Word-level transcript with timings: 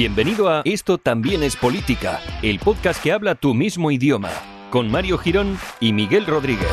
Bienvenido 0.00 0.48
a 0.48 0.62
Esto 0.64 0.96
también 0.96 1.42
es 1.42 1.56
política, 1.56 2.20
el 2.40 2.58
podcast 2.58 3.02
que 3.02 3.12
habla 3.12 3.34
tu 3.34 3.52
mismo 3.52 3.90
idioma, 3.90 4.30
con 4.70 4.90
Mario 4.90 5.18
Girón 5.18 5.58
y 5.78 5.92
Miguel 5.92 6.24
Rodríguez. 6.24 6.70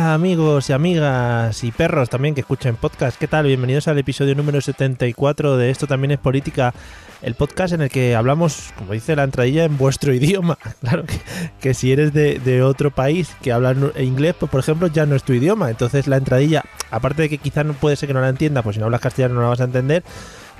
Amigos 0.00 0.70
y 0.70 0.72
amigas 0.72 1.62
y 1.62 1.72
perros 1.72 2.08
también 2.08 2.34
que 2.34 2.40
escuchan 2.40 2.76
podcast. 2.76 3.18
¿Qué 3.18 3.28
tal? 3.28 3.44
Bienvenidos 3.44 3.86
al 3.86 3.98
episodio 3.98 4.34
número 4.34 4.58
74 4.62 5.58
de 5.58 5.68
Esto 5.68 5.86
también 5.86 6.12
es 6.12 6.18
política, 6.18 6.72
el 7.20 7.34
podcast 7.34 7.74
en 7.74 7.82
el 7.82 7.90
que 7.90 8.16
hablamos, 8.16 8.72
como 8.78 8.94
dice 8.94 9.14
la 9.14 9.24
entradilla, 9.24 9.64
en 9.64 9.76
vuestro 9.76 10.14
idioma. 10.14 10.56
Claro 10.80 11.04
que, 11.04 11.20
que 11.60 11.74
si 11.74 11.92
eres 11.92 12.14
de, 12.14 12.38
de, 12.38 12.62
otro 12.62 12.90
país 12.90 13.36
que 13.42 13.52
habla 13.52 13.76
inglés, 13.98 14.34
pues 14.40 14.50
por 14.50 14.60
ejemplo 14.60 14.86
ya 14.86 15.04
no 15.04 15.16
es 15.16 15.22
tu 15.22 15.34
idioma. 15.34 15.68
Entonces 15.68 16.06
la 16.06 16.16
entradilla, 16.16 16.64
aparte 16.90 17.22
de 17.22 17.28
que 17.28 17.36
quizás 17.36 17.66
no 17.66 17.74
puede 17.74 17.96
ser 17.96 18.06
que 18.06 18.14
no 18.14 18.22
la 18.22 18.30
entienda, 18.30 18.62
pues 18.62 18.76
si 18.76 18.80
no 18.80 18.86
hablas 18.86 19.02
castellano 19.02 19.34
no 19.34 19.42
la 19.42 19.48
vas 19.48 19.60
a 19.60 19.64
entender, 19.64 20.02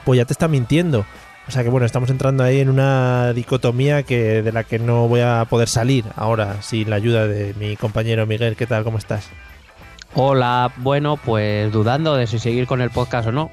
pues 0.04 0.18
ya 0.18 0.26
te 0.26 0.34
está 0.34 0.48
mintiendo. 0.48 1.06
O 1.50 1.52
sea 1.52 1.64
que 1.64 1.68
bueno, 1.68 1.84
estamos 1.84 2.10
entrando 2.10 2.44
ahí 2.44 2.60
en 2.60 2.68
una 2.68 3.32
dicotomía 3.32 4.04
que 4.04 4.40
de 4.40 4.52
la 4.52 4.62
que 4.62 4.78
no 4.78 5.08
voy 5.08 5.22
a 5.22 5.44
poder 5.50 5.68
salir 5.68 6.04
ahora 6.14 6.62
sin 6.62 6.88
la 6.88 6.94
ayuda 6.94 7.26
de 7.26 7.54
mi 7.54 7.76
compañero 7.76 8.24
Miguel. 8.24 8.54
¿Qué 8.54 8.68
tal? 8.68 8.84
¿Cómo 8.84 8.98
estás? 8.98 9.28
Hola, 10.14 10.72
bueno, 10.76 11.16
pues 11.16 11.72
dudando 11.72 12.14
de 12.14 12.28
si 12.28 12.38
seguir 12.38 12.68
con 12.68 12.80
el 12.80 12.90
podcast 12.90 13.26
o 13.26 13.32
no. 13.32 13.50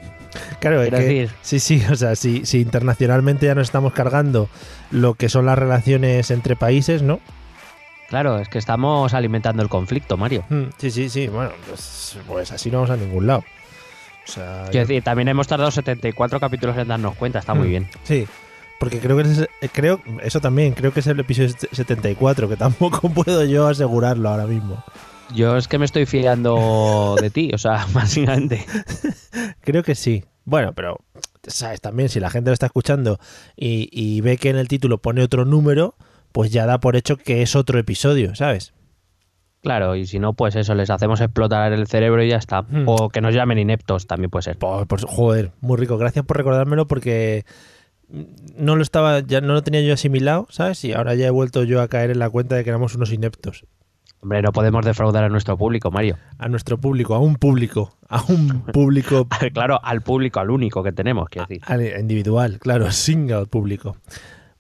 Claro, 0.60 0.84
es 0.84 0.92
que, 0.92 0.96
decir? 0.96 1.32
sí, 1.42 1.60
sí, 1.60 1.84
o 1.92 1.96
sea, 1.96 2.16
si, 2.16 2.46
si 2.46 2.62
internacionalmente 2.62 3.48
ya 3.48 3.56
nos 3.56 3.66
estamos 3.66 3.94
cargando 3.94 4.48
lo 4.92 5.16
que 5.16 5.28
son 5.28 5.48
las 5.48 5.58
relaciones 5.58 6.30
entre 6.30 6.56
países, 6.56 7.02
¿no? 7.02 7.20
Claro, 8.10 8.38
es 8.38 8.48
que 8.48 8.60
estamos 8.60 9.16
alimentando 9.16 9.64
el 9.64 9.70
conflicto, 9.70 10.18
Mario. 10.18 10.46
Sí, 10.78 10.92
sí, 10.92 11.10
sí. 11.10 11.30
Bueno, 11.30 11.50
pues, 11.68 12.16
pues 12.28 12.52
así 12.52 12.70
no 12.70 12.78
vamos 12.78 12.92
a 12.92 12.96
ningún 12.96 13.26
lado. 13.26 13.44
O 14.28 14.32
sea, 14.32 14.66
Quiero 14.70 14.88
decir, 14.88 15.04
también 15.04 15.28
hemos 15.28 15.48
tardado 15.48 15.72
74 15.72 16.40
capítulos 16.40 16.78
en 16.78 16.88
darnos 16.88 17.16
cuenta, 17.16 17.40
está 17.40 17.54
muy 17.54 17.70
bien. 17.70 17.88
Sí, 18.04 18.28
porque 18.80 19.00
creo 19.00 19.18
que 19.18 19.24
es, 19.24 19.48
creo 19.72 20.02
eso 20.22 20.40
también, 20.40 20.74
creo 20.74 20.92
que 20.92 21.00
es 21.00 21.08
el 21.08 21.20
episodio 21.20 21.50
74, 21.72 22.50
que 22.50 22.56
tampoco 22.58 23.10
puedo 23.10 23.44
yo 23.46 23.68
asegurarlo 23.68 24.30
ahora 24.30 24.46
mismo. 24.46 24.84
Yo 25.34 25.58
es 25.58 25.68
que 25.68 25.78
me 25.78 25.86
estoy 25.86 26.06
fiando 26.06 27.16
de 27.20 27.30
ti, 27.30 27.52
o 27.54 27.58
sea, 27.58 27.86
básicamente. 27.94 28.66
creo 29.62 29.84
que 29.84 29.96
sí. 29.96 30.24
Bueno, 30.46 30.74
pero 30.74 30.98
sabes 31.46 31.82
también 31.82 32.10
si 32.10 32.20
la 32.20 32.30
gente 32.30 32.50
lo 32.50 32.54
está 32.54 32.68
escuchando 32.68 33.20
y, 33.56 33.90
y 33.92 34.22
ve 34.22 34.38
que 34.38 34.50
en 34.50 34.58
el 34.58 34.68
título 34.68 35.00
pone 35.00 35.22
otro 35.22 35.44
número, 35.44 35.96
pues 36.32 36.52
ya 36.52 36.66
da 36.66 36.80
por 36.80 36.96
hecho 36.96 37.18
que 37.18 37.42
es 37.42 37.56
otro 37.56 37.80
episodio, 37.80 38.36
¿sabes? 38.36 38.74
Claro, 39.62 39.96
y 39.96 40.06
si 40.06 40.20
no, 40.20 40.34
pues 40.34 40.56
eso, 40.56 40.76
les 40.76 40.90
hacemos 40.90 41.20
explotar 41.20 41.74
el 41.74 41.88
cerebro 41.88 42.24
y 42.24 42.30
ya 42.30 42.38
está. 42.38 42.62
Hmm. 42.62 42.84
O 42.86 43.10
que 43.10 43.22
nos 43.22 43.34
llamen 43.34 43.58
ineptos, 43.58 44.08
también 44.08 44.30
puede 44.30 44.44
ser. 44.44 44.58
Por, 44.58 44.88
por, 44.88 45.06
joder, 45.06 45.52
muy 45.62 45.78
rico. 45.78 45.98
Gracias 45.98 46.26
por 46.26 46.38
recordármelo 46.38 46.88
porque 46.88 47.46
no 48.56 48.76
lo 48.76 48.84
estaba, 48.84 49.20
ya 49.20 49.42
no 49.42 49.54
lo 49.54 49.64
tenía 49.64 49.82
yo 49.82 49.94
asimilado, 49.94 50.48
¿sabes? 50.50 50.84
Y 50.86 50.94
ahora 50.94 51.16
ya 51.16 51.28
he 51.28 51.32
vuelto 51.32 51.64
yo 51.64 51.82
a 51.82 51.88
caer 51.88 52.12
en 52.12 52.20
la 52.20 52.30
cuenta 52.30 52.56
de 52.56 52.64
que 52.64 52.70
éramos 52.70 52.96
unos 52.96 53.12
ineptos. 53.12 53.66
Hombre, 54.20 54.42
no 54.42 54.52
podemos 54.52 54.84
defraudar 54.84 55.24
a 55.24 55.30
nuestro 55.30 55.58
público, 55.58 55.92
Mario. 55.92 56.18
A 56.40 56.48
nuestro 56.48 56.78
público, 56.80 57.14
a 57.14 57.20
un 57.20 57.36
público, 57.36 57.98
a 58.10 58.24
un 58.24 58.62
público. 58.74 59.28
claro, 59.54 59.80
al 59.84 60.02
público, 60.02 60.40
al 60.40 60.50
único 60.50 60.82
que 60.84 60.92
tenemos, 60.92 61.30
quiero 61.30 61.48
decir. 61.48 61.62
Al 61.66 62.00
individual, 62.00 62.60
claro, 62.60 62.92
single 62.92 63.46
público. 63.46 63.98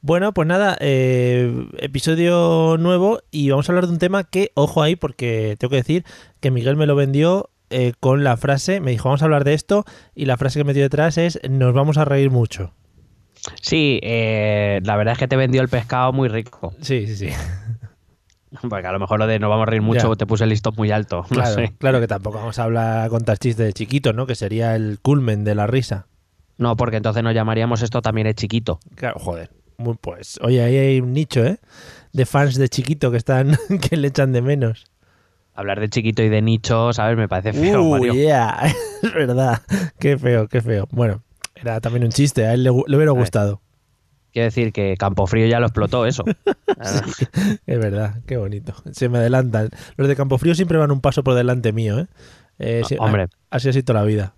Bueno, 0.01 0.33
pues 0.33 0.47
nada, 0.47 0.77
eh, 0.79 1.67
episodio 1.79 2.77
nuevo 2.79 3.19
y 3.31 3.49
vamos 3.49 3.67
a 3.67 3.71
hablar 3.71 3.87
de 3.87 3.93
un 3.93 3.99
tema 3.99 4.23
que, 4.23 4.51
ojo 4.53 4.81
ahí, 4.81 4.95
porque 4.95 5.55
tengo 5.59 5.71
que 5.71 5.77
decir 5.77 6.05
que 6.39 6.51
Miguel 6.51 6.75
me 6.77 6.85
lo 6.85 6.95
vendió 6.95 7.49
eh, 7.69 7.93
con 7.99 8.23
la 8.23 8.37
frase, 8.37 8.79
me 8.79 8.91
dijo, 8.91 9.09
vamos 9.09 9.21
a 9.21 9.25
hablar 9.25 9.43
de 9.43 9.53
esto, 9.53 9.85
y 10.15 10.25
la 10.25 10.37
frase 10.37 10.59
que 10.59 10.63
metió 10.63 10.83
detrás 10.83 11.17
es, 11.17 11.39
nos 11.49 11.73
vamos 11.73 11.97
a 11.97 12.05
reír 12.05 12.29
mucho. 12.29 12.73
Sí, 13.61 13.99
eh, 14.03 14.79
la 14.83 14.95
verdad 14.97 15.13
es 15.13 15.17
que 15.19 15.27
te 15.27 15.35
vendió 15.35 15.61
el 15.61 15.67
pescado 15.67 16.13
muy 16.13 16.27
rico. 16.29 16.73
Sí, 16.81 17.07
sí, 17.07 17.15
sí. 17.15 17.29
Porque 18.69 18.87
a 18.87 18.91
lo 18.91 18.99
mejor 18.99 19.19
lo 19.19 19.27
de 19.27 19.39
no 19.39 19.49
vamos 19.49 19.63
a 19.67 19.71
reír 19.71 19.81
mucho 19.81 20.09
Ya. 20.09 20.15
te 20.15 20.25
puse 20.25 20.43
el 20.45 20.51
listón 20.51 20.73
muy 20.77 20.91
alto. 20.91 21.17
No 21.29 21.35
Claro, 21.41 21.53
sé. 21.55 21.73
claro 21.77 21.99
que 21.99 22.07
tampoco 22.07 22.37
vamos 22.37 22.57
a 22.59 22.63
hablar 22.63 23.09
contar 23.09 23.37
chistes 23.37 23.65
de 23.65 23.73
chiquito, 23.73 24.13
¿no? 24.13 24.25
Que 24.25 24.35
sería 24.35 24.75
el 24.75 24.99
culmen 25.01 25.43
de 25.43 25.53
la 25.55 25.67
risa. 25.67 26.07
No, 26.57 26.75
porque 26.77 26.97
entonces 26.97 27.23
nos 27.23 27.33
llamaríamos 27.33 27.81
esto 27.81 28.01
también 28.01 28.25
es 28.27 28.35
chiquito. 28.35 28.79
Claro, 28.95 29.19
joder. 29.19 29.51
Muy, 29.77 29.95
pues, 30.01 30.39
oye, 30.41 30.61
ahí 30.63 30.75
hay 30.75 30.99
un 31.01 31.13
nicho, 31.13 31.45
¿eh? 31.45 31.59
De 32.13 32.25
fans 32.25 32.55
de 32.55 32.67
chiquito 32.67 33.11
que 33.11 33.17
están, 33.17 33.55
que 33.81 33.95
le 33.97 34.07
echan 34.07 34.31
de 34.33 34.41
menos. 34.41 34.85
Hablar 35.53 35.79
de 35.79 35.89
chiquito 35.89 36.21
y 36.23 36.29
de 36.29 36.41
nicho, 36.41 36.93
¿sabes? 36.93 37.17
Me 37.17 37.27
parece 37.27 37.53
feo, 37.53 37.81
Uh, 37.83 37.91
Mario. 37.91 38.13
yeah. 38.13 38.59
es 39.03 39.13
verdad. 39.13 39.61
Qué 39.99 40.17
feo, 40.17 40.47
qué 40.47 40.61
feo. 40.61 40.87
Bueno, 40.91 41.23
era 41.55 41.79
también 41.81 42.03
un 42.03 42.11
chiste, 42.11 42.45
a 42.45 42.53
él 42.53 42.63
le, 42.63 42.69
hubiera 42.71 43.11
gustado. 43.11 43.61
Quiero 44.31 44.45
decir 44.45 44.71
que 44.71 44.95
Campofrío 44.97 45.47
ya 45.47 45.59
lo 45.59 45.65
explotó 45.67 46.05
eso. 46.05 46.23
Es 47.65 47.79
verdad, 47.79 48.21
qué 48.27 48.37
bonito. 48.37 48.73
Se 48.91 49.09
me 49.09 49.17
adelantan. 49.17 49.69
Los 49.95 50.07
de 50.07 50.15
Campofrío 50.15 50.53
siempre 50.53 50.77
van 50.77 50.91
un 50.91 51.01
paso 51.01 51.23
por 51.23 51.33
delante 51.33 51.73
mío, 51.73 51.99
¿eh? 51.99 52.07
Eh, 52.59 52.81
sí, 52.87 52.95
hombre. 52.99 53.27
Así 53.49 53.69
ha 53.69 53.73
sido 53.73 53.85
toda 53.85 54.01
la 54.01 54.05
vida. 54.05 54.35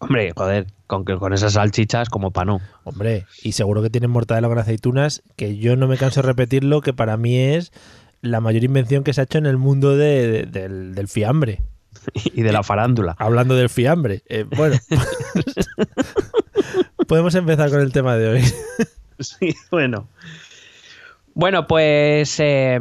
Hombre, 0.00 0.32
joder, 0.36 0.66
con, 0.92 1.06
que- 1.06 1.16
con 1.16 1.32
esas 1.32 1.54
salchichas 1.54 2.10
como 2.10 2.32
pa' 2.32 2.44
no. 2.44 2.60
Hombre, 2.84 3.24
y 3.42 3.52
seguro 3.52 3.80
que 3.80 3.88
tienen 3.88 4.10
mortadela 4.10 4.48
con 4.48 4.58
aceitunas, 4.58 5.22
que 5.36 5.56
yo 5.56 5.74
no 5.76 5.88
me 5.88 5.96
canso 5.96 6.20
de 6.20 6.26
repetirlo, 6.26 6.82
que 6.82 6.92
para 6.92 7.16
mí 7.16 7.38
es 7.38 7.72
la 8.20 8.40
mayor 8.40 8.62
invención 8.62 9.02
que 9.02 9.14
se 9.14 9.22
ha 9.22 9.24
hecho 9.24 9.38
en 9.38 9.46
el 9.46 9.56
mundo 9.56 9.96
de- 9.96 10.28
de- 10.30 10.42
del, 10.46 10.94
del 10.94 11.08
fiambre. 11.08 11.62
Y 12.34 12.42
de 12.42 12.52
la 12.52 12.62
farándula. 12.62 13.14
Hablando 13.18 13.54
del 13.54 13.68
fiambre. 13.70 14.22
eh, 14.28 14.44
bueno, 14.56 14.76
podemos 17.08 17.34
empezar 17.34 17.70
con 17.70 17.80
el 17.80 17.92
tema 17.92 18.16
de 18.16 18.28
hoy. 18.28 18.42
Sí, 19.18 19.54
bueno. 19.70 20.08
Bueno, 21.34 21.66
pues 21.66 22.38
eh, 22.40 22.78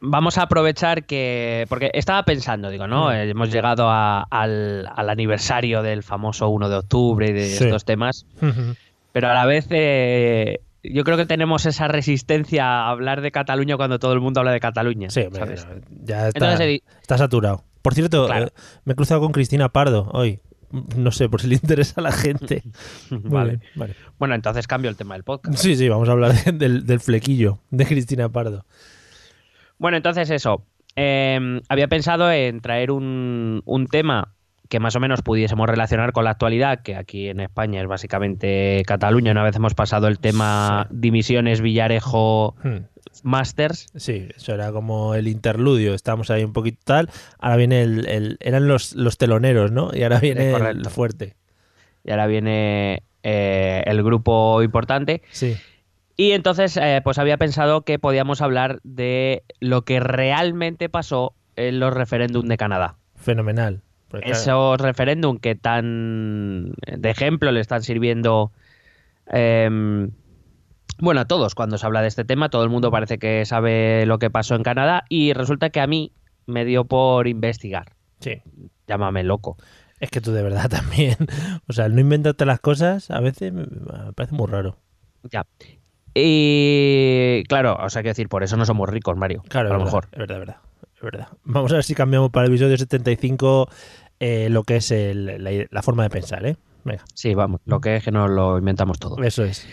vamos 0.00 0.38
a 0.38 0.42
aprovechar 0.42 1.04
que. 1.04 1.66
Porque 1.68 1.90
estaba 1.94 2.22
pensando, 2.24 2.70
digo, 2.70 2.86
¿no? 2.86 3.08
Mm. 3.08 3.12
Eh, 3.12 3.30
Hemos 3.30 3.50
llegado 3.52 3.88
a- 3.90 4.22
al, 4.30 4.88
al 4.94 5.10
aniversario 5.10 5.82
del 5.82 6.02
famoso 6.02 6.48
1 6.48 6.68
de 6.68 6.76
octubre 6.76 7.28
y 7.30 7.32
de 7.32 7.46
Sí. 7.50 7.64
estos 7.64 7.84
temas. 7.84 8.26
Pero 9.12 9.28
a 9.28 9.34
la 9.34 9.46
vez. 9.46 9.66
eh, 9.70 10.60
yo 10.82 11.04
creo 11.04 11.18
que 11.18 11.26
tenemos 11.26 11.66
esa 11.66 11.88
resistencia 11.88 12.64
a 12.64 12.88
hablar 12.90 13.20
de 13.20 13.30
Cataluña 13.30 13.76
cuando 13.76 13.98
todo 13.98 14.14
el 14.14 14.20
mundo 14.20 14.40
habla 14.40 14.52
de 14.52 14.60
Cataluña. 14.60 15.10
Sí, 15.10 15.20
ya 16.04 16.28
está, 16.28 16.38
Entonces 16.38 16.60
he 16.60 16.66
di- 16.66 16.82
está 17.02 17.18
saturado. 17.18 17.64
Por 17.82 17.92
cierto, 17.94 18.26
Claro. 18.26 18.46
eh, 18.46 18.52
me 18.84 18.94
he 18.94 18.96
cruzado 18.96 19.20
con 19.20 19.32
Cristina 19.32 19.68
Pardo 19.68 20.08
hoy. 20.14 20.40
No 20.96 21.10
sé, 21.10 21.28
por 21.28 21.40
si 21.42 21.48
le 21.48 21.56
interesa 21.56 21.94
a 22.00 22.02
la 22.02 22.12
gente. 22.12 22.62
Vale. 23.10 23.58
vale. 23.74 23.94
Bueno, 24.18 24.34
entonces 24.36 24.66
cambio 24.66 24.88
el 24.88 24.96
tema 24.96 25.14
del 25.14 25.24
podcast. 25.24 25.58
Sí, 25.58 25.76
sí, 25.76 25.88
vamos 25.88 26.08
a 26.08 26.12
hablar 26.12 26.32
de- 26.32 26.52
del, 26.52 26.86
del 26.86 27.00
flequillo 27.00 27.58
de 27.70 27.84
Cristina 27.86 28.28
Pardo. 28.30 28.64
Bueno, 29.80 29.96
entonces 29.96 30.30
eso. 30.30 30.64
Eh, 30.94 31.60
había 31.68 31.88
pensado 31.88 32.30
en 32.30 32.60
traer 32.60 32.90
un, 32.92 33.62
un 33.64 33.86
tema 33.88 34.34
que 34.68 34.78
más 34.78 34.94
o 34.94 35.00
menos 35.00 35.22
pudiésemos 35.22 35.68
relacionar 35.68 36.12
con 36.12 36.22
la 36.24 36.30
actualidad, 36.30 36.82
que 36.82 36.94
aquí 36.94 37.28
en 37.28 37.40
España 37.40 37.80
es 37.80 37.88
básicamente 37.88 38.84
Cataluña. 38.86 39.32
Una 39.32 39.42
vez 39.42 39.56
hemos 39.56 39.74
pasado 39.74 40.06
el 40.06 40.20
tema 40.20 40.86
dimisiones 40.90 41.60
Villarejo 41.60 42.54
Hmm. 42.62 42.84
Masters. 43.24 43.88
Sí, 43.96 44.28
eso 44.36 44.54
era 44.54 44.70
como 44.70 45.14
el 45.16 45.26
interludio. 45.26 45.94
Estábamos 45.94 46.30
ahí 46.30 46.44
un 46.44 46.52
poquito 46.52 46.78
tal. 46.84 47.08
Ahora 47.40 47.56
viene 47.56 47.82
el. 47.82 48.06
el- 48.06 48.36
eran 48.40 48.68
los, 48.68 48.94
los 48.94 49.18
teloneros, 49.18 49.72
¿no? 49.72 49.90
Y 49.92 50.02
ahora 50.04 50.20
viene 50.20 50.52
el 50.52 50.84
fuerte. 50.86 51.34
Y 52.04 52.10
ahora 52.12 52.26
viene 52.28 53.02
eh, 53.24 53.82
el 53.86 54.02
grupo 54.04 54.62
importante. 54.62 55.22
Sí. 55.30 55.56
Y 56.20 56.32
entonces, 56.32 56.76
eh, 56.76 57.00
pues 57.02 57.16
había 57.16 57.38
pensado 57.38 57.80
que 57.80 57.98
podíamos 57.98 58.42
hablar 58.42 58.80
de 58.82 59.42
lo 59.58 59.86
que 59.86 60.00
realmente 60.00 60.90
pasó 60.90 61.32
eh, 61.56 61.72
los 61.72 61.94
referéndum 61.94 62.46
de 62.46 62.58
Canadá. 62.58 62.98
Fenomenal. 63.14 63.80
Porque, 64.08 64.32
Esos 64.32 64.78
referéndum 64.78 65.38
que 65.38 65.54
tan 65.54 66.74
de 66.86 67.08
ejemplo 67.08 67.50
le 67.52 67.60
están 67.60 67.82
sirviendo 67.82 68.52
eh, 69.32 70.10
bueno, 70.98 71.22
a 71.22 71.24
todos 71.24 71.54
cuando 71.54 71.78
se 71.78 71.86
habla 71.86 72.02
de 72.02 72.08
este 72.08 72.26
tema, 72.26 72.50
todo 72.50 72.64
el 72.64 72.68
mundo 72.68 72.90
parece 72.90 73.18
que 73.18 73.46
sabe 73.46 74.04
lo 74.04 74.18
que 74.18 74.28
pasó 74.28 74.54
en 74.56 74.62
Canadá 74.62 75.04
y 75.08 75.32
resulta 75.32 75.70
que 75.70 75.80
a 75.80 75.86
mí 75.86 76.12
me 76.44 76.66
dio 76.66 76.84
por 76.84 77.28
investigar. 77.28 77.94
Sí. 78.18 78.42
Llámame 78.86 79.24
loco. 79.24 79.56
Es 80.00 80.10
que 80.10 80.20
tú 80.20 80.32
de 80.32 80.42
verdad 80.42 80.68
también. 80.68 81.16
O 81.66 81.72
sea, 81.72 81.86
el 81.86 81.94
no 81.94 82.02
inventarte 82.02 82.44
las 82.44 82.60
cosas 82.60 83.10
a 83.10 83.20
veces 83.20 83.54
me 83.54 83.66
parece 84.14 84.34
muy 84.34 84.48
raro. 84.48 84.76
Ya. 85.30 85.46
Y 86.14 87.44
claro, 87.48 87.76
o 87.80 87.88
sea, 87.90 88.02
que 88.02 88.08
decir, 88.08 88.28
por 88.28 88.42
eso 88.42 88.56
no 88.56 88.64
somos 88.66 88.88
ricos, 88.88 89.16
Mario. 89.16 89.42
Claro, 89.48 89.70
a 89.74 89.78
lo 89.78 89.84
mejor. 89.84 90.08
Es 90.12 90.18
verdad, 90.18 90.36
es 90.36 90.40
verdad, 90.40 90.56
es 90.96 91.00
verdad. 91.02 91.28
Vamos 91.44 91.72
a 91.72 91.76
ver 91.76 91.84
si 91.84 91.94
cambiamos 91.94 92.30
para 92.30 92.46
el 92.46 92.52
episodio 92.52 92.76
75 92.76 93.68
eh, 94.20 94.48
lo 94.50 94.64
que 94.64 94.76
es 94.76 94.90
el, 94.90 95.42
la, 95.42 95.50
la, 95.70 95.82
forma 95.82 96.02
de 96.02 96.10
pensar, 96.10 96.44
¿eh? 96.44 96.56
Venga. 96.84 97.04
Sí, 97.14 97.34
vamos, 97.34 97.60
lo 97.64 97.80
que 97.80 97.96
es 97.96 98.04
que 98.04 98.10
nos 98.10 98.30
lo 98.30 98.58
inventamos 98.58 98.98
todo. 98.98 99.22
Eso 99.22 99.44
es. 99.44 99.66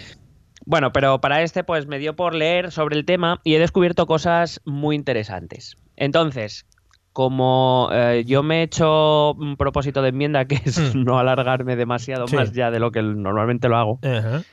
Bueno, 0.65 0.91
pero 0.91 1.21
para 1.21 1.41
este 1.41 1.63
pues 1.63 1.87
me 1.87 1.97
dio 1.99 2.15
por 2.15 2.33
leer 2.33 2.71
sobre 2.71 2.97
el 2.97 3.05
tema 3.05 3.39
y 3.43 3.55
he 3.55 3.59
descubierto 3.59 4.05
cosas 4.05 4.61
muy 4.65 4.95
interesantes. 4.95 5.75
Entonces, 5.95 6.65
como 7.13 7.89
eh, 7.93 8.23
yo 8.27 8.43
me 8.43 8.59
he 8.59 8.63
hecho 8.63 9.33
un 9.33 9.57
propósito 9.57 10.01
de 10.01 10.09
enmienda 10.09 10.45
que 10.45 10.61
es 10.63 10.77
Hmm. 10.93 11.03
no 11.05 11.17
alargarme 11.19 11.75
demasiado 11.75 12.27
Sí. 12.27 12.35
más 12.35 12.51
ya 12.51 12.69
de 12.69 12.79
lo 12.79 12.91
que 12.91 13.01
normalmente 13.01 13.69
lo 13.69 13.77
hago, 13.77 13.99
Ajá. 14.03 14.43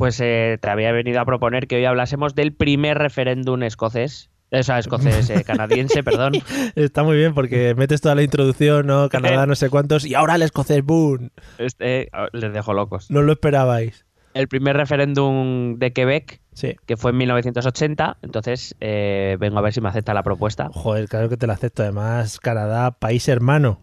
Pues 0.00 0.18
eh, 0.20 0.58
te 0.60 0.68
había 0.70 0.90
venido 0.92 1.20
a 1.20 1.24
proponer 1.24 1.66
que 1.68 1.76
hoy 1.76 1.84
hablásemos 1.84 2.34
del 2.34 2.52
primer 2.54 2.98
referéndum 2.98 3.62
escocés. 3.62 4.30
O 4.50 4.62
sea, 4.64 4.78
escocés, 4.80 5.30
eh, 5.30 5.44
canadiense, 5.44 6.02
perdón. 6.02 6.32
Está 6.74 7.04
muy 7.04 7.16
bien 7.16 7.34
porque 7.34 7.74
metes 7.76 8.00
toda 8.00 8.16
la 8.16 8.22
introducción, 8.22 8.86
¿no? 8.86 9.08
Canadá, 9.08 9.46
no 9.46 9.54
sé 9.54 9.70
cuántos, 9.70 10.04
y 10.04 10.14
ahora 10.14 10.34
el 10.34 10.42
escocés, 10.42 10.82
¡boom! 10.84 11.30
Este, 11.58 12.08
oh, 12.12 12.26
les 12.32 12.52
dejo 12.52 12.72
locos. 12.74 13.10
No 13.12 13.22
lo 13.22 13.30
esperabais. 13.32 14.06
El 14.34 14.48
primer 14.48 14.76
referéndum 14.76 15.78
de 15.78 15.92
Quebec, 15.92 16.40
Sí. 16.52 16.74
que 16.86 16.96
fue 16.96 17.10
en 17.12 17.18
1980, 17.18 18.16
entonces 18.22 18.74
eh, 18.80 19.36
vengo 19.38 19.58
a 19.58 19.62
ver 19.62 19.72
si 19.72 19.80
me 19.80 19.88
acepta 19.88 20.14
la 20.14 20.22
propuesta. 20.24 20.68
Joder, 20.72 21.08
claro 21.08 21.28
que 21.28 21.36
te 21.36 21.46
lo 21.46 21.52
acepto. 21.52 21.82
Además, 21.82 22.40
Canadá, 22.40 22.90
país 22.92 23.28
hermano 23.28 23.80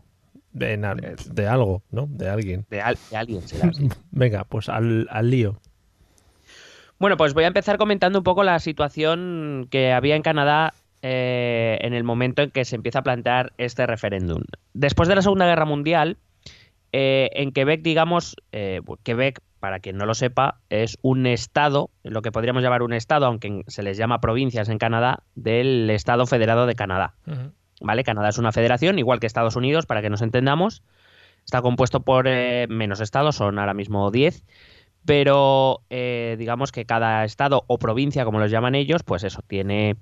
de 0.51 1.47
algo, 1.47 1.83
¿no? 1.91 2.07
De 2.09 2.29
alguien. 2.29 2.65
De, 2.69 2.81
al- 2.81 2.97
de 3.11 3.17
alguien 3.17 3.47
será 3.47 3.69
así. 3.69 3.87
Venga, 4.11 4.43
pues 4.45 4.69
al, 4.69 5.07
al 5.11 5.29
lío. 5.29 5.59
Bueno, 6.99 7.17
pues 7.17 7.33
voy 7.33 7.43
a 7.43 7.47
empezar 7.47 7.77
comentando 7.77 8.19
un 8.19 8.23
poco 8.23 8.43
la 8.43 8.59
situación 8.59 9.67
que 9.69 9.93
había 9.93 10.15
en 10.15 10.23
Canadá 10.23 10.73
eh, 11.03 11.77
en 11.81 11.93
el 11.93 12.03
momento 12.03 12.41
en 12.41 12.51
que 12.51 12.65
se 12.65 12.75
empieza 12.75 12.99
a 12.99 13.03
plantear 13.03 13.53
este 13.57 13.85
referéndum. 13.85 14.41
Después 14.73 15.07
de 15.07 15.15
la 15.15 15.21
Segunda 15.21 15.45
Guerra 15.45 15.65
Mundial, 15.65 16.17
eh, 16.91 17.29
en 17.33 17.51
Quebec, 17.51 17.81
digamos, 17.81 18.35
eh, 18.51 18.81
Quebec, 19.03 19.41
para 19.59 19.79
quien 19.79 19.97
no 19.97 20.05
lo 20.05 20.15
sepa, 20.15 20.59
es 20.69 20.97
un 21.01 21.27
estado, 21.27 21.89
lo 22.03 22.21
que 22.21 22.31
podríamos 22.31 22.63
llamar 22.63 22.81
un 22.81 22.93
estado, 22.93 23.25
aunque 23.25 23.63
se 23.67 23.83
les 23.83 23.97
llama 23.97 24.19
provincias 24.19 24.69
en 24.69 24.77
Canadá, 24.77 25.23
del 25.35 25.89
Estado 25.89 26.25
Federado 26.25 26.65
de 26.65 26.75
Canadá. 26.75 27.15
¿Vale? 27.79 28.03
Canadá 28.03 28.29
es 28.29 28.37
una 28.39 28.51
federación, 28.51 28.97
igual 28.97 29.19
que 29.19 29.27
Estados 29.27 29.55
Unidos, 29.55 29.85
para 29.85 30.01
que 30.01 30.09
nos 30.09 30.21
entendamos. 30.21 30.83
Está 31.45 31.61
compuesto 31.61 32.01
por 32.01 32.27
eh, 32.27 32.67
menos 32.69 32.99
estados, 33.01 33.35
son 33.35 33.59
ahora 33.59 33.73
mismo 33.73 34.11
10, 34.11 34.43
pero 35.05 35.81
eh, 35.89 36.35
digamos 36.37 36.71
que 36.71 36.85
cada 36.85 37.23
estado 37.23 37.63
o 37.67 37.79
provincia, 37.79 38.25
como 38.25 38.39
los 38.39 38.51
llaman 38.51 38.75
ellos, 38.75 39.03
pues 39.03 39.23
eso, 39.23 39.41
tiene 39.47 39.95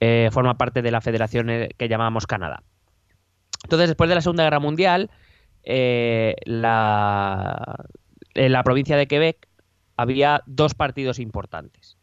eh, 0.00 0.30
forma 0.32 0.56
parte 0.56 0.80
de 0.80 0.90
la 0.90 1.00
federación 1.00 1.50
eh, 1.50 1.68
que 1.76 1.88
llamamos 1.88 2.26
Canadá. 2.26 2.62
Entonces, 3.64 3.88
después 3.90 4.08
de 4.08 4.14
la 4.14 4.22
Segunda 4.22 4.44
Guerra 4.44 4.58
Mundial, 4.58 5.10
eh, 5.62 6.36
la, 6.44 7.76
en 8.34 8.52
la 8.52 8.62
provincia 8.62 8.96
de 8.96 9.06
Quebec 9.06 9.46
había 9.96 10.42
dos 10.46 10.74
partidos 10.74 11.18
importantes. 11.18 11.98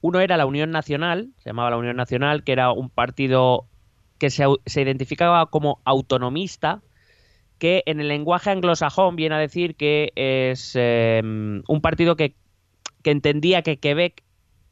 Uno 0.00 0.20
era 0.20 0.36
la 0.36 0.46
Unión 0.46 0.70
Nacional, 0.70 1.30
se 1.38 1.50
llamaba 1.50 1.70
la 1.70 1.76
Unión 1.76 1.96
Nacional, 1.96 2.44
que 2.44 2.52
era 2.52 2.72
un 2.72 2.88
partido 2.88 3.66
que 4.18 4.30
se, 4.30 4.44
identificaba 4.76 5.46
como 5.46 5.80
autonomista, 5.84 6.80
que 7.58 7.82
en 7.86 8.00
el 8.00 8.08
lenguaje 8.08 8.50
anglosajón 8.50 9.16
viene 9.16 9.34
a 9.34 9.38
decir 9.38 9.74
que 9.74 10.12
es 10.14 10.72
eh, 10.78 11.20
un 11.24 11.80
partido 11.82 12.16
que, 12.16 12.34
que 13.02 13.10
entendía 13.10 13.62
que 13.62 13.78
Quebec 13.78 14.22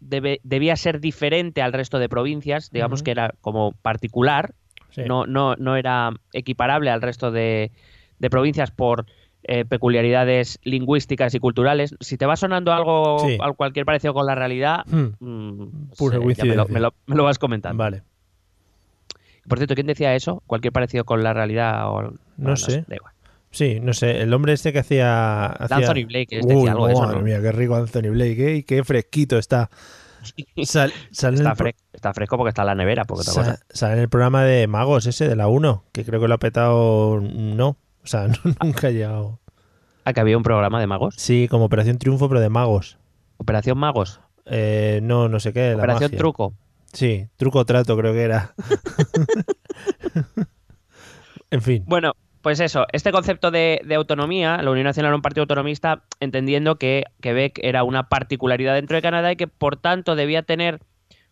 debe- 0.01 0.41
debía 0.45 0.77
ser 0.77 1.01
diferente 1.01 1.63
al 1.63 1.73
resto 1.73 1.99
de 1.99 2.09
provincias, 2.09 2.71
digamos 2.71 3.03
que 3.03 3.11
era 3.11 3.35
como 3.41 3.73
particular, 3.83 4.55
Sí. 4.91 5.03
no, 5.07 5.27
no, 5.27 5.57
no 5.57 5.77
era 5.77 6.11
equiparable 6.33 6.89
al 6.91 7.03
resto 7.03 7.31
de, 7.31 7.71
de 8.19 8.31
provincias 8.31 8.71
por 8.71 9.05
eh, 9.43 9.65
peculiaridades 9.65 10.59
lingüísticas 10.63 11.35
y 11.35 11.39
culturales. 11.39 11.95
Si 12.01 12.17
te 12.17 12.25
va 12.25 12.37
sonando 12.37 12.73
algo, 12.73 13.19
Sí. 13.21 13.37
al 13.41 13.55
cualquier 13.57 13.85
parecido 13.85 14.15
con 14.15 14.27
la 14.27 14.35
realidad, 14.35 14.85
Hmm, 14.87 15.09
mm, 15.21 15.91
Pura 15.99 16.19
me, 16.19 16.55
lo, 16.57 16.67
me 16.69 16.81
lo- 16.81 16.95
me 17.07 17.17
lo 17.17 17.25
vas 17.25 17.39
comentando. 17.39 17.77
Vale. 17.83 18.03
Por 19.49 19.59
cierto, 19.59 19.75
¿quién 19.75 19.87
decía 19.87 20.15
eso? 20.15 20.43
¿Cualquier 20.47 20.73
parecido 20.73 21.05
con 21.05 21.23
la 21.23 21.33
realidad? 21.33 21.89
O... 21.89 22.13
Bueno, 22.37 22.57
sé. 22.57 22.85
Sí, 23.51 23.81
no 23.81 23.93
sé. 23.95 24.21
El 24.23 24.35
hombre 24.35 24.53
este 24.53 24.73
que 24.73 24.81
hacía. 24.81 25.47
hacía... 25.47 25.77
Anthony 25.79 26.05
Blake, 26.07 26.39
este 26.39 26.55
decía 26.55 26.73
algo 26.73 26.87
de 26.89 26.93
eso, 26.93 27.07
¿no? 27.07 27.21
mía, 27.21 27.41
qué 27.41 27.53
rico 27.53 27.77
Anthony 27.77 28.11
Blake, 28.11 28.53
¿eh? 28.53 28.57
Y 28.57 28.63
qué 28.65 28.85
fresquito 28.85 29.39
está. 29.39 29.71
Sal- 30.65 30.93
Está, 31.11 31.29
el 32.11 32.15
fresco 32.15 32.37
porque 32.37 32.49
está 32.51 32.63
en 32.63 32.67
la 32.67 32.75
nevera, 32.75 33.05
porque 33.05 33.25
cosa. 33.25 33.59
sale 33.71 33.95
en 33.95 34.01
el 34.01 34.09
programa 34.09 34.43
de 34.45 34.67
Magos 34.67 35.07
ese, 35.07 35.29
de 35.29 35.37
la 35.37 35.49
1, 35.49 35.85
que 35.93 36.05
creo 36.05 36.21
que 36.21 36.29
lo 36.29 36.35
ha 36.35 36.39
petado. 36.39 37.21
No. 37.21 37.69
O 37.69 38.07
sea, 38.07 38.29
nunca 38.63 38.89
ha 38.89 38.91
llegado. 38.91 39.39
Ah, 40.05 40.13
que 40.13 40.21
había 40.21 40.37
un 40.37 40.43
programa 40.43 40.79
de 40.79 40.87
magos. 40.87 41.15
Sí, 41.19 41.49
como 41.51 41.65
Operación 41.65 41.99
Triunfo, 41.99 42.29
pero 42.29 42.41
de 42.41 42.49
magos. 42.49 42.97
Operación 43.39 43.77
Magos. 43.79 44.21
Eh, 44.45 45.01
no, 45.03 45.29
no 45.29 45.41
sé 45.41 45.53
qué. 45.53 45.75
Operación. 45.75 46.13
Truco. 46.13 46.55
Sí, 46.93 47.27
truco 47.37 47.61
o 47.61 47.65
trato 47.67 47.97
creo 47.97 48.13
que 48.13 48.23
era. 48.23 48.55
en 51.51 51.63
fin. 51.63 51.85
Bueno, 51.87 52.13
pues 52.43 52.61
eso, 52.61 52.87
este 52.93 53.13
concepto 53.13 53.51
de, 53.51 53.81
de 53.85 53.95
autonomía, 53.95 54.59
la 54.63 54.71
Unión 54.71 54.85
Nacional 54.85 55.11
era 55.11 55.17
un 55.17 55.23
partido 55.23 55.43
autonomista, 55.43 56.05
entendiendo 56.21 56.77
que 56.77 57.05
Quebec 57.21 57.59
era 57.63 57.85
una 57.85 58.09
particularidad 58.09 58.75
dentro 58.75 58.97
de 58.97 59.03
Canadá 59.03 59.33
y 59.33 59.37
que 59.37 59.49
por 59.49 59.77
tanto 59.77 60.15
debía 60.17 60.43
tener 60.43 60.81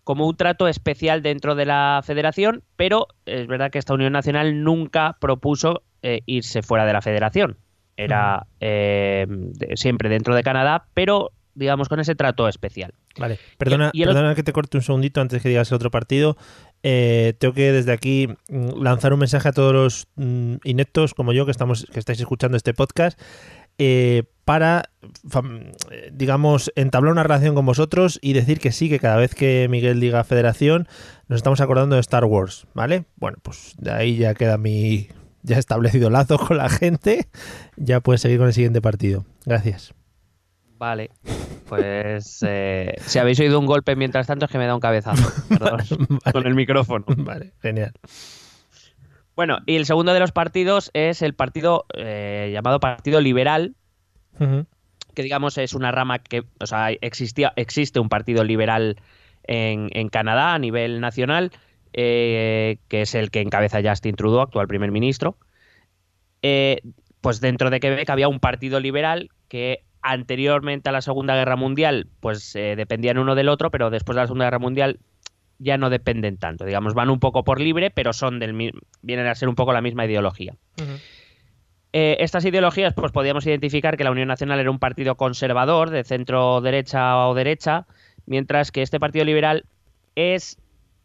como 0.02 0.26
un 0.26 0.36
trato 0.36 0.68
especial 0.68 1.22
dentro 1.22 1.54
de 1.54 1.64
la 1.66 2.02
federación, 2.04 2.62
pero 2.76 3.06
es 3.24 3.46
verdad 3.46 3.70
que 3.70 3.78
esta 3.78 3.94
Unión 3.94 4.12
Nacional 4.12 4.62
nunca 4.62 5.16
propuso 5.20 5.82
eh, 6.02 6.20
irse 6.26 6.62
fuera 6.62 6.84
de 6.84 6.92
la 6.92 7.00
federación. 7.00 7.56
Era 7.96 8.46
eh, 8.60 9.24
de- 9.28 9.76
siempre 9.76 10.08
dentro 10.10 10.34
de 10.34 10.42
Canadá, 10.42 10.88
pero 10.94 11.30
digamos 11.54 11.88
con 11.88 12.00
ese 12.00 12.14
trato 12.14 12.48
especial. 12.48 12.94
Vale, 13.18 13.38
perdona, 13.58 13.90
y 13.92 14.04
perdona 14.04 14.34
que 14.34 14.42
te 14.42 14.52
corte 14.52 14.76
un 14.76 14.82
segundito 14.82 15.20
antes 15.20 15.42
que 15.42 15.48
digas 15.48 15.70
el 15.70 15.76
otro 15.76 15.90
partido. 15.90 16.36
Eh, 16.82 17.34
tengo 17.38 17.54
que 17.54 17.72
desde 17.72 17.92
aquí 17.92 18.28
mm, 18.48 18.82
lanzar 18.82 19.12
un 19.12 19.20
mensaje 19.20 19.48
a 19.48 19.52
todos 19.52 19.72
los 19.72 20.06
mm, 20.16 20.56
ineptos 20.64 21.14
como 21.14 21.32
yo 21.32 21.44
que 21.44 21.50
estamos 21.50 21.86
que 21.92 21.98
estáis 21.98 22.20
escuchando 22.20 22.56
este 22.56 22.74
podcast 22.74 23.18
eh, 23.78 24.24
para, 24.44 24.90
eh, 25.90 26.10
digamos, 26.12 26.70
entablar 26.76 27.12
una 27.12 27.22
relación 27.22 27.54
con 27.54 27.64
vosotros 27.64 28.18
y 28.20 28.34
decir 28.34 28.60
que 28.60 28.72
sí, 28.72 28.88
que 28.88 29.00
cada 29.00 29.16
vez 29.16 29.34
que 29.34 29.66
Miguel 29.70 30.00
diga 30.00 30.22
Federación 30.22 30.86
nos 31.28 31.38
estamos 31.38 31.60
acordando 31.60 31.96
de 31.96 32.00
Star 32.00 32.24
Wars, 32.24 32.66
¿vale? 32.74 33.04
Bueno, 33.16 33.38
pues 33.42 33.74
de 33.78 33.90
ahí 33.90 34.16
ya 34.16 34.34
queda 34.34 34.58
mi 34.58 35.08
ya 35.42 35.58
establecido 35.58 36.10
lazo 36.10 36.38
con 36.46 36.58
la 36.58 36.68
gente. 36.68 37.28
Ya 37.76 38.00
puedes 38.00 38.20
seguir 38.20 38.38
con 38.38 38.48
el 38.48 38.52
siguiente 38.54 38.82
partido. 38.82 39.24
Gracias. 39.46 39.94
Vale, 40.84 41.08
pues 41.66 42.44
eh, 42.46 42.94
si 43.06 43.18
habéis 43.18 43.40
oído 43.40 43.58
un 43.58 43.64
golpe 43.64 43.96
mientras 43.96 44.26
tanto 44.26 44.44
es 44.44 44.50
que 44.50 44.58
me 44.58 44.66
da 44.66 44.74
un 44.74 44.82
cabezazo. 44.82 45.32
Perdón, 45.48 45.80
con 46.32 46.46
el 46.46 46.54
micrófono. 46.54 47.06
Vale, 47.16 47.54
genial. 47.62 47.92
Bueno, 49.34 49.60
y 49.64 49.76
el 49.76 49.86
segundo 49.86 50.12
de 50.12 50.20
los 50.20 50.32
partidos 50.32 50.90
es 50.92 51.22
el 51.22 51.32
partido 51.32 51.86
eh, 51.96 52.50
llamado 52.52 52.80
Partido 52.80 53.22
Liberal, 53.22 53.76
que 54.38 55.22
digamos 55.22 55.56
es 55.56 55.72
una 55.72 55.90
rama 55.90 56.18
que, 56.18 56.44
o 56.60 56.66
sea, 56.66 56.90
existía, 56.90 57.54
existe 57.56 57.98
un 57.98 58.10
partido 58.10 58.44
liberal 58.44 59.00
en, 59.42 59.88
en 59.92 60.10
Canadá 60.10 60.52
a 60.52 60.58
nivel 60.58 61.00
nacional, 61.00 61.50
eh, 61.94 62.76
que 62.88 63.00
es 63.00 63.14
el 63.14 63.30
que 63.30 63.40
encabeza 63.40 63.80
Justin 63.82 64.16
Trudeau, 64.16 64.42
actual 64.42 64.68
primer 64.68 64.92
ministro. 64.92 65.38
Eh, 66.42 66.82
pues 67.22 67.40
dentro 67.40 67.70
de 67.70 67.80
Quebec 67.80 68.10
había 68.10 68.28
un 68.28 68.38
partido 68.38 68.80
liberal 68.80 69.30
que 69.48 69.82
anteriormente 70.04 70.90
a 70.90 70.92
la 70.92 71.00
Segunda 71.00 71.34
Guerra 71.34 71.56
Mundial, 71.56 72.06
pues 72.20 72.54
eh, 72.54 72.74
dependían 72.76 73.18
uno 73.18 73.34
del 73.34 73.48
otro, 73.48 73.70
pero 73.70 73.88
después 73.88 74.14
de 74.14 74.20
la 74.20 74.26
Segunda 74.26 74.44
Guerra 74.44 74.58
Mundial 74.58 75.00
ya 75.58 75.78
no 75.78 75.88
dependen 75.88 76.36
tanto. 76.36 76.66
Digamos, 76.66 76.92
van 76.92 77.08
un 77.08 77.18
poco 77.18 77.42
por 77.42 77.58
libre, 77.58 77.90
pero 77.90 78.12
son 78.12 78.38
del 78.38 78.52
vienen 79.00 79.26
a 79.26 79.34
ser 79.34 79.48
un 79.48 79.54
poco 79.54 79.72
la 79.72 79.80
misma 79.80 80.04
ideología. 80.04 80.54
Eh, 81.94 82.16
estas 82.20 82.44
ideologías, 82.44 82.92
pues 82.92 83.12
podíamos 83.12 83.46
identificar 83.46 83.96
que 83.96 84.04
la 84.04 84.10
Unión 84.10 84.28
Nacional 84.28 84.60
era 84.60 84.70
un 84.70 84.78
partido 84.78 85.16
conservador, 85.16 85.88
de 85.88 86.04
centro 86.04 86.60
derecha 86.60 87.26
o 87.26 87.34
derecha, 87.34 87.86
mientras 88.26 88.72
que 88.72 88.82
este 88.82 89.00
Partido 89.00 89.24
Liberal 89.24 89.64
es 90.16 90.58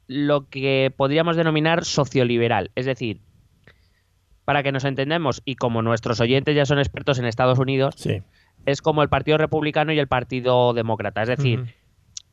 lo 0.08 0.50
que 0.50 0.92
podríamos 0.96 1.38
denominar 1.38 1.86
socioliberal. 1.86 2.72
Es 2.76 2.86
decir, 2.86 3.22
para 4.44 4.62
que 4.62 4.74
nos 4.74 4.84
entendamos, 4.84 5.42
y 5.46 5.56
como 5.56 5.82
nuestros 5.84 6.20
oyentes 6.20 6.54
ya 6.54 6.66
son 6.66 6.80
expertos 6.80 7.18
en 7.18 7.26
Estados 7.26 7.60
Unidos, 7.60 7.96
Sí. 7.98 8.24
Es 8.66 8.82
como 8.82 9.04
el 9.04 9.10
Partido 9.10 9.38
Republicano 9.38 9.92
y 9.92 10.00
el 10.00 10.08
Partido 10.08 10.74
Demócrata. 10.74 11.22
Es 11.24 11.30
decir, 11.30 11.62
Ujú. 11.62 11.70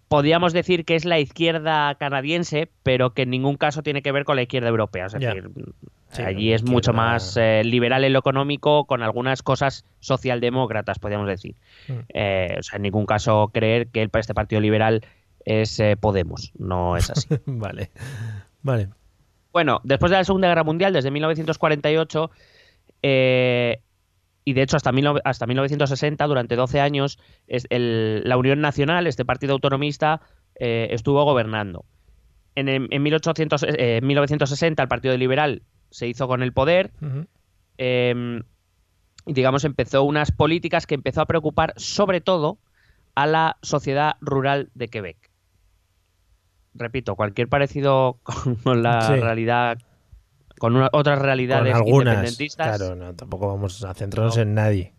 podríamos 0.09 0.53
decir 0.53 0.85
que 0.85 0.95
es 0.95 1.05
la 1.05 1.19
izquierda 1.19 1.95
canadiense, 1.97 2.71
pero 2.83 3.11
que 3.11 3.23
en 3.23 3.31
ningún 3.31 3.57
caso 3.57 3.83
tiene 3.83 4.03
que 4.03 4.13
ver 4.13 4.25
con 4.25 4.37
la 4.37 4.43
izquierda 4.43 4.69
europea. 4.69 5.07
Es 5.07 5.13
decir, 5.13 5.51
Sí, 6.11 6.23
allí 6.23 6.53
es 6.53 6.63
mucho 6.63 6.93
más 6.93 7.37
eh, 7.37 7.63
liberal 7.65 8.05
en 8.05 8.13
lo 8.13 8.21
económico, 8.21 8.85
con 8.85 9.03
algunas 9.03 9.43
cosas 9.43 9.85
socialdemócratas, 10.01 10.99
podríamos 10.99 11.27
decir. 11.27 11.57
Mm. 11.89 11.93
Eh, 12.15 12.57
o 12.59 12.63
sea, 12.63 12.77
en 12.77 12.83
ningún 12.83 13.07
caso 13.07 13.51
creer 13.53 13.89
que 13.89 14.03
el, 14.03 14.11
este 14.15 14.33
partido 14.33 14.61
liberal 14.61 15.05
es 15.45 15.79
eh, 15.81 15.97
Podemos. 15.97 16.53
No 16.59 16.97
es 16.97 17.11
así. 17.11 17.29
vale. 17.47 17.91
Vale. 18.63 18.89
Bueno, 19.53 19.81
después 19.85 20.11
de 20.11 20.19
la 20.19 20.25
Segunda 20.25 20.49
Guerra 20.49 20.65
Mundial, 20.65 20.93
desde 20.93 21.11
1948, 21.11 22.31
eh, 23.03 23.81
y 24.47 24.53
de 24.55 24.63
hecho 24.63 24.77
hasta, 24.77 24.93
19 24.93 25.21
hasta 25.25 25.45
1960, 25.47 26.25
durante 26.27 26.55
12 26.57 26.81
años, 26.81 27.19
es 27.49 27.67
el- 27.69 28.23
la 28.25 28.37
Unión 28.39 28.61
Nacional, 28.61 29.07
este 29.09 29.25
partido 29.25 29.53
autonomista, 29.55 30.21
eh, 30.59 30.87
estuvo 30.93 31.23
gobernando. 31.25 31.85
En, 32.55 32.69
el- 32.69 32.87
en 32.91 33.03
1800, 33.03 33.67
eh, 33.69 34.01
1960 34.03 34.83
el 34.83 34.89
Partido 34.89 35.17
Liberal 35.17 35.63
se 35.91 36.07
hizo 36.07 36.29
con 36.29 36.43
el 36.43 36.53
poder 36.53 36.93
eh, 37.79 38.41
y 39.27 39.33
digamos 39.33 39.65
empezó 39.65 40.05
unas 40.05 40.31
políticas 40.31 40.87
que 40.87 40.95
empezó 40.95 41.21
a 41.23 41.27
preocupar 41.27 41.75
sobre 41.77 42.21
todo 42.21 42.59
a 43.17 43.27
la 43.27 43.57
sociedad 43.63 44.15
rural 44.21 44.71
de 44.75 44.89
Quebec. 44.89 45.17
Repito, 46.75 47.17
cualquier 47.17 47.49
parecido 47.49 48.19
con 48.65 48.83
la 48.83 49.01
Sí. 49.15 49.21
realidad, 49.21 49.79
con 50.59 50.77
una- 50.77 50.89
otras 50.93 51.19
Con 51.19 51.25
realidades 51.27 51.75
algunas. 51.75 52.15
independentistas, 52.15 52.77
Claro, 52.79 52.95
no, 52.97 53.15
tampoco 53.15 53.49
vamos 53.49 53.83
a 53.85 53.95
centrarnos 53.95 54.37
No. 54.37 54.43
en 54.43 54.55
nadie. 54.55 54.93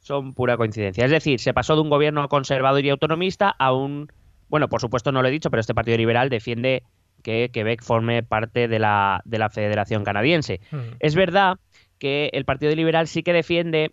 son 0.00 0.34
pura 0.34 0.58
coincidencia. 0.58 1.04
Es 1.06 1.10
decir, 1.10 1.40
se 1.40 1.54
pasó 1.54 1.76
de 1.76 1.80
un 1.80 1.88
gobierno 1.88 2.28
conservador 2.28 2.84
y 2.84 2.90
autonomista 2.90 3.48
a 3.48 3.72
un, 3.72 4.08
bueno, 4.50 4.68
por 4.68 4.80
supuesto 4.82 5.12
no 5.12 5.22
lo 5.22 5.28
he 5.28 5.30
dicho, 5.30 5.50
pero 5.50 5.60
este 5.62 5.74
Partido 5.74 5.96
Liberal 5.96 6.28
defiende 6.28 6.82
que 7.22 7.48
Quebec 7.50 7.82
forme 7.82 8.22
parte 8.22 8.68
de 8.68 8.78
la, 8.78 9.22
de 9.24 9.38
la 9.38 9.48
Federación 9.48 10.04
Canadiense. 10.04 10.60
Ujú. 10.70 10.82
Es 11.00 11.14
verdad 11.14 11.56
que 11.98 12.28
el 12.34 12.44
Partido 12.44 12.74
Liberal 12.74 13.08
sí 13.08 13.22
que 13.22 13.32
defiende 13.32 13.92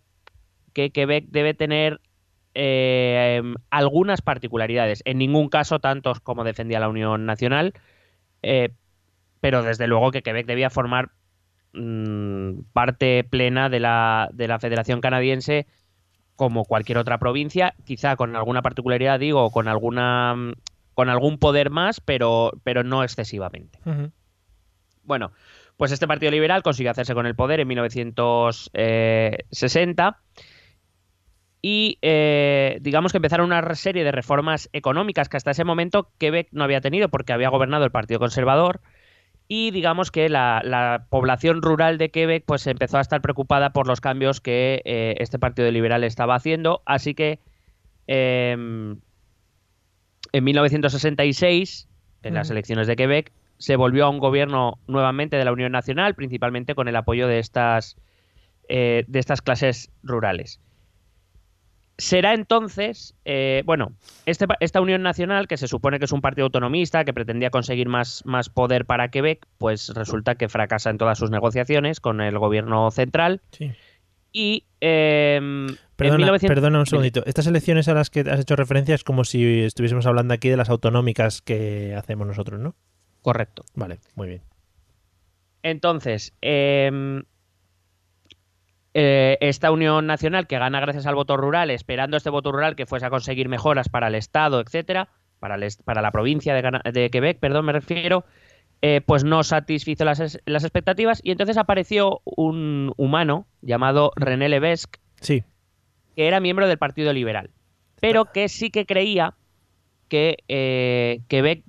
que 0.74 0.90
Quebec 0.92 1.28
debe 1.30 1.54
tener 1.54 2.02
eh, 2.56 3.42
algunas 3.70 4.22
particularidades. 4.22 5.02
En 5.06 5.18
ningún 5.18 5.48
caso 5.48 5.80
tantos 5.80 6.20
como 6.20 6.44
defendía 6.44 6.82
la 6.82 6.90
Unión 6.90 7.26
Nacional, 7.26 7.74
eh, 8.44 8.70
pero 9.42 9.64
desde 9.64 9.88
luego 9.88 10.12
que 10.12 10.22
Quebec 10.22 10.46
debía 10.46 10.70
formar 10.70 11.10
mm, 11.74 12.62
parte 12.72 13.26
plena 13.26 13.68
de 13.70 13.82
la, 13.82 14.30
de 14.32 14.48
la 14.48 14.60
Federación 14.60 15.02
Canadiense 15.02 15.68
como 16.36 16.64
cualquier 16.64 16.98
otra 16.98 17.20
provincia, 17.20 17.76
quizá 17.84 18.16
con 18.16 18.34
alguna 18.36 18.62
particularidad, 18.62 19.20
digo, 19.20 19.52
con 19.52 19.68
alguna 19.68 20.36
mm, 20.36 20.54
con 20.94 21.10
algún 21.10 21.38
poder 21.38 21.70
más, 21.70 22.00
pero, 22.00 22.54
pero 22.64 22.84
no 22.84 23.04
excesivamente. 23.04 23.80
Bueno, 25.04 25.34
pues 25.78 25.92
este 25.92 26.08
Partido 26.08 26.32
Liberal 26.32 26.64
consiguió 26.64 26.92
hacerse 26.92 27.14
con 27.14 27.26
el 27.26 27.36
poder 27.36 27.60
en 27.60 27.68
1960 27.68 30.22
y 31.62 31.98
eh, 32.02 32.80
digamos 32.82 33.12
que 33.12 33.18
empezaron 33.18 33.48
una 33.48 33.76
serie 33.76 34.04
de 34.04 34.12
reformas 34.12 34.70
económicas 34.74 35.30
que 35.30 35.38
hasta 35.38 35.52
ese 35.52 35.64
momento 35.64 36.12
Quebec 36.18 36.48
no 36.52 36.64
había 36.64 36.82
tenido 36.82 37.10
porque 37.10 37.34
había 37.34 37.50
gobernado 37.50 37.86
el 37.86 37.92
Partido 37.92 38.20
Conservador 38.20 38.82
y 39.54 39.72
digamos 39.72 40.12
que 40.12 40.30
la, 40.30 40.62
la 40.64 41.08
población 41.10 41.62
rural 41.62 41.98
de 41.98 42.10
Quebec 42.10 42.46
pues 42.46 42.66
empezó 42.68 43.00
a 43.00 43.02
estar 43.02 43.20
preocupada 43.20 43.74
por 43.74 43.86
los 43.86 44.00
cambios 44.00 44.40
que 44.40 44.82
eh, 44.86 45.16
este 45.18 45.40
Partido 45.40 45.70
Liberal 45.70 46.06
estaba 46.06 46.36
haciendo, 46.36 46.82
así 46.86 47.14
que 47.14 47.38
em, 48.08 49.02
en 50.32 50.44
1966, 50.46 51.90
en 52.24 52.34
las 52.34 52.48
Ujú. 52.48 52.54
elecciones 52.54 52.88
de 52.88 52.96
Quebec, 52.96 53.34
se 53.58 53.76
volvió 53.76 54.06
a 54.06 54.10
un 54.10 54.20
gobierno 54.20 54.80
nuevamente 54.88 55.36
de 55.36 55.44
la 55.44 55.52
Unión 55.52 55.74
Nacional, 55.74 56.16
principalmente 56.16 56.74
con 56.74 56.88
el 56.88 56.96
apoyo 56.96 57.28
de 57.28 57.40
estas, 57.40 57.98
eh, 58.70 59.04
de 59.10 59.20
estas 59.20 59.42
clases 59.42 59.92
rurales. 60.02 60.62
Será 62.02 62.34
entonces, 62.34 63.14
eh, 63.26 63.62
bueno, 63.64 63.94
este 64.26 64.48
esta 64.60 64.82
Unión 64.82 65.04
Nacional, 65.04 65.48
que 65.48 65.56
se 65.56 65.68
supone 65.68 66.00
que 66.00 66.06
es 66.06 66.12
un 66.12 66.22
partido 66.22 66.46
autonomista, 66.46 67.06
que 67.06 67.14
pretendía 67.14 67.52
conseguir 67.52 67.90
más, 67.90 68.24
más 68.26 68.50
poder 68.50 68.86
para 68.86 69.10
Quebec, 69.10 69.46
pues 69.60 69.90
resulta 69.90 70.34
que 70.34 70.50
fracasa 70.50 70.90
en 70.90 70.98
todas 70.98 71.20
sus 71.20 71.30
negociaciones 71.30 72.00
con 72.00 72.20
el 72.20 72.40
gobierno 72.40 72.90
central. 72.90 73.42
Sí. 73.52 73.72
Y 74.32 74.66
eh, 74.82 75.36
en 75.36 75.78
Perdona, 75.96 76.18
1900 76.18 76.56
perdona 76.56 76.80
un 76.80 76.88
segundito. 76.88 77.24
Estas 77.28 77.46
elecciones 77.46 77.88
a 77.88 77.94
las 77.94 78.10
que 78.10 78.22
has 78.22 78.40
hecho 78.40 78.56
referencia 78.56 78.96
es 78.96 79.04
como 79.04 79.24
si 79.24 79.62
estuviésemos 79.62 80.08
hablando 80.08 80.34
aquí 80.34 80.50
de 80.50 80.58
las 80.58 80.72
autonómicas 80.72 81.44
que 81.44 81.94
hacemos 81.94 82.26
nosotros, 82.26 82.60
¿no? 82.60 82.74
Correcto. 83.22 83.64
Vale, 83.76 84.00
muy 84.16 84.28
bien. 84.28 84.42
Entonces, 85.62 86.34
em, 86.42 87.26
eh, 88.94 89.38
esta 89.42 89.72
Unión 89.72 90.06
Nacional 90.06 90.48
que 90.48 90.60
gana 90.60 90.80
gracias 90.80 91.06
al 91.06 91.16
voto 91.16 91.38
rural, 91.38 91.70
esperando 91.70 92.18
este 92.18 92.30
voto 92.30 92.52
rural 92.52 92.76
que 92.76 92.86
fuese 92.86 93.06
a 93.06 93.10
conseguir 93.10 93.48
mejoras 93.48 93.90
para 93.90 94.08
el 94.08 94.16
Estado, 94.16 94.60
etcétera, 94.60 95.08
para, 95.40 95.56
el 95.56 95.68
para 95.86 96.02
la 96.02 96.12
provincia 96.12 96.54
de, 96.54 97.10
Quebec, 97.10 97.40
perdón, 97.40 97.66
me 97.66 97.74
refiero, 97.74 98.26
eh, 98.82 99.02
pues 99.06 99.24
no 99.24 99.44
satisfizo 99.44 100.04
las, 100.06 100.40
las 100.46 100.64
expectativas 100.64 101.22
y 101.24 101.32
entonces 101.32 101.58
apareció 101.58 102.22
un 102.26 102.94
humano 102.98 103.48
llamado 103.62 104.12
René 104.16 104.50
Levesque, 104.50 105.00
Sí. 105.22 105.44
que 106.16 106.28
era 106.28 106.40
miembro 106.40 106.68
del 106.68 106.78
Partido 106.78 107.14
Liberal, 107.14 107.52
pero 108.00 108.26
que 108.26 108.50
sí 108.50 108.72
que 108.72 108.86
creía 108.86 109.36
que 110.10 110.38
eh, 110.50 111.22
Quebec 111.30 111.64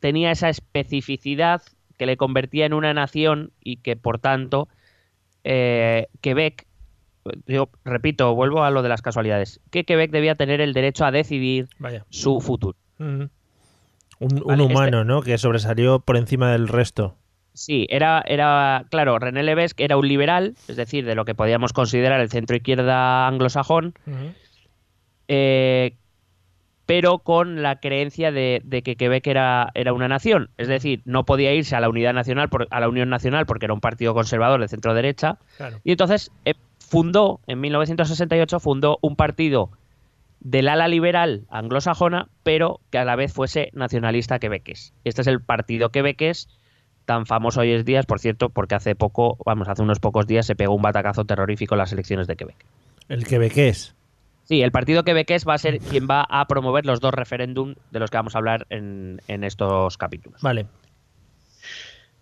tenía 0.00 0.30
esa 0.30 0.48
especificidad 0.48 1.62
que 1.98 2.06
le 2.06 2.16
convertía 2.16 2.64
en 2.64 2.72
una 2.72 2.94
nación 2.94 3.52
y 3.62 3.76
que 3.76 3.96
por 3.96 4.18
tanto 4.18 4.68
eh, 5.44 6.08
Quebec, 6.20 6.66
yo 7.46 7.68
repito, 7.84 8.34
vuelvo 8.34 8.64
a 8.64 8.70
lo 8.70 8.82
de 8.82 8.88
las 8.88 9.02
casualidades, 9.02 9.60
que 9.70 9.84
Quebec 9.84 10.10
debía 10.10 10.34
tener 10.34 10.60
el 10.60 10.72
derecho 10.72 11.04
a 11.04 11.10
decidir 11.10 11.68
Vaya. 11.78 12.04
su 12.10 12.40
futuro. 12.40 12.76
Un, 12.98 13.30
un 14.18 14.28
Vale, 14.46 14.62
este- 14.62 14.74
humano, 14.74 15.04
¿no? 15.04 15.22
Que 15.22 15.38
sobresalió 15.38 16.00
por 16.00 16.16
encima 16.16 16.52
del 16.52 16.68
resto. 16.68 17.16
Sí, 17.54 17.86
era, 17.90 18.22
era, 18.26 18.86
claro, 18.90 19.18
René 19.18 19.42
Levesque 19.42 19.84
era 19.84 19.96
un 19.98 20.08
liberal, 20.08 20.54
es 20.68 20.76
decir, 20.76 21.04
de 21.04 21.14
lo 21.14 21.24
que 21.26 21.34
podíamos 21.34 21.72
considerar 21.74 22.20
el 22.20 22.30
centro 22.30 22.56
izquierda 22.56 23.26
anglosajón, 23.28 23.92
eh, 25.28 25.96
pero 26.86 27.18
con 27.20 27.62
la 27.62 27.76
creencia 27.80 28.32
de, 28.32 28.60
de 28.64 28.82
que 28.82 28.96
Quebec 28.96 29.26
era, 29.26 29.70
era 29.74 29.92
una 29.92 30.08
nación. 30.08 30.50
Es 30.58 30.68
decir, 30.68 31.00
no 31.04 31.24
podía 31.24 31.54
irse 31.54 31.76
a 31.76 31.80
la 31.80 31.88
unidad 31.88 32.12
nacional, 32.12 32.48
por- 32.48 32.66
a 32.70 32.80
la 32.80 32.88
Unión 32.88 33.08
Nacional, 33.08 33.46
porque 33.46 33.66
era 33.66 33.74
un 33.74 33.80
partido 33.80 34.14
conservador 34.14 34.60
de 34.60 34.68
centro 34.68 34.92
derecha. 34.94 35.38
Claro. 35.56 35.78
Y 35.84 35.92
entonces 35.92 36.30
eh, 36.44 36.54
fundó, 36.78 37.40
en 37.46 37.60
1968, 37.60 38.58
fundó 38.60 38.98
un 39.00 39.14
partido 39.16 39.70
del 40.40 40.68
ala 40.68 40.88
liberal 40.88 41.42
anglosajona, 41.50 42.28
pero 42.42 42.80
que 42.90 42.98
a 42.98 43.04
la 43.04 43.14
vez 43.14 43.32
fuese 43.32 43.70
nacionalista 43.74 44.40
quebequés. 44.40 44.92
Este 45.04 45.20
es 45.22 45.28
el 45.28 45.40
partido 45.40 45.90
quebequés, 45.90 46.48
tan 47.04 47.26
famoso 47.26 47.60
hoy 47.60 47.72
en 47.72 47.84
día, 47.84 48.02
por 48.02 48.18
cierto, 48.18 48.48
porque 48.48 48.74
hace 48.74 48.96
poco, 48.96 49.38
vamos, 49.46 49.68
hace 49.68 49.82
unos 49.82 50.00
pocos 50.00 50.26
días 50.26 50.44
se 50.46 50.56
pegó 50.56 50.74
un 50.74 50.82
batacazo 50.82 51.24
terrorífico 51.24 51.76
en 51.76 51.78
las 51.78 51.92
elecciones 51.92 52.26
de 52.26 52.34
Quebec. 52.34 52.56
El 53.08 53.24
quebequés. 53.24 53.94
Sí, 54.44 54.60
el 54.62 54.72
partido 54.72 55.04
quebequés 55.04 55.46
va 55.48 55.54
a 55.54 55.58
ser 55.58 55.78
quien 55.78 56.06
va 56.10 56.26
a 56.28 56.46
promover 56.46 56.84
los 56.84 57.00
dos 57.00 57.14
referéndum 57.14 57.74
de 57.90 58.00
los 58.00 58.10
que 58.10 58.16
vamos 58.16 58.34
a 58.34 58.38
hablar 58.38 58.66
en, 58.70 59.20
en 59.28 59.44
estos 59.44 59.96
capítulos. 59.96 60.42
Vale. 60.42 60.66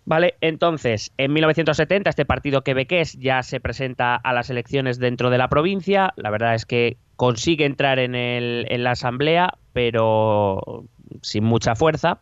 Vale, 0.03 0.35
entonces, 0.41 1.11
en 1.17 1.31
1970 1.33 2.09
este 2.09 2.25
partido 2.25 2.63
quebequés 2.63 3.13
ya 3.19 3.43
se 3.43 3.59
presenta 3.59 4.15
a 4.15 4.33
las 4.33 4.49
elecciones 4.49 4.97
dentro 4.97 5.29
de 5.29 5.37
la 5.37 5.47
provincia. 5.47 6.13
La 6.15 6.31
verdad 6.31 6.55
es 6.55 6.65
que 6.65 6.97
consigue 7.15 7.65
entrar 7.65 7.99
en, 7.99 8.15
el- 8.15 8.65
en 8.69 8.83
la 8.83 8.91
asamblea, 8.91 9.53
pero 9.73 10.85
sin 11.21 11.43
mucha 11.43 11.75
fuerza. 11.75 12.19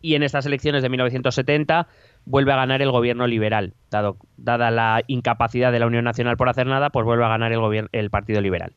Y 0.00 0.14
en 0.14 0.22
estas 0.24 0.46
elecciones 0.46 0.82
de 0.82 0.88
1970 0.88 1.86
vuelve 2.30 2.52
a 2.52 2.56
ganar 2.56 2.82
el 2.82 2.90
gobierno 2.90 3.26
liberal. 3.26 3.74
Dado, 3.90 4.16
dada 4.36 4.70
la 4.70 5.02
incapacidad 5.06 5.72
de 5.72 5.78
la 5.80 5.86
Unión 5.86 6.04
Nacional 6.04 6.36
por 6.36 6.48
hacer 6.48 6.66
nada, 6.66 6.90
pues 6.90 7.04
vuelve 7.06 7.24
a 7.24 7.28
ganar 7.28 7.52
el, 7.52 7.88
el 7.92 8.10
Partido 8.10 8.40
Liberal. 8.40 8.72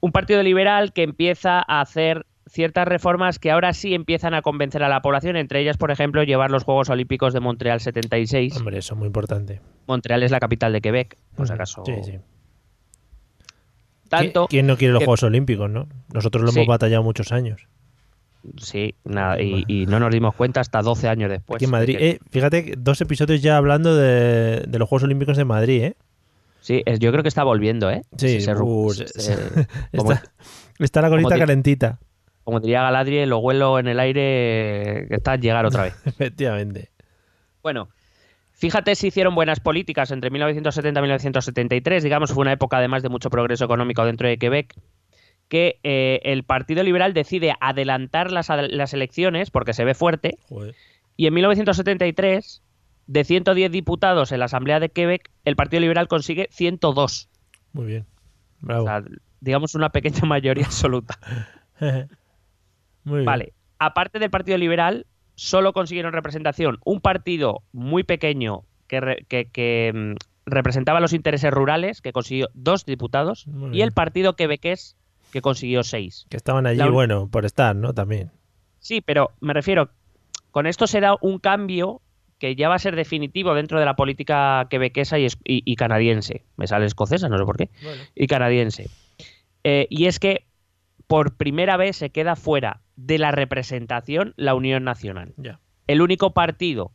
Un 0.00 0.12
partido 0.12 0.42
liberal 0.42 0.92
que 0.92 1.04
empieza 1.04 1.58
a 1.66 1.80
hacer 1.80 2.26
ciertas 2.46 2.86
reformas 2.88 3.38
que 3.38 3.50
ahora 3.52 3.72
sí 3.72 3.94
empiezan 3.94 4.34
a 4.34 4.42
convencer 4.42 4.82
a 4.82 4.88
la 4.88 5.00
población, 5.00 5.36
entre 5.36 5.60
ellas, 5.60 5.76
por 5.78 5.90
ejemplo, 5.92 6.22
llevar 6.24 6.50
los 6.50 6.64
Juegos 6.64 6.90
Olímpicos 6.90 7.32
de 7.32 7.40
Montreal 7.40 7.80
76. 7.80 8.56
Hombre, 8.58 8.78
eso 8.78 8.94
es 8.94 8.98
muy 8.98 9.06
importante. 9.06 9.60
Montreal 9.86 10.22
es 10.24 10.30
la 10.32 10.40
capital 10.40 10.72
de 10.72 10.80
Quebec, 10.80 11.16
por 11.36 11.46
si 11.46 11.52
acaso. 11.52 11.82
Sí, 11.86 11.94
sí. 12.04 12.18
Tanto 14.08 14.44
¿Qui- 14.46 14.50
¿Quién 14.50 14.66
no 14.66 14.76
quiere 14.76 14.92
los 14.92 15.00
que- 15.00 15.06
Juegos 15.06 15.22
Olímpicos, 15.22 15.70
no? 15.70 15.88
Nosotros 16.12 16.42
lo 16.44 16.50
Sí. 16.50 16.58
hemos 16.58 16.68
batallado 16.68 17.02
muchos 17.02 17.32
años. 17.32 17.66
Sí, 18.56 18.94
nada, 19.04 19.40
y, 19.40 19.86
no 19.86 20.00
nos 20.00 20.10
dimos 20.10 20.34
cuenta 20.34 20.60
hasta 20.60 20.82
12 20.82 21.08
años 21.08 21.30
después. 21.30 21.56
Aquí 21.56 21.64
en 21.66 21.70
Madrid. 21.70 21.96
Eh, 21.98 22.18
fíjate, 22.30 22.74
dos 22.76 23.00
episodios 23.00 23.40
ya 23.42 23.56
hablando 23.56 23.96
de, 23.96 24.66
los 24.70 24.88
Juegos 24.88 25.04
Olímpicos 25.04 25.36
de 25.36 25.44
Madrid, 25.44 25.82
¿eh? 25.84 25.96
Sí, 26.60 26.82
yo 27.00 27.10
creo 27.10 27.22
que 27.22 27.28
está 27.28 27.44
volviendo, 27.44 27.90
¿eh? 27.90 28.02
Sí, 28.16 28.36
está, 28.36 28.54
la 31.02 31.08
colita 31.08 31.38
calentita. 31.38 31.98
Como 32.44 32.60
diría 32.60 32.82
Galadriel, 32.82 33.30
lo 33.30 33.40
vuelo 33.40 33.78
en 33.78 33.88
el 33.88 34.00
aire 34.00 35.06
que 35.08 35.14
está 35.16 35.32
a 35.32 35.36
llegar 35.36 35.64
otra 35.66 35.84
vez. 35.84 35.94
Efectivamente. 36.06 36.90
Bueno, 37.62 37.88
Fíjate 38.62 38.94
si 38.94 39.08
hicieron 39.08 39.34
buenas 39.34 39.58
políticas 39.58 40.12
entre 40.12 40.30
1970 40.30 41.00
y 41.00 41.02
1973, 41.02 42.04
digamos, 42.04 42.30
fue 42.30 42.42
una 42.42 42.52
época 42.52 42.76
además 42.76 43.02
de 43.02 43.08
mucho 43.08 43.28
progreso 43.28 43.64
económico 43.64 44.04
dentro 44.04 44.28
de 44.28 44.38
Quebec, 44.38 44.72
que 45.52 45.78
eh, 45.82 46.20
el 46.24 46.44
Partido 46.44 46.82
Liberal 46.82 47.12
decide 47.12 47.52
adelantar 47.60 48.32
las, 48.32 48.48
elecciones 48.94 49.50
porque 49.50 49.74
se 49.74 49.84
ve 49.84 49.92
fuerte, 49.92 50.38
y 51.14 51.26
en 51.26 51.34
1973, 51.34 52.62
de 53.06 53.24
110 53.24 53.70
diputados 53.70 54.32
en 54.32 54.38
la 54.38 54.46
Asamblea 54.46 54.80
de 54.80 54.88
Quebec, 54.88 55.30
el 55.44 55.54
Partido 55.54 55.82
Liberal 55.82 56.08
consigue 56.08 56.48
102. 56.52 57.28
Muy 57.74 57.84
bien. 57.84 58.06
Bravo. 58.60 58.84
O 58.84 58.86
sea, 58.86 59.04
digamos 59.40 59.74
una 59.74 59.90
pequeña 59.90 60.22
mayoría 60.22 60.64
absoluta. 60.64 61.18
Muy 63.04 63.16
bien. 63.16 63.26
Vale. 63.26 63.52
Aparte 63.78 64.18
del 64.20 64.30
Partido 64.30 64.56
Liberal, 64.56 65.04
solo 65.34 65.74
consiguieron 65.74 66.14
representación 66.14 66.78
un 66.86 67.02
partido 67.02 67.62
muy 67.72 68.04
pequeño 68.04 68.62
que, 68.86 69.92
mm, 69.92 70.14
representaba 70.46 71.00
los 71.00 71.12
intereses 71.12 71.50
rurales, 71.50 72.00
que 72.00 72.12
consiguió 72.12 72.48
dos 72.54 72.86
diputados, 72.86 73.44
y 73.70 73.82
el 73.82 73.92
partido 73.92 74.34
quebequés, 74.34 74.96
que 75.32 75.40
consiguió 75.40 75.82
seis. 75.82 76.26
Que 76.28 76.36
estaban 76.36 76.66
allí, 76.66 76.88
bueno, 76.88 77.28
por 77.28 77.44
estar, 77.44 77.74
¿no? 77.74 77.92
También. 77.92 78.30
Sí, 78.78 79.00
pero 79.00 79.32
me 79.40 79.54
refiero, 79.54 79.90
con 80.52 80.66
esto 80.66 80.86
será 80.86 81.16
un 81.20 81.38
cambio 81.38 82.02
que 82.38 82.54
ya 82.54 82.68
va 82.68 82.74
a 82.74 82.78
ser 82.78 82.96
definitivo 82.96 83.54
dentro 83.54 83.80
de 83.80 83.86
la 83.86 83.96
política 83.96 84.66
quebequesa 84.68 85.16
y, 85.18 85.76
canadiense. 85.76 86.44
Me 86.56 86.66
sale 86.66 86.86
escocesa, 86.86 87.28
no 87.28 87.38
sé 87.38 87.44
por 87.44 87.56
qué. 87.56 87.70
Y 88.14 88.26
canadiense. 88.26 88.90
Eh, 89.64 89.86
y 89.90 90.06
es 90.06 90.18
que 90.18 90.46
por 91.06 91.36
primera 91.36 91.76
vez 91.76 91.96
se 91.96 92.10
queda 92.10 92.36
fuera 92.36 92.82
de 92.96 93.18
la 93.18 93.30
representación 93.30 94.34
la 94.36 94.54
Unión 94.54 94.84
Nacional. 94.84 95.34
El 95.86 96.02
único 96.02 96.34
partido 96.34 96.92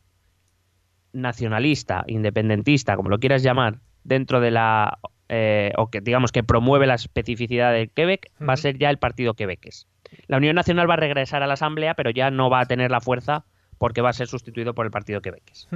nacionalista, 1.12 2.04
independentista, 2.06 2.96
como 2.96 3.08
lo 3.08 3.18
quieras 3.18 3.42
llamar, 3.42 3.80
dentro 4.04 4.40
de 4.40 4.50
la 4.50 4.98
eh, 5.28 5.72
o 5.76 5.90
que 5.90 6.00
digamos 6.00 6.32
que 6.32 6.42
promueve 6.42 6.86
la 6.86 6.94
especificidad 6.94 7.72
del 7.72 7.90
Quebec, 7.90 8.30
va 8.46 8.54
a 8.54 8.56
ser 8.56 8.78
ya 8.78 8.90
el 8.90 8.98
partido 8.98 9.34
quebeques. 9.34 9.86
La 10.26 10.38
Unión 10.38 10.56
Nacional 10.56 10.88
va 10.88 10.94
a 10.94 10.98
regresar 10.98 11.42
a 11.42 11.46
la 11.46 11.54
Asamblea, 11.54 11.94
pero 11.94 12.10
ya 12.10 12.30
no 12.30 12.48
va 12.48 12.60
a 12.60 12.66
tener 12.66 12.90
la 12.90 13.00
fuerza 13.00 13.44
porque 13.76 14.00
va 14.00 14.10
a 14.10 14.14
ser 14.14 14.26
sustituido 14.26 14.74
por 14.74 14.86
el 14.86 14.90
partido 14.90 15.20
quebeques. 15.20 15.68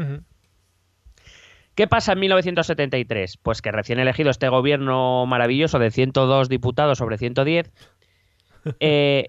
¿Qué 1.74 1.86
pasa 1.86 2.12
en 2.12 2.20
1973? 2.20 3.38
Pues 3.38 3.62
que 3.62 3.72
recién 3.72 3.98
elegido 3.98 4.30
este 4.30 4.48
gobierno 4.48 5.26
maravilloso 5.26 5.78
de 5.78 5.90
102 5.90 6.48
diputados 6.48 6.98
sobre 6.98 7.18
110, 7.18 7.70
eh, 8.80 9.28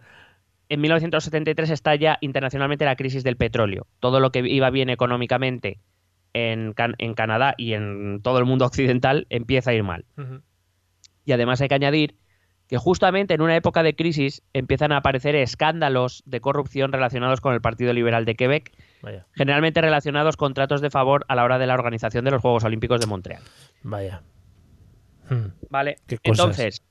en 0.69 0.81
1973 0.81 1.69
estalla 1.69 2.17
internacionalmente 2.21 2.85
la 2.85 2.95
crisis 2.95 3.23
del 3.23 3.37
petróleo. 3.37 3.87
Todo 3.99 4.19
lo 4.19 4.31
que 4.31 4.39
iba 4.39 4.69
bien 4.69 4.89
económicamente 4.89 5.79
en, 6.33 6.73
Canadá 6.73 7.55
y 7.57 7.73
en 7.73 8.21
todo 8.21 8.39
el 8.39 8.45
mundo 8.45 8.65
occidental 8.65 9.27
empieza 9.29 9.71
a 9.71 9.73
ir 9.73 9.83
mal. 9.83 10.05
Y 11.25 11.31
además 11.31 11.61
hay 11.61 11.67
que 11.67 11.75
añadir 11.75 12.15
que 12.67 12.77
justamente 12.77 13.33
en 13.33 13.41
una 13.41 13.55
época 13.55 13.83
de 13.83 13.95
crisis 13.95 14.41
empiezan 14.53 14.91
a 14.91 14.97
aparecer 14.97 15.35
escándalos 15.35 16.23
de 16.25 16.41
corrupción 16.41 16.91
relacionados 16.91 17.41
con 17.41 17.53
el 17.53 17.61
Partido 17.61 17.93
Liberal 17.93 18.25
de 18.25 18.35
Quebec, 18.35 18.71
generalmente 19.33 19.81
relacionados 19.81 20.37
con 20.37 20.53
tratos 20.53 20.81
de 20.81 20.89
favor 20.89 21.25
a 21.27 21.35
la 21.35 21.43
hora 21.43 21.59
de 21.59 21.67
la 21.67 21.73
organización 21.73 22.25
de 22.25 22.31
los 22.31 22.41
Juegos 22.41 22.63
Olímpicos 22.63 22.99
de 22.99 23.07
Montreal. 23.07 23.43
Vaya. 23.83 24.23
Vale. 25.69 25.97
Entonces, 26.23 26.81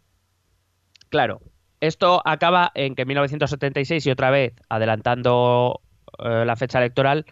claro, 1.09 1.41
esto 1.81 2.23
acaba 2.25 2.71
en 2.75 2.95
que 2.95 3.03
en 3.03 3.09
1976 3.09 4.07
y 4.07 4.11
otra 4.11 4.31
vez, 4.31 4.55
adelantando 4.69 5.81
eh, 6.19 6.45
la 6.47 6.57
fecha 6.57 6.79
electoral, 6.79 7.27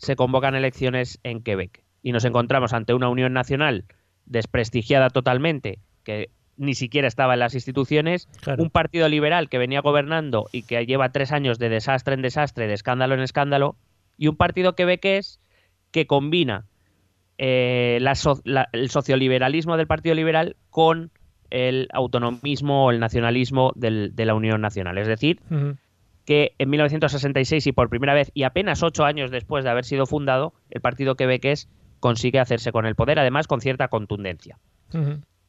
se 0.00 0.16
convocan 0.16 0.54
elecciones 0.54 1.20
en 1.22 1.42
Quebec. 1.42 1.84
Y 2.02 2.12
nos 2.12 2.24
encontramos 2.24 2.72
ante 2.72 2.94
una 2.94 3.08
Unión 3.08 3.32
Nacional 3.32 3.84
desprestigiada 4.24 5.10
totalmente, 5.10 5.78
que 6.04 6.30
ni 6.56 6.74
siquiera 6.74 7.06
estaba 7.06 7.34
en 7.34 7.40
las 7.40 7.54
instituciones, 7.54 8.28
un 8.58 8.70
partido 8.70 9.08
liberal 9.08 9.48
que 9.48 9.58
venía 9.58 9.80
gobernando 9.80 10.46
y 10.52 10.62
que 10.62 10.84
lleva 10.86 11.10
tres 11.10 11.32
años 11.32 11.58
de 11.58 11.68
desastre 11.68 12.14
en 12.14 12.22
desastre, 12.22 12.66
de 12.66 12.74
escándalo 12.74 13.14
en 13.14 13.20
escándalo, 13.20 13.76
y 14.16 14.28
un 14.28 14.36
partido 14.36 14.74
quebequés 14.74 15.40
que 15.90 16.06
combina 16.06 16.66
eh, 17.38 17.98
el 17.98 18.90
socioliberalismo 18.90 19.76
del 19.76 19.86
Partido 19.86 20.14
Liberal 20.14 20.56
con 20.70 21.10
el 21.50 21.88
autonomismo 21.92 22.86
o 22.86 22.90
el 22.90 23.00
nacionalismo 23.00 23.72
de 23.74 24.24
la 24.24 24.34
Unión 24.34 24.60
Nacional. 24.60 24.98
Es 24.98 25.08
decir, 25.08 25.40
que 26.30 26.54
en 26.58 26.70
1966 26.70 27.66
y 27.66 27.72
por 27.72 27.88
primera 27.88 28.14
vez, 28.14 28.30
y 28.34 28.44
apenas 28.44 28.84
ocho 28.84 29.04
años 29.04 29.32
después 29.32 29.64
de 29.64 29.70
haber 29.70 29.84
sido 29.84 30.06
fundado, 30.06 30.54
el 30.70 30.80
partido 30.80 31.16
quebequés 31.16 31.68
consigue 31.98 32.38
hacerse 32.38 32.70
con 32.70 32.86
el 32.86 32.94
poder, 32.94 33.18
además 33.18 33.48
con 33.48 33.60
cierta 33.60 33.88
contundencia. 33.88 34.60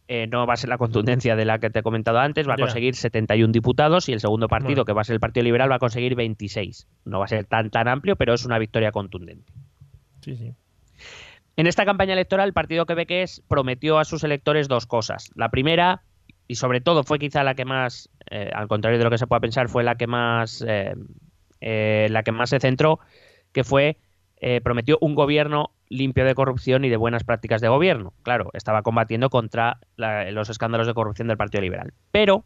Eh, 0.07 0.25
no 0.25 0.47
va 0.47 0.55
a 0.55 0.57
ser 0.57 0.71
la 0.71 0.79
contundencia 0.79 1.35
de 1.35 1.45
la 1.45 1.59
que 1.59 1.69
te 1.69 1.81
he 1.81 1.83
comentado 1.83 2.17
antes, 2.17 2.49
va 2.49 2.55
a 2.55 2.57
conseguir 2.57 2.95
71 2.95 3.51
diputados 3.51 4.09
y 4.09 4.13
el 4.13 4.21
segundo 4.21 4.47
partido, 4.47 4.83
que 4.83 4.93
va 4.93 5.01
a 5.01 5.03
ser 5.03 5.13
el 5.13 5.19
Partido 5.19 5.43
Liberal, 5.43 5.69
va 5.69 5.75
a 5.75 5.77
conseguir 5.77 6.15
26. 6.15 6.87
No 7.05 7.19
va 7.19 7.25
a 7.25 7.27
ser 7.27 7.45
tan, 7.45 7.69
tan 7.69 7.87
amplio, 7.87 8.15
pero 8.15 8.33
es 8.33 8.43
una 8.43 8.57
victoria 8.57 8.91
contundente. 8.91 9.53
Sí, 10.21 10.35
sí. 10.35 10.55
En 11.57 11.67
esta 11.67 11.85
campaña 11.85 12.13
electoral, 12.13 12.47
el 12.47 12.53
Partido 12.53 12.87
Quebequés 12.87 13.43
prometió 13.47 13.99
a 13.99 14.03
sus 14.03 14.23
electores 14.23 14.67
dos 14.67 14.87
cosas. 14.87 15.29
La 15.35 15.49
primera, 15.49 16.01
y 16.51 16.55
sobre 16.55 16.81
todo 16.81 17.05
fue 17.05 17.17
quizá 17.17 17.45
la 17.45 17.55
que 17.55 17.63
más, 17.63 18.09
eh, 18.29 18.51
al 18.53 18.67
contrario 18.67 18.97
de 18.97 19.05
lo 19.05 19.09
que 19.09 19.17
se 19.17 19.25
pueda 19.25 19.39
pensar, 19.39 19.69
fue 19.69 19.85
la 19.85 19.95
que 19.95 20.05
más, 20.05 20.61
eh, 20.67 20.95
eh, 21.61 22.07
la 22.11 22.23
que 22.23 22.33
más 22.33 22.49
se 22.49 22.59
centró, 22.59 22.99
que 23.53 23.63
fue 23.63 23.97
prometió 24.63 24.97
un 25.01 25.13
gobierno 25.13 25.69
limpio 25.87 26.25
de 26.25 26.33
corrupción 26.33 26.83
y 26.83 26.89
de 26.89 26.97
buenas 26.97 27.23
prácticas 27.23 27.61
de 27.61 27.69
gobierno. 27.69 28.11
Claro, 28.23 28.49
estaba 28.53 28.81
combatiendo 28.81 29.29
contra 29.29 29.77
los 29.97 30.49
escándalos 30.49 30.87
de 30.87 30.95
corrupción 30.95 31.27
del 31.27 31.37
Partido 31.37 31.61
Liberal. 31.61 31.93
Pero 32.09 32.43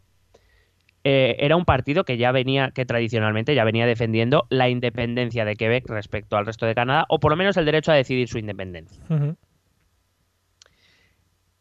era 1.02 1.56
un 1.56 1.64
partido 1.64 2.04
que 2.04 2.18
ya 2.18 2.32
venía, 2.32 2.70
que 2.70 2.84
tradicionalmente 2.84 3.54
ya 3.54 3.64
venía 3.64 3.86
defendiendo 3.86 4.46
la 4.50 4.68
independencia 4.68 5.46
de 5.46 5.56
Quebec 5.56 5.88
respecto 5.88 6.36
al 6.36 6.44
resto 6.44 6.66
de 6.66 6.74
Canadá, 6.74 7.06
o 7.08 7.18
por 7.18 7.32
lo 7.32 7.36
menos 7.36 7.56
el 7.56 7.64
derecho 7.64 7.92
a 7.92 7.94
decidir 7.94 8.28
su 8.28 8.36
independencia. 8.36 9.02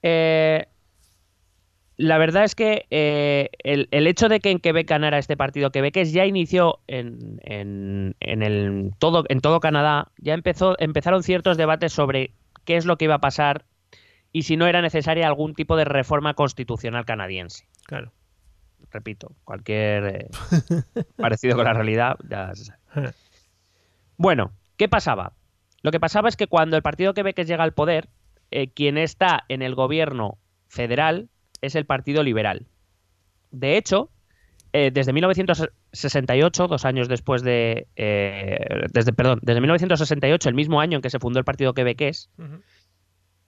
Eh, 0.04 0.66
la 1.98 2.18
verdad 2.18 2.44
es 2.44 2.56
que 2.56 2.86
eh, 2.90 3.50
el, 3.60 4.08
hecho 4.08 4.30
de 4.30 4.40
que 4.40 4.52
en 4.52 4.60
Quebec 4.60 4.88
ganara 4.88 5.18
este 5.18 5.38
partido 5.38 5.72
quebequés 5.72 6.12
ya 6.12 6.26
inició 6.26 6.80
en, 6.88 7.40
el, 8.20 8.92
todo, 9.00 9.24
en 9.30 9.40
todo 9.40 9.60
Canadá, 9.60 10.12
ya 10.18 10.34
empezó, 10.34 10.76
empezaron 10.80 11.24
ciertos 11.24 11.58
debates 11.58 11.94
sobre 11.94 12.32
qué 12.66 12.76
es 12.76 12.86
lo 12.86 12.98
que 12.98 13.06
iba 13.06 13.16
a 13.16 13.22
pasar 13.22 13.66
y 14.32 14.44
si 14.44 14.58
no 14.58 14.68
era 14.68 14.82
necesaria 14.82 15.28
algún 15.28 15.54
tipo 15.54 15.78
de 15.78 15.86
reforma 15.86 16.34
constitucional 16.34 17.06
canadiense. 17.06 17.66
Claro 17.86 18.12
repito, 18.96 19.32
cualquier 19.44 20.06
eh, 20.06 20.30
parecido 21.18 21.56
con 21.56 21.66
la 21.66 21.74
realidad 21.74 22.18
ya 22.30 22.54
Bueno, 24.18 24.54
¿qué 24.78 24.88
pasaba? 24.88 25.34
Lo 25.82 25.92
que 25.92 26.00
pasaba 26.00 26.30
es 26.30 26.38
que 26.38 26.48
cuando 26.48 26.78
el 26.78 26.82
Partido 26.82 27.14
Quebec 27.14 27.44
llega 27.44 27.64
al 27.64 27.74
poder, 27.74 28.08
eh, 28.52 28.70
quien 28.70 28.98
está 28.98 29.44
en 29.50 29.62
el 29.62 29.76
gobierno 29.76 30.38
federal 30.70 31.30
es 31.66 31.76
el 31.76 31.86
Partido 31.86 32.24
Liberal. 32.24 32.68
De 33.52 33.78
hecho, 33.78 34.10
eh, 34.74 34.92
desde 34.94 35.14
1968, 35.14 36.68
dos 36.68 36.86
años 36.86 37.08
después 37.08 37.42
de... 37.42 37.88
desde, 38.92 39.14
perdón, 39.14 39.40
desde 39.42 39.62
1968, 39.62 40.50
el 40.50 40.56
mismo 40.56 40.82
año 40.82 40.98
en 40.98 41.02
que 41.02 41.10
se 41.10 41.20
fundó 41.20 41.40
el 41.40 41.46
Partido 41.46 41.74
Quebequés, 41.74 42.30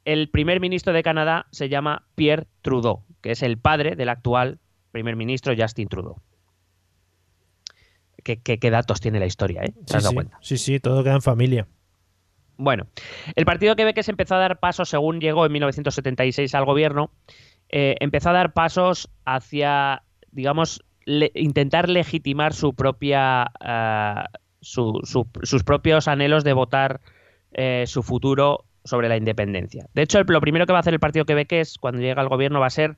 el 0.06 0.30
primer 0.30 0.62
ministro 0.62 0.94
de 0.94 1.04
Canadá 1.04 1.48
se 1.52 1.68
llama 1.68 2.08
Pierre 2.16 2.48
Trudeau, 2.62 3.04
que 3.22 3.32
es 3.32 3.44
el 3.44 3.58
padre 3.58 3.98
del 3.98 4.08
actual 4.08 4.60
primer 4.92 5.18
ministro 5.18 5.54
Justin 5.58 5.90
Trudeau. 5.90 6.22
¿Qué, 8.24 8.72
datos 8.72 9.00
tiene 9.00 9.20
la 9.20 9.26
historia, 9.26 9.64
eh? 9.64 9.74
sí, 9.86 10.00
sí. 10.00 10.14
cuenta? 10.14 10.38
Sí, 10.42 10.58
sí, 10.58 10.80
todo 10.80 11.04
queda 11.04 11.16
en 11.16 11.22
familia. 11.22 11.68
Bueno, 12.58 12.88
el 13.36 13.46
partido 13.46 13.76
que 13.76 13.86
ve 13.86 13.94
que 13.94 14.04
se 14.04 14.12
empezó 14.12 14.36
a 14.36 14.40
dar 14.40 14.60
pasos 14.60 14.90
según 14.90 15.20
llegó 15.20 15.46
en 15.46 15.52
1976 15.52 16.56
al 16.56 16.66
gobierno, 16.66 17.12
eh, 17.70 17.96
empezó 18.00 18.30
a 18.30 18.34
dar 18.34 18.54
pasos 18.54 19.10
hacia, 19.26 20.04
digamos, 20.32 20.84
intentar 21.06 21.90
legitimar 21.90 22.54
su 22.54 22.74
propia, 22.74 23.52
eh, 23.64 24.24
sus 24.62 25.64
propios 25.66 26.08
anhelos 26.08 26.44
de 26.44 26.54
votar 26.54 27.02
eh, 27.54 27.86
su 27.88 28.04
futuro 28.04 28.66
sobre 28.84 29.10
la 29.10 29.18
independencia. 29.18 29.88
De 29.94 30.02
hecho, 30.02 30.24
lo 30.24 30.42
primero 30.42 30.66
que 30.66 30.74
va 30.74 30.80
a 30.80 30.82
hacer 30.82 30.94
el 30.94 31.00
partido 31.00 31.26
que 31.26 31.46
es 31.60 31.78
cuando 31.78 32.02
llega 32.02 32.22
al 32.22 32.30
gobierno 32.30 32.60
va 32.60 32.68
a 32.68 32.72
ser 32.72 32.98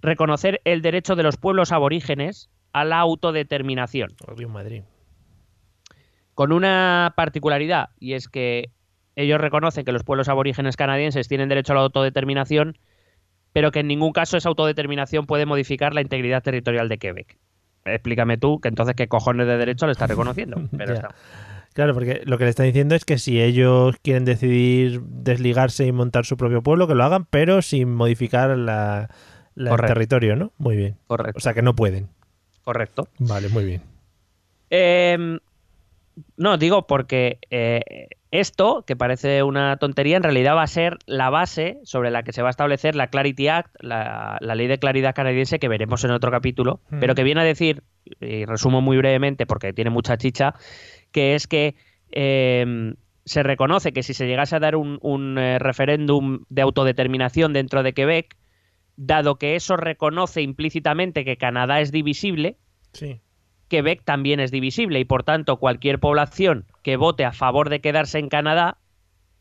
reconocer 0.00 0.60
el 0.64 0.82
derecho 0.82 1.16
de 1.16 1.22
los 1.22 1.36
pueblos 1.36 1.72
aborígenes 1.72 2.50
a 2.72 2.84
la 2.84 2.98
autodeterminación. 2.98 4.14
Obvio 4.26 4.48
Madrid. 4.48 4.82
Con 6.34 6.52
una 6.52 7.14
particularidad, 7.16 7.90
y 7.98 8.14
es 8.14 8.28
que 8.28 8.70
ellos 9.16 9.40
reconocen 9.40 9.84
que 9.84 9.92
los 9.92 10.02
pueblos 10.02 10.28
aborígenes 10.28 10.76
canadienses 10.76 11.28
tienen 11.28 11.48
derecho 11.48 11.72
a 11.72 11.76
la 11.76 11.82
autodeterminación, 11.82 12.76
pero 13.54 13.70
que 13.72 13.80
en 13.80 13.86
ningún 13.86 14.12
caso 14.12 14.36
esa 14.36 14.50
autodeterminación 14.50 15.24
puede 15.24 15.46
modificar 15.46 15.94
la 15.94 16.02
integridad 16.02 16.42
territorial 16.42 16.90
de 16.90 16.98
Quebec. 16.98 17.38
Explícame 17.86 18.36
tú 18.36 18.60
que 18.60 18.68
entonces 18.68 18.94
qué 18.96 19.08
cojones 19.08 19.46
de 19.46 19.56
derecho 19.56 19.86
le 19.86 19.92
estás 19.92 20.08
reconociendo. 20.10 20.60
Pero 20.76 20.92
está. 20.94 21.14
Claro, 21.72 21.92
porque 21.94 22.22
lo 22.24 22.38
que 22.38 22.44
le 22.44 22.50
están 22.50 22.66
diciendo 22.66 22.94
es 22.94 23.04
que 23.04 23.18
si 23.18 23.40
ellos 23.42 23.96
quieren 24.02 24.24
decidir 24.24 25.00
desligarse 25.02 25.84
y 25.86 25.92
montar 25.92 26.24
su 26.24 26.36
propio 26.36 26.62
pueblo, 26.62 26.86
que 26.86 26.94
lo 26.94 27.02
hagan, 27.04 27.24
pero 27.24 27.62
sin 27.62 27.92
modificar 27.92 28.56
la, 28.56 29.10
la- 29.56 29.70
el 29.74 29.80
territorio, 29.80 30.36
¿no? 30.36 30.52
Muy 30.58 30.76
bien. 30.76 30.96
Correcto. 31.08 31.36
O 31.36 31.40
sea 31.40 31.52
que 31.52 31.62
no 31.62 31.74
pueden. 31.74 32.08
Correcto. 32.62 33.08
Vale, 33.18 33.48
muy 33.48 33.64
bien. 33.64 33.82
Eh, 34.70 35.38
no, 36.36 36.56
digo 36.58 36.86
porque 36.86 37.38
eh, 37.50 38.08
esto, 38.40 38.84
que 38.86 38.96
parece 38.96 39.42
una 39.42 39.76
tontería, 39.76 40.16
en 40.16 40.22
realidad 40.22 40.56
va 40.56 40.62
a 40.62 40.66
ser 40.66 40.98
la 41.06 41.30
base 41.30 41.78
sobre 41.84 42.10
la 42.10 42.22
que 42.24 42.32
se 42.32 42.42
va 42.42 42.48
a 42.48 42.50
establecer 42.50 42.94
la 42.96 43.06
Clarity 43.06 43.48
Act, 43.48 43.74
la, 43.80 44.38
la 44.40 44.54
ley 44.54 44.66
de 44.66 44.78
claridad 44.78 45.14
canadiense 45.14 45.58
que 45.58 45.68
veremos 45.68 46.02
en 46.04 46.10
otro 46.10 46.30
capítulo, 46.30 46.80
Mm. 46.90 46.98
pero 47.00 47.14
que 47.14 47.22
viene 47.22 47.40
a 47.40 47.44
decir, 47.44 47.82
y 48.20 48.44
resumo 48.44 48.80
muy 48.80 48.96
brevemente 48.96 49.46
porque 49.46 49.72
tiene 49.72 49.90
mucha 49.90 50.16
chicha, 50.16 50.54
que 51.12 51.34
es 51.34 51.46
que 51.46 51.76
eh, 52.12 52.94
se 53.24 53.42
reconoce 53.42 53.92
que 53.92 54.02
si 54.02 54.14
se 54.14 54.26
llegase 54.26 54.56
a 54.56 54.60
dar 54.60 54.76
un, 54.76 54.98
un, 55.00 55.38
eh, 55.38 55.58
referéndum 55.58 56.44
de 56.48 56.62
autodeterminación 56.62 57.52
dentro 57.52 57.82
de 57.82 57.92
Quebec, 57.94 58.36
dado 58.96 59.36
que 59.36 59.56
eso 59.56 59.76
reconoce 59.76 60.42
implícitamente 60.42 61.24
que 61.24 61.36
Canadá 61.36 61.80
es 61.80 61.92
divisible, 61.92 62.56
Sí. 62.92 63.20
Quebec 63.68 64.02
también 64.04 64.40
es 64.40 64.50
divisible 64.50 65.00
y 65.00 65.04
por 65.04 65.22
tanto 65.22 65.56
cualquier 65.58 65.98
población 65.98 66.66
que 66.82 66.96
vote 66.96 67.24
a 67.24 67.32
favor 67.32 67.68
de 67.70 67.80
quedarse 67.80 68.18
en 68.18 68.28
Canadá 68.28 68.78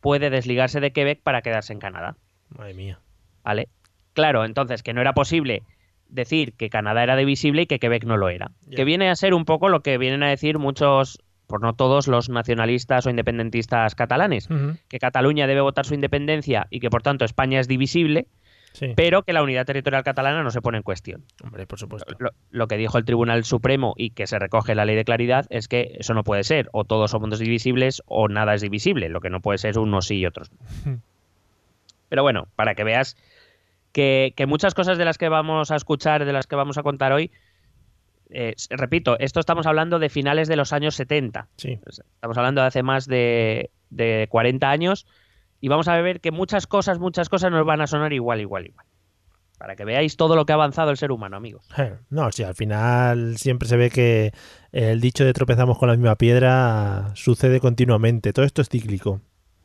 puede 0.02 0.30
desligarse 0.30 0.80
de 0.80 0.92
Quebec 0.92 1.22
para 1.22 1.42
quedarse 1.42 1.74
en 1.74 1.80
Canadá. 1.80 2.16
Madre 2.50 2.74
mía. 2.74 3.00
¿Vale? 3.44 3.70
Claro, 4.14 4.46
entonces 4.46 4.84
que 4.84 4.94
no 4.94 5.02
era 5.02 5.14
posible 5.14 5.64
decir 6.08 6.54
que 6.54 6.70
Canadá 6.70 7.04
era 7.04 7.16
divisible 7.16 7.64
y 7.64 7.66
que 7.66 7.80
Quebec 7.80 8.06
no 8.06 8.18
lo 8.18 8.30
era. 8.30 8.52
Que 8.76 8.84
viene 8.84 9.10
a 9.10 9.16
ser 9.16 9.34
un 9.34 9.46
poco 9.46 9.70
lo 9.70 9.82
que 9.82 9.98
vienen 9.98 10.24
a 10.24 10.30
decir 10.30 10.60
muchos, 10.60 11.20
por 11.48 11.62
no 11.62 11.74
todos, 11.74 12.08
los 12.08 12.30
nacionalistas 12.30 13.06
o 13.06 13.10
independentistas 13.10 13.96
catalanes. 13.96 14.48
Que 14.88 15.00
Cataluña 15.00 15.48
debe 15.48 15.62
votar 15.62 15.86
su 15.86 15.96
independencia 15.96 16.68
y 16.70 16.80
que 16.80 16.90
por 16.90 17.02
tanto 17.02 17.26
España 17.26 17.60
es 17.60 17.68
divisible, 17.68 18.28
Sí. 18.74 18.94
pero 18.96 19.22
que 19.24 19.34
la 19.34 19.44
unidad 19.44 19.66
territorial 19.66 20.04
catalana 20.04 20.44
no 20.44 20.50
se 20.52 20.62
pone 20.62 20.78
en 20.78 20.84
cuestión. 20.84 21.24
Hombre, 21.44 21.68
por 21.68 21.80
supuesto. 21.80 22.16
lo, 22.18 22.32
lo 22.50 22.68
que 22.68 22.76
dijo 22.78 22.98
el 22.98 23.06
Tribunal 23.06 23.44
Supremo 23.44 23.94
y 23.96 24.10
que 24.10 24.28
se 24.28 24.40
recoge 24.40 24.72
en 24.72 24.78
la 24.78 24.86
ley 24.86 24.96
de 24.96 25.06
claridad 25.06 25.46
es 25.50 25.68
que 25.68 25.96
eso 26.00 26.14
no 26.14 26.24
puede 26.24 26.44
ser. 26.44 26.70
O 26.72 26.84
todos 26.84 27.12
somos 27.12 27.38
divisibles 27.40 28.02
o 28.08 28.28
nada 28.28 28.56
es 28.56 28.62
divisible. 28.62 29.10
Lo 29.10 29.22
que 29.22 29.30
no 29.30 29.42
puede 29.42 29.60
ser 29.60 29.78
unos 29.78 30.08
sí 30.08 30.18
y 30.18 30.26
otros 30.26 30.52
no. 30.52 31.00
Pero 32.10 32.22
bueno, 32.22 32.48
para 32.56 32.76
que 32.76 32.84
veas 32.84 33.18
que, 33.92 34.34
que 34.36 34.46
muchas 34.46 34.74
cosas 34.74 34.98
de 34.98 35.06
las 35.06 35.18
que 35.18 35.30
vamos 35.30 35.72
a 35.72 35.76
escuchar, 35.76 36.26
de 36.26 36.34
las 36.34 36.46
que 36.46 36.56
vamos 36.56 36.78
a 36.78 36.84
contar 36.84 37.12
hoy, 37.12 37.32
eh, 38.30 38.56
repito, 38.70 39.18
esto 39.20 39.40
estamos 39.40 39.66
hablando 39.68 40.00
de 40.00 40.10
finales 40.10 40.48
de 40.48 40.56
los 40.56 40.74
años 40.74 40.96
70. 40.96 41.48
Sí. 41.58 41.80
Estamos 41.88 42.38
hablando 42.38 42.62
de 42.62 42.68
hace 42.68 42.84
más 42.84 43.08
de, 43.08 43.70
de 43.90 44.28
40 44.30 44.70
años 44.70 45.06
y 45.64 45.70
vamos 45.70 45.88
a 45.88 45.96
ver 46.02 46.20
que 46.20 46.32
muchas 46.32 46.68
cosas, 46.68 47.00
muchas 47.00 47.30
cosas 47.30 47.50
nos 47.50 47.66
van 47.66 47.80
a 47.80 47.88
sonar 47.88 48.12
igual, 48.12 48.42
igual, 48.42 48.66
igual. 48.68 48.86
Para 49.58 49.78
que 49.78 49.86
veáis 49.86 50.18
todo 50.18 50.36
lo 50.36 50.46
que 50.46 50.52
ha 50.52 50.56
avanzado 50.56 50.92
el 50.92 50.98
ser 50.98 51.14
humano, 51.14 51.38
amigos. 51.38 51.66
Eh, 51.78 51.94
No, 52.10 52.30
sí, 52.34 52.44
al 52.44 52.54
final 52.54 53.38
siempre 53.38 53.70
se 53.70 53.78
ve 53.78 53.90
que 53.90 54.34
el 54.74 55.00
dicho 55.00 55.24
de 55.24 55.32
tropezamos 55.32 55.78
con 55.78 55.88
la 55.88 55.96
misma 55.96 56.16
piedra 56.18 57.12
sucede 57.16 57.62
continuamente. 57.62 58.34
Todo 58.34 58.44
esto 58.46 58.62
es 58.62 58.68
cíclico. 58.68 59.22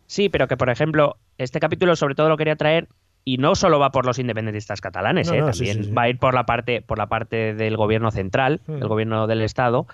Sí, 0.06 0.28
pero 0.28 0.46
que 0.46 0.56
por 0.56 0.70
ejemplo, 0.70 1.16
este 1.36 1.58
capítulo 1.58 1.96
sobre 1.96 2.14
todo 2.14 2.28
lo 2.28 2.36
quería 2.36 2.54
traer 2.54 2.86
y 3.24 3.38
no 3.38 3.56
solo 3.56 3.80
va 3.80 3.90
por 3.90 4.06
los 4.06 4.20
independentistas 4.20 4.80
catalanes, 4.80 5.26
No, 5.28 5.34
¿eh? 5.34 5.40
no, 5.40 5.50
también 5.50 5.78
sí, 5.78 5.84
sí. 5.84 5.90
va 5.92 6.02
a 6.02 6.08
ir 6.10 6.18
por 6.20 6.32
la 6.32 6.46
parte 6.46 6.80
por 6.80 6.96
la 6.98 7.08
parte 7.08 7.54
del 7.54 7.76
gobierno 7.76 8.12
central, 8.12 8.60
Hmm. 8.68 8.78
del 8.78 8.86
gobierno 8.88 9.26
del 9.26 9.42
estado, 9.42 9.88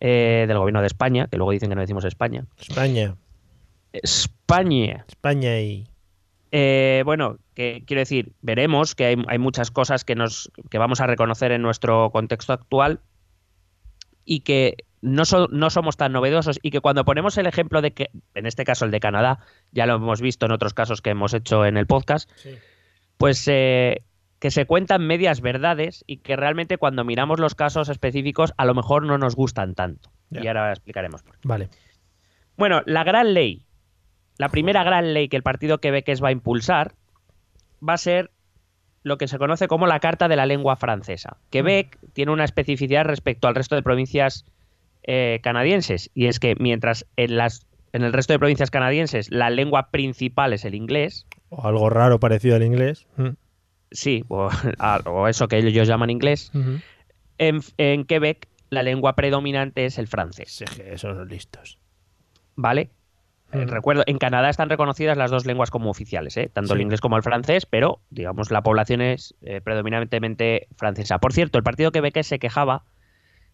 eh, 0.00 0.46
del 0.48 0.56
gobierno 0.56 0.80
de 0.80 0.86
España, 0.86 1.26
que 1.30 1.36
luego 1.36 1.50
dicen 1.52 1.68
que 1.68 1.74
no 1.74 1.82
decimos 1.82 2.04
España. 2.06 2.46
España, 2.58 3.14
España. 3.92 5.04
España 5.08 5.60
y... 5.60 5.86
Eh, 6.50 7.02
bueno, 7.04 7.38
que 7.54 7.82
quiero 7.86 8.00
decir, 8.00 8.32
veremos 8.40 8.94
que 8.94 9.04
hay, 9.04 9.16
hay 9.28 9.38
muchas 9.38 9.70
cosas 9.70 10.04
que 10.04 10.14
nos 10.14 10.50
que 10.70 10.78
vamos 10.78 11.00
a 11.00 11.06
reconocer 11.06 11.52
en 11.52 11.60
nuestro 11.60 12.10
contexto 12.10 12.54
actual 12.54 13.00
y 14.24 14.40
que 14.40 14.78
no, 15.02 15.26
so- 15.26 15.48
no 15.50 15.68
somos 15.68 15.98
tan 15.98 16.12
novedosos 16.12 16.58
y 16.62 16.70
que 16.70 16.80
cuando 16.80 17.04
ponemos 17.04 17.36
el 17.36 17.46
ejemplo 17.46 17.82
de 17.82 17.92
que, 17.92 18.08
en 18.34 18.46
este 18.46 18.64
caso 18.64 18.86
el 18.86 18.90
de 18.90 19.00
Canadá, 19.00 19.40
ya 19.72 19.84
lo 19.86 19.96
hemos 19.96 20.22
visto 20.22 20.46
en 20.46 20.52
otros 20.52 20.72
casos 20.72 21.02
que 21.02 21.10
hemos 21.10 21.34
hecho 21.34 21.66
en 21.66 21.76
el 21.76 21.86
podcast, 21.86 22.30
pues 23.18 23.46
eh, 23.48 24.02
que 24.38 24.50
se 24.50 24.64
cuentan 24.64 25.06
medias 25.06 25.42
verdades 25.42 26.02
y 26.06 26.18
que 26.18 26.34
realmente 26.36 26.78
cuando 26.78 27.04
miramos 27.04 27.40
los 27.40 27.54
casos 27.54 27.90
específicos 27.90 28.54
a 28.56 28.64
lo 28.64 28.74
mejor 28.74 29.04
no 29.04 29.18
nos 29.18 29.36
gustan 29.36 29.74
tanto. 29.74 30.10
Y 30.30 30.46
ahora 30.46 30.70
explicaremos 30.72 31.22
por 31.22 31.34
qué. 31.38 31.46
Vale. 31.46 31.68
Bueno, 32.56 32.82
la 32.86 33.04
gran 33.04 33.34
ley, 33.34 33.66
la 34.38 34.48
primera 34.48 34.84
gran 34.84 35.12
ley 35.12 35.28
que 35.28 35.36
el 35.36 35.42
partido 35.42 35.78
quebequés 35.78 36.22
va 36.22 36.28
a 36.28 36.32
impulsar 36.32 36.94
va 37.86 37.94
a 37.94 37.98
ser 37.98 38.30
lo 39.02 39.18
que 39.18 39.28
se 39.28 39.38
conoce 39.38 39.68
como 39.68 39.86
la 39.86 40.00
Carta 40.00 40.28
de 40.28 40.36
la 40.36 40.46
Lengua 40.46 40.76
Francesa. 40.76 41.36
Quebec 41.50 41.98
tiene 42.12 42.32
una 42.32 42.44
especificidad 42.44 43.04
respecto 43.04 43.48
al 43.48 43.54
resto 43.54 43.74
de 43.74 43.82
provincias 43.82 44.44
eh, 45.02 45.40
canadienses 45.42 46.10
y 46.14 46.26
es 46.26 46.40
que 46.40 46.54
mientras 46.58 47.06
en, 47.16 47.36
las, 47.36 47.66
en 47.92 48.02
el 48.02 48.12
resto 48.12 48.32
de 48.32 48.38
provincias 48.38 48.70
canadienses 48.70 49.30
la 49.30 49.50
lengua 49.50 49.90
principal 49.90 50.52
es 50.52 50.64
el 50.64 50.74
inglés, 50.74 51.26
O 51.48 51.66
algo 51.66 51.90
raro 51.90 52.20
parecido 52.20 52.56
al 52.56 52.62
inglés. 52.62 53.06
Mm. 53.16 53.30
sí, 53.90 54.24
o, 54.28 54.48
eso 55.28 55.48
que 55.48 55.58
ellos 55.58 55.88
llaman 55.88 56.10
inglés, 56.10 56.52
en, 57.38 57.60
en 57.76 58.04
Quebec 58.04 58.48
la 58.70 58.82
lengua 58.82 59.14
predominante 59.14 59.86
es 59.86 59.98
el 59.98 60.08
francés. 60.08 60.52
Sí, 60.52 60.64
que 60.76 60.98
son 60.98 61.26
listos. 61.26 61.78
¿vale? 62.58 62.90
Eh, 63.52 63.64
recuerdo, 63.66 64.02
en 64.06 64.18
Canadá 64.18 64.50
están 64.50 64.68
reconocidas 64.68 65.16
las 65.16 65.30
dos 65.30 65.46
lenguas 65.46 65.70
como 65.70 65.88
oficiales, 65.88 66.36
¿eh? 66.36 66.50
tanto 66.52 66.74
el 66.74 66.82
inglés 66.82 67.00
como 67.00 67.16
el 67.16 67.22
francés, 67.22 67.64
pero 67.64 68.00
digamos 68.10 68.50
la 68.50 68.62
población 68.62 69.00
es 69.00 69.34
eh, 69.40 69.60
predominantemente 69.62 70.68
francesa. 70.76 71.18
Por 71.18 71.32
cierto, 71.32 71.56
el 71.56 71.64
partido 71.64 71.90
quebequés 71.90 72.26
se 72.26 72.38
quejaba 72.38 72.84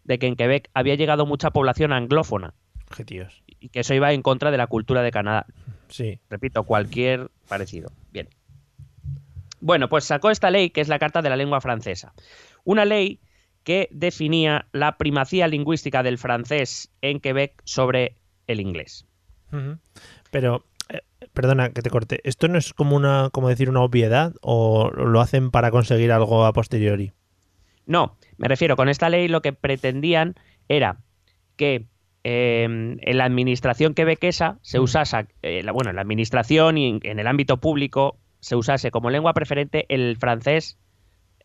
de 0.03 0.19
que 0.19 0.27
en 0.27 0.37
Quebec 0.37 0.69
había 0.75 0.97
llegado 0.97 1.27
mucha 1.27 1.51
población 1.51 1.93
anglófona 1.93 2.55
y 3.61 3.69
que 3.69 3.81
eso 3.81 3.95
iba 3.95 4.13
en 4.13 4.23
contra 4.23 4.51
de 4.51 4.59
la 4.59 4.67
cultura 4.67 5.03
de 5.03 5.11
Canadá. 5.11 5.47
Sí. 5.89 6.21
Repito, 6.29 6.65
cualquier 6.65 7.31
parecido. 7.49 7.91
Bien. 8.13 8.29
Bueno, 9.61 9.89
pues 9.89 10.05
sacó 10.05 10.31
esta 10.31 10.51
ley 10.51 10.71
que 10.71 10.81
es 10.81 10.89
la 10.89 10.99
Carta 10.99 11.23
de 11.23 11.31
la 11.31 11.37
Lengua 11.37 11.61
Francesa. 11.61 12.13
Una 12.65 12.85
ley 12.85 13.21
que 13.63 13.89
definía 13.91 14.67
la 14.73 14.99
primacía 14.99 15.49
lingüística 15.49 16.03
del 16.03 16.19
francés 16.19 16.91
en 17.01 17.21
Quebec 17.21 17.63
sobre 17.65 18.17
el 18.47 18.61
inglés. 18.61 19.07
Pero, 20.31 20.65
eh, 20.89 21.01
perdona 21.33 21.71
que 21.71 21.83
te 21.83 21.91
corte. 21.91 22.21
¿Esto 22.25 22.49
no 22.49 22.59
es 22.59 22.73
como 22.75 22.97
una, 22.97 23.31
como 23.33 23.49
decir, 23.49 23.69
una 23.71 23.81
obviedad 23.83 24.35
o 24.43 24.91
lo 24.91 25.21
hacen 25.21 25.51
para 25.51 25.71
conseguir 25.71 26.13
algo 26.13 26.45
a 26.45 26.53
posteriori? 26.53 27.13
No, 27.87 28.17
me 28.39 28.49
refiero, 28.49 28.77
con 28.77 28.89
esta 28.89 29.09
ley 29.09 29.29
lo 29.29 29.43
que 29.43 29.53
pretendían 29.53 30.35
era 30.69 30.99
que 31.57 31.87
eh, 32.27 32.65
en 32.65 33.19
la 33.19 33.25
administración 33.27 33.93
quebequesa 33.93 34.59
se 34.63 34.79
Mm. 34.81 34.83
usase, 34.83 35.27
eh, 35.43 35.63
la- 35.63 35.73
bueno, 35.73 35.91
en 35.91 35.97
la 35.97 36.03
administración 36.03 36.79
y 36.79 36.89
en, 36.89 37.01
en 37.03 37.19
el 37.19 37.27
ámbito 37.27 37.59
público 37.61 38.17
se 38.41 38.57
usase 38.57 38.91
como 38.91 39.11
lengua 39.11 39.35
preferente 39.35 39.85
el 39.91 40.17
francés 40.19 40.79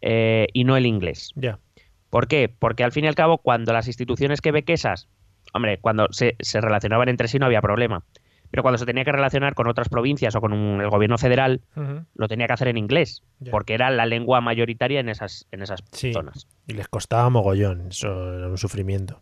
eh, 0.01 0.47
y 0.53 0.63
no 0.63 0.77
el 0.77 0.85
inglés. 0.85 1.31
Ya. 1.35 1.59
¿Por 2.09 2.27
qué? 2.29 2.47
Porque 2.47 2.85
al 2.85 2.93
fin 2.93 3.03
y 3.03 3.07
al 3.09 3.15
cabo, 3.15 3.39
cuando 3.39 3.73
las 3.73 3.87
instituciones 3.87 4.39
quebequesas, 4.39 5.09
hombre, 5.53 5.79
cuando 5.79 6.07
se, 6.11 6.35
se 6.39 6.61
relacionaban 6.61 7.09
entre 7.09 7.27
sí 7.27 7.39
no 7.39 7.45
había 7.45 7.61
problema, 7.61 8.03
pero 8.51 8.63
cuando 8.63 8.77
se 8.79 8.85
tenía 8.85 9.03
que 9.05 9.11
relacionar 9.11 9.53
con 9.53 9.67
otras 9.67 9.89
provincias 9.89 10.35
o 10.35 10.41
con 10.41 10.53
un- 10.53 10.81
el 10.81 10.89
gobierno 10.89 11.17
federal, 11.17 11.61
lo 12.15 12.27
tenía 12.27 12.47
que 12.47 12.53
hacer 12.53 12.67
en 12.69 12.77
inglés, 12.77 13.23
porque 13.51 13.73
era 13.75 13.89
la 13.91 14.05
lengua 14.07 14.41
mayoritaria 14.41 14.99
en 14.99 15.09
esas, 15.09 15.47
en 15.51 15.61
esas 15.61 15.83
Sí. 15.91 16.13
zonas. 16.13 16.47
Y 16.67 16.73
les 16.73 16.87
costaba 16.87 17.29
mogollón. 17.29 17.89
Eso 17.89 18.33
era 18.35 18.47
un 18.47 18.57
sufrimiento. 18.57 19.21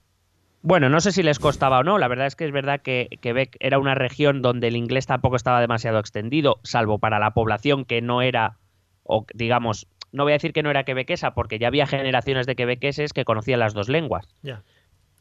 Bueno, 0.61 0.89
no 0.89 0.99
sé 1.01 1.11
si 1.11 1.23
les 1.23 1.39
costaba 1.39 1.79
o 1.79 1.83
no. 1.83 1.97
La 1.97 2.07
verdad 2.07 2.25
es 2.27 2.35
que 2.35 2.45
es 2.45 2.51
verdad 2.51 2.81
que 2.81 3.07
Quebec 3.21 3.55
era 3.59 3.79
una 3.79 3.95
región 3.95 4.41
donde 4.41 4.67
el 4.69 4.75
inglés 4.75 5.05
tampoco 5.05 5.35
estaba 5.35 5.61
demasiado 5.61 5.99
extendido, 5.99 6.59
salvo 6.63 6.97
para 6.99 7.19
la 7.19 7.31
población 7.31 7.85
que 7.85 8.01
no 8.01 8.21
era, 8.21 8.57
o 9.03 9.25
digamos, 9.33 9.87
no 10.11 10.23
voy 10.23 10.31
a 10.33 10.35
decir 10.35 10.53
que 10.53 10.63
no 10.63 10.69
era 10.69 10.83
quebequesa, 10.83 11.33
porque 11.33 11.59
ya 11.59 11.67
había 11.67 11.85
generaciones 11.85 12.47
de 12.47 12.55
quebequeses 12.55 13.13
que 13.13 13.23
conocían 13.25 13.59
las 13.59 13.73
dos 13.73 13.87
lenguas. 13.87 14.27
Ya. 14.41 14.63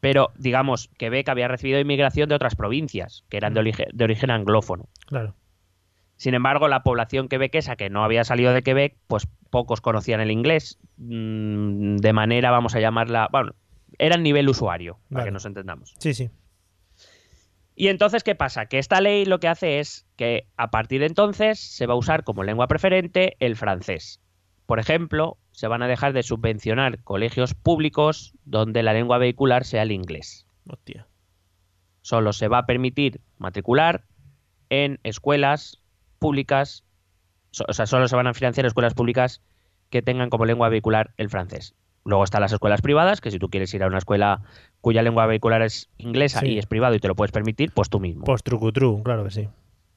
Pero, 0.07 0.31
digamos, 0.37 0.89
Quebec 0.97 1.27
había 1.27 1.49
recibido 1.49 1.81
inmigración 1.81 2.29
de 2.29 2.35
otras 2.35 2.55
provincias, 2.55 3.25
que 3.27 3.35
eran 3.35 3.53
de, 3.53 3.59
orige- 3.59 3.87
de 3.91 4.03
origen 4.05 4.31
anglófono. 4.31 4.87
Claro. 5.05 5.35
Sin 6.15 6.33
embargo, 6.33 6.69
la 6.69 6.81
población 6.81 7.27
quebequesa 7.27 7.75
que 7.75 7.89
no 7.89 8.05
había 8.05 8.23
salido 8.23 8.53
de 8.53 8.63
Quebec, 8.63 8.95
pues 9.07 9.27
pocos 9.49 9.81
conocían 9.81 10.21
el 10.21 10.31
inglés, 10.31 10.79
mm, 10.95 11.97
de 11.97 12.13
manera, 12.13 12.51
vamos 12.51 12.73
a 12.73 12.79
llamarla, 12.79 13.27
bueno, 13.33 13.51
era 13.99 14.15
el 14.15 14.23
nivel 14.23 14.47
usuario, 14.47 14.97
para 15.11 15.25
que 15.25 15.31
nos 15.31 15.43
entendamos. 15.45 15.93
Sí, 15.99 16.13
sí. 16.13 16.29
Y 17.75 17.89
entonces, 17.89 18.23
¿qué 18.23 18.33
pasa? 18.33 18.67
Que 18.67 18.79
esta 18.79 19.01
ley 19.01 19.25
lo 19.25 19.41
que 19.41 19.49
hace 19.49 19.79
es 19.81 20.07
que 20.15 20.47
a 20.55 20.71
partir 20.71 21.01
de 21.01 21.07
entonces 21.07 21.59
se 21.59 21.85
va 21.85 21.95
a 21.95 21.97
usar 21.97 22.23
como 22.23 22.43
lengua 22.45 22.69
preferente 22.69 23.35
el 23.39 23.57
francés. 23.57 24.21
Por 24.65 24.79
ejemplo, 24.79 25.37
se 25.57 25.67
van 25.67 25.81
a 25.81 25.87
dejar 25.87 26.13
de 26.13 26.21
subvencionar 26.21 26.99
colegios 26.99 27.55
públicos 27.55 28.35
donde 28.45 28.83
la 28.83 28.93
lengua 28.93 29.17
vehicular 29.17 29.65
sea 29.65 29.81
el 29.81 29.91
inglés. 29.91 30.45
Hostia. 30.69 31.07
Solo 32.03 32.31
se 32.31 32.47
va 32.47 32.59
a 32.59 32.65
permitir 32.67 33.21
matricular 33.39 34.03
en 34.69 34.99
escuelas 35.01 35.81
públicas, 36.19 36.83
o 37.67 37.73
sea, 37.73 37.87
solo 37.87 38.07
se 38.07 38.15
van 38.15 38.27
a 38.27 38.35
financiar 38.35 38.67
escuelas 38.67 38.93
públicas 38.93 39.41
que 39.89 40.03
tengan 40.03 40.29
como 40.29 40.45
lengua 40.45 40.69
vehicular 40.69 41.15
el 41.17 41.27
francés. 41.27 41.73
Luego 42.05 42.23
están 42.23 42.41
las 42.41 42.53
escuelas 42.53 42.83
privadas, 42.83 43.19
que 43.19 43.31
si 43.31 43.39
tú 43.39 43.49
quieres 43.49 43.73
ir 43.73 43.81
a 43.81 43.87
una 43.87 43.97
escuela 43.97 44.43
cuya 44.79 45.01
lengua 45.01 45.25
vehicular 45.25 45.63
es 45.63 45.89
inglesa 45.97 46.41
Sí. 46.41 46.49
y 46.49 46.59
es 46.59 46.67
privado 46.67 46.93
y 46.93 46.99
te 46.99 47.07
lo 47.07 47.15
puedes 47.15 47.31
permitir, 47.31 47.71
pues 47.71 47.89
tú 47.89 47.99
mismo. 47.99 48.25
Post 48.25 48.45
trucutru, 48.45 49.01
claro 49.01 49.23
que 49.23 49.31
sí. 49.31 49.49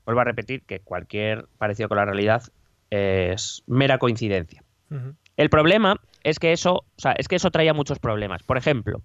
Vuelvo 0.07 0.23
a 0.23 0.25
repetir 0.25 0.63
que 0.63 0.81
cualquier 0.81 1.49
parecido 1.59 1.91
con 1.91 1.99
la 1.99 2.07
realidad 2.07 2.45
es 2.89 3.63
mera 3.67 3.99
coincidencia. 3.99 4.65
El 5.41 5.49
problema 5.49 5.99
es 6.23 6.39
que 6.39 6.53
eso, 6.53 6.75
o 6.75 6.99
sea, 6.99 7.13
es 7.13 7.27
que 7.27 7.37
eso 7.37 7.51
traía 7.51 7.73
muchos 7.73 7.99
problemas. 7.99 8.43
Por 8.43 8.59
ejemplo, 8.59 9.01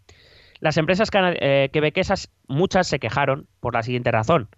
las 0.60 0.76
empresas 0.76 1.10
eh, 1.14 1.70
quebequesas, 1.72 2.30
muchas 2.50 2.88
se 2.88 3.00
quejaron 3.00 3.48
por 3.62 3.74
la 3.74 3.84
siguiente 3.84 4.12
razón. 4.12 4.50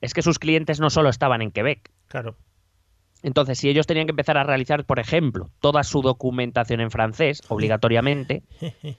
Es 0.00 0.14
que 0.14 0.22
sus 0.22 0.38
clientes 0.38 0.78
no 0.78 0.90
solo 0.90 1.08
estaban 1.08 1.42
en 1.42 1.50
Quebec. 1.50 1.90
Claro. 2.06 2.36
Entonces, 3.24 3.58
si 3.58 3.68
ellos 3.68 3.88
tenían 3.88 4.06
que 4.06 4.12
empezar 4.12 4.38
a 4.38 4.44
realizar, 4.44 4.84
por 4.84 5.00
ejemplo, 5.00 5.50
toda 5.58 5.82
su 5.82 6.02
documentación 6.02 6.80
en 6.80 6.92
francés, 6.92 7.42
obligatoriamente, 7.48 8.44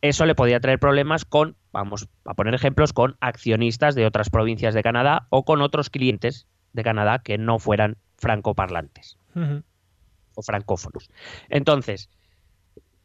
eso 0.00 0.24
le 0.24 0.34
podía 0.34 0.58
traer 0.58 0.78
problemas 0.78 1.26
con, 1.26 1.54
vamos 1.70 2.08
a 2.24 2.32
poner 2.32 2.54
ejemplos, 2.54 2.94
con 2.94 3.18
accionistas 3.20 3.94
de 3.94 4.06
otras 4.06 4.30
provincias 4.30 4.72
de 4.72 4.82
Canadá 4.82 5.26
o 5.28 5.44
con 5.44 5.60
otros 5.60 5.90
clientes 5.90 6.46
de 6.72 6.82
Canadá 6.82 7.18
que 7.18 7.36
no 7.36 7.58
fueran 7.58 7.98
francoparlantes. 8.16 9.18
O 10.40 10.42
francófonos. 10.42 11.08
Entonces, 11.48 12.10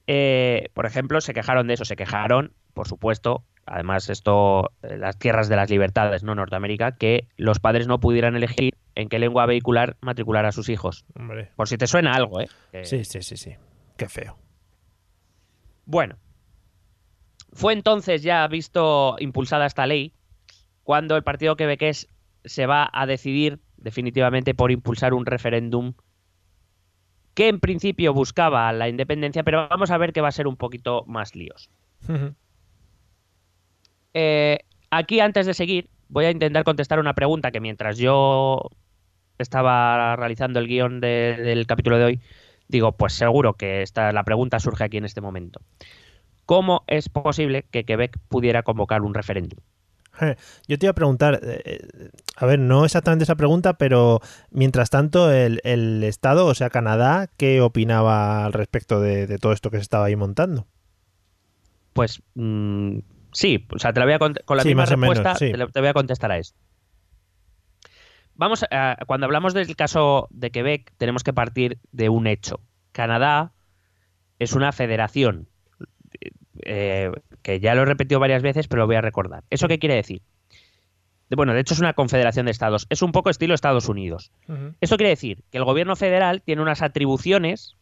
eh, 0.08 0.70
por 0.74 0.86
ejemplo, 0.86 1.22
se 1.22 1.34
quejaron 1.34 1.68
de 1.68 1.76
eso, 1.76 1.86
se 1.86 1.96
quejaron, 1.96 2.54
por 2.74 2.88
supuesto, 2.88 3.44
además 3.66 4.10
esto, 4.10 4.72
eh, 4.84 4.98
las 4.98 5.18
tierras 5.18 5.50
de 5.50 5.56
las 5.56 5.70
libertades, 5.70 6.24
no 6.24 6.36
Norteamérica, 6.36 6.96
que 6.98 7.28
los 7.38 7.60
padres 7.60 7.88
no 7.88 8.00
pudieran 8.00 8.36
elegir 8.36 8.76
en 8.96 9.10
qué 9.10 9.20
lengua 9.20 9.46
vehicular 9.46 9.98
matricular 10.02 10.46
a 10.46 10.52
sus 10.52 10.70
hijos. 10.70 11.06
Hombre. 11.16 11.52
Por 11.56 11.68
si 11.68 11.78
te 11.78 11.88
suena 11.88 12.14
algo, 12.14 12.40
¿eh? 12.42 12.48
Sí, 12.84 13.04
sí, 13.04 13.22
sí, 13.22 13.38
sí. 13.38 13.56
Qué 13.98 14.08
feo. 14.08 14.38
Bueno, 15.86 16.18
fue 17.54 17.74
entonces 17.74 18.22
ya 18.24 18.48
visto 18.48 19.16
impulsada 19.20 19.66
esta 19.66 19.88
ley 19.88 20.14
cuando 20.84 21.16
el 21.16 21.24
partido 21.24 21.56
quebequés 21.56 22.10
se 22.44 22.66
va 22.68 22.90
a 22.92 23.06
decidir 23.06 23.60
definitivamente 23.78 24.54
por 24.54 24.72
impulsar 24.72 25.14
un 25.14 25.26
referéndum 25.26 25.94
que 27.36 27.48
en 27.50 27.60
principio 27.60 28.14
buscaba 28.14 28.72
la 28.74 28.90
independencia, 28.90 29.44
pero 29.44 29.68
vamos 29.70 29.92
a 29.92 29.98
ver 29.98 30.12
que 30.14 30.22
va 30.22 30.30
a 30.30 30.32
ser 30.32 30.48
un 30.48 30.56
poquito 30.56 31.04
más 31.06 31.36
líos. 31.36 31.70
Eh, 34.14 34.60
aquí, 34.90 35.20
antes 35.20 35.46
de 35.46 35.54
seguir, 35.54 35.90
voy 36.08 36.26
a 36.26 36.32
intentar 36.32 36.64
contestar 36.64 37.00
una 37.00 37.14
pregunta 37.14 37.52
que 37.52 37.60
mientras 37.60 37.98
yo 37.98 38.70
estaba 39.38 40.16
realizando 40.16 40.60
el 40.60 40.68
guion 40.68 41.02
de- 41.02 41.36
del 41.38 41.68
capítulo 41.68 41.98
de 41.98 42.06
hoy, 42.06 42.20
digo, 42.68 42.94
pues 42.94 43.14
seguro 43.14 43.54
que 43.54 43.82
esta, 43.82 44.12
la 44.14 44.24
pregunta 44.24 44.60
surge 44.60 44.86
aquí 44.86 44.98
en 44.98 45.06
este 45.06 45.22
momento. 45.22 45.60
¿Cómo 46.46 46.84
es 46.88 47.10
posible 47.10 47.66
que 47.72 47.84
Quebec 47.84 48.18
pudiera 48.30 48.64
convocar 48.64 49.02
un 49.02 49.14
referéndum? 49.14 49.60
Je, 50.20 50.38
Yo 50.68 50.78
te 50.80 50.86
iba 50.86 50.92
a 50.92 50.96
preguntar, 50.96 51.40
eh, 51.44 51.62
eh, 51.66 52.10
a 52.38 52.46
ver, 52.46 52.60
no 52.60 52.86
exactamente 52.86 53.24
esa 53.24 53.36
pregunta, 53.36 53.78
pero 53.78 54.22
mientras 54.52 54.90
tanto, 54.90 55.32
el, 55.32 55.62
el 55.64 56.04
Estado, 56.04 56.46
o 56.46 56.56
sea, 56.56 56.70
Canadá, 56.70 57.30
¿qué 57.38 57.62
opinaba 57.62 58.46
al 58.46 58.54
respecto 58.54 59.02
de, 59.02 59.28
de 59.28 59.38
todo 59.38 59.54
esto 59.54 59.72
que 59.72 59.78
se 59.78 59.84
estaba 59.84 60.06
ahí 60.06 60.16
montando? 60.16 60.68
Pues 61.94 62.22
mm, 62.36 63.00
sí, 63.32 63.66
o 63.74 63.80
sea, 63.80 63.94
te 63.94 64.00
la 64.00 64.06
voy 64.06 64.14
a 64.16 64.20
con 64.20 64.58
la 64.58 64.64
Sí, 64.64 64.70
misma 64.70 64.86
menos, 64.98 65.20
respuesta 65.20 65.36
sí. 65.36 65.52
te, 65.52 65.58
la- 65.58 65.68
te 65.68 65.80
voy 65.80 65.90
a 65.90 65.94
contestar 65.94 66.32
a 66.32 66.38
eso. 66.38 66.54
Vamos, 68.36 68.66
a, 68.70 68.98
cuando 69.08 69.26
hablamos 69.26 69.54
del 69.54 69.76
caso 69.76 70.28
de 70.32 70.52
Quebec, 70.52 70.92
tenemos 70.98 71.24
que 71.24 71.34
partir 71.34 71.80
de 71.92 72.10
un 72.10 72.28
hecho. 72.28 72.60
Canadá 72.92 73.54
es 74.40 74.54
una 74.54 74.72
federación, 74.72 75.50
eh, 76.64 77.12
que 77.46 77.60
ya 77.60 77.76
lo 77.76 77.84
he 77.84 77.86
repetido 77.86 78.20
varias 78.20 78.42
veces, 78.42 78.68
pero 78.68 78.82
lo 78.82 78.88
voy 78.88 78.96
a 78.96 79.02
recordar. 79.02 79.44
¿Eso 79.52 79.68
qué 79.68 79.78
quiere 79.78 79.94
decir? 79.94 80.24
De- 81.30 81.36
Bueno, 81.36 81.54
de 81.54 81.60
hecho 81.60 81.76
es 81.76 81.80
una 81.80 81.94
confederación 81.94 82.48
de 82.48 82.52
estados. 82.52 82.88
Es 82.90 83.04
un 83.04 83.12
poco 83.12 83.30
estilo 83.30 83.54
Estados 83.54 83.88
Unidos. 83.88 84.32
Eso 84.82 84.98
quiere 84.98 85.12
decir 85.12 85.44
que 85.52 85.60
el 85.60 85.64
gobierno 85.64 85.96
federal 85.96 86.42
tiene 86.42 86.64
unas 86.64 86.82
atribuciones, 86.82 87.76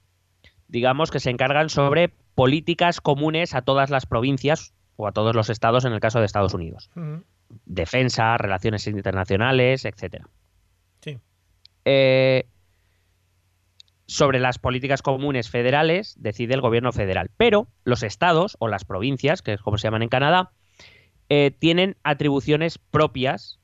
digamos, 0.68 1.12
que 1.12 1.22
se 1.22 1.30
encargan 1.30 1.70
sobre 1.70 2.10
políticas 2.36 3.00
comunes 3.00 3.56
a 3.56 3.62
todas 3.62 3.90
las 3.90 4.06
provincias 4.06 4.74
o 4.98 5.08
a 5.08 5.14
todos 5.14 5.34
los 5.34 5.50
estados 5.50 5.86
en 5.86 5.94
el 5.94 6.02
caso 6.02 6.20
de 6.20 6.26
Estados 6.26 6.54
Unidos. 6.54 6.90
Defensa, 7.66 8.38
relaciones 8.38 8.86
internacionales, 8.86 9.86
etcétera. 9.86 10.28
Sí. 11.00 11.20
Eh, 11.86 12.48
sobre 14.06 14.40
las 14.40 14.60
políticas 14.60 15.02
comunes 15.02 15.50
federales 15.50 16.16
decide 16.20 16.54
el 16.54 16.62
gobierno 16.62 16.92
federal, 16.92 17.30
pero 17.38 17.68
los 17.84 18.04
estados 18.04 18.58
o 18.60 18.68
las 18.68 18.86
provincias, 18.86 19.42
que 19.42 19.54
es 19.54 19.62
como 19.62 19.78
se 19.78 19.88
llaman 19.88 20.04
en 20.04 20.10
Canadá, 20.10 20.52
eh, 21.30 21.52
tienen 21.58 21.96
atribuciones 22.04 22.78
propias 22.78 23.60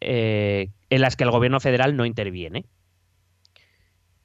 eh, 0.00 0.70
en 0.90 1.00
las 1.00 1.16
que 1.16 1.24
el 1.24 1.30
gobierno 1.30 1.60
federal 1.60 1.96
no 1.96 2.06
interviene. 2.06 2.64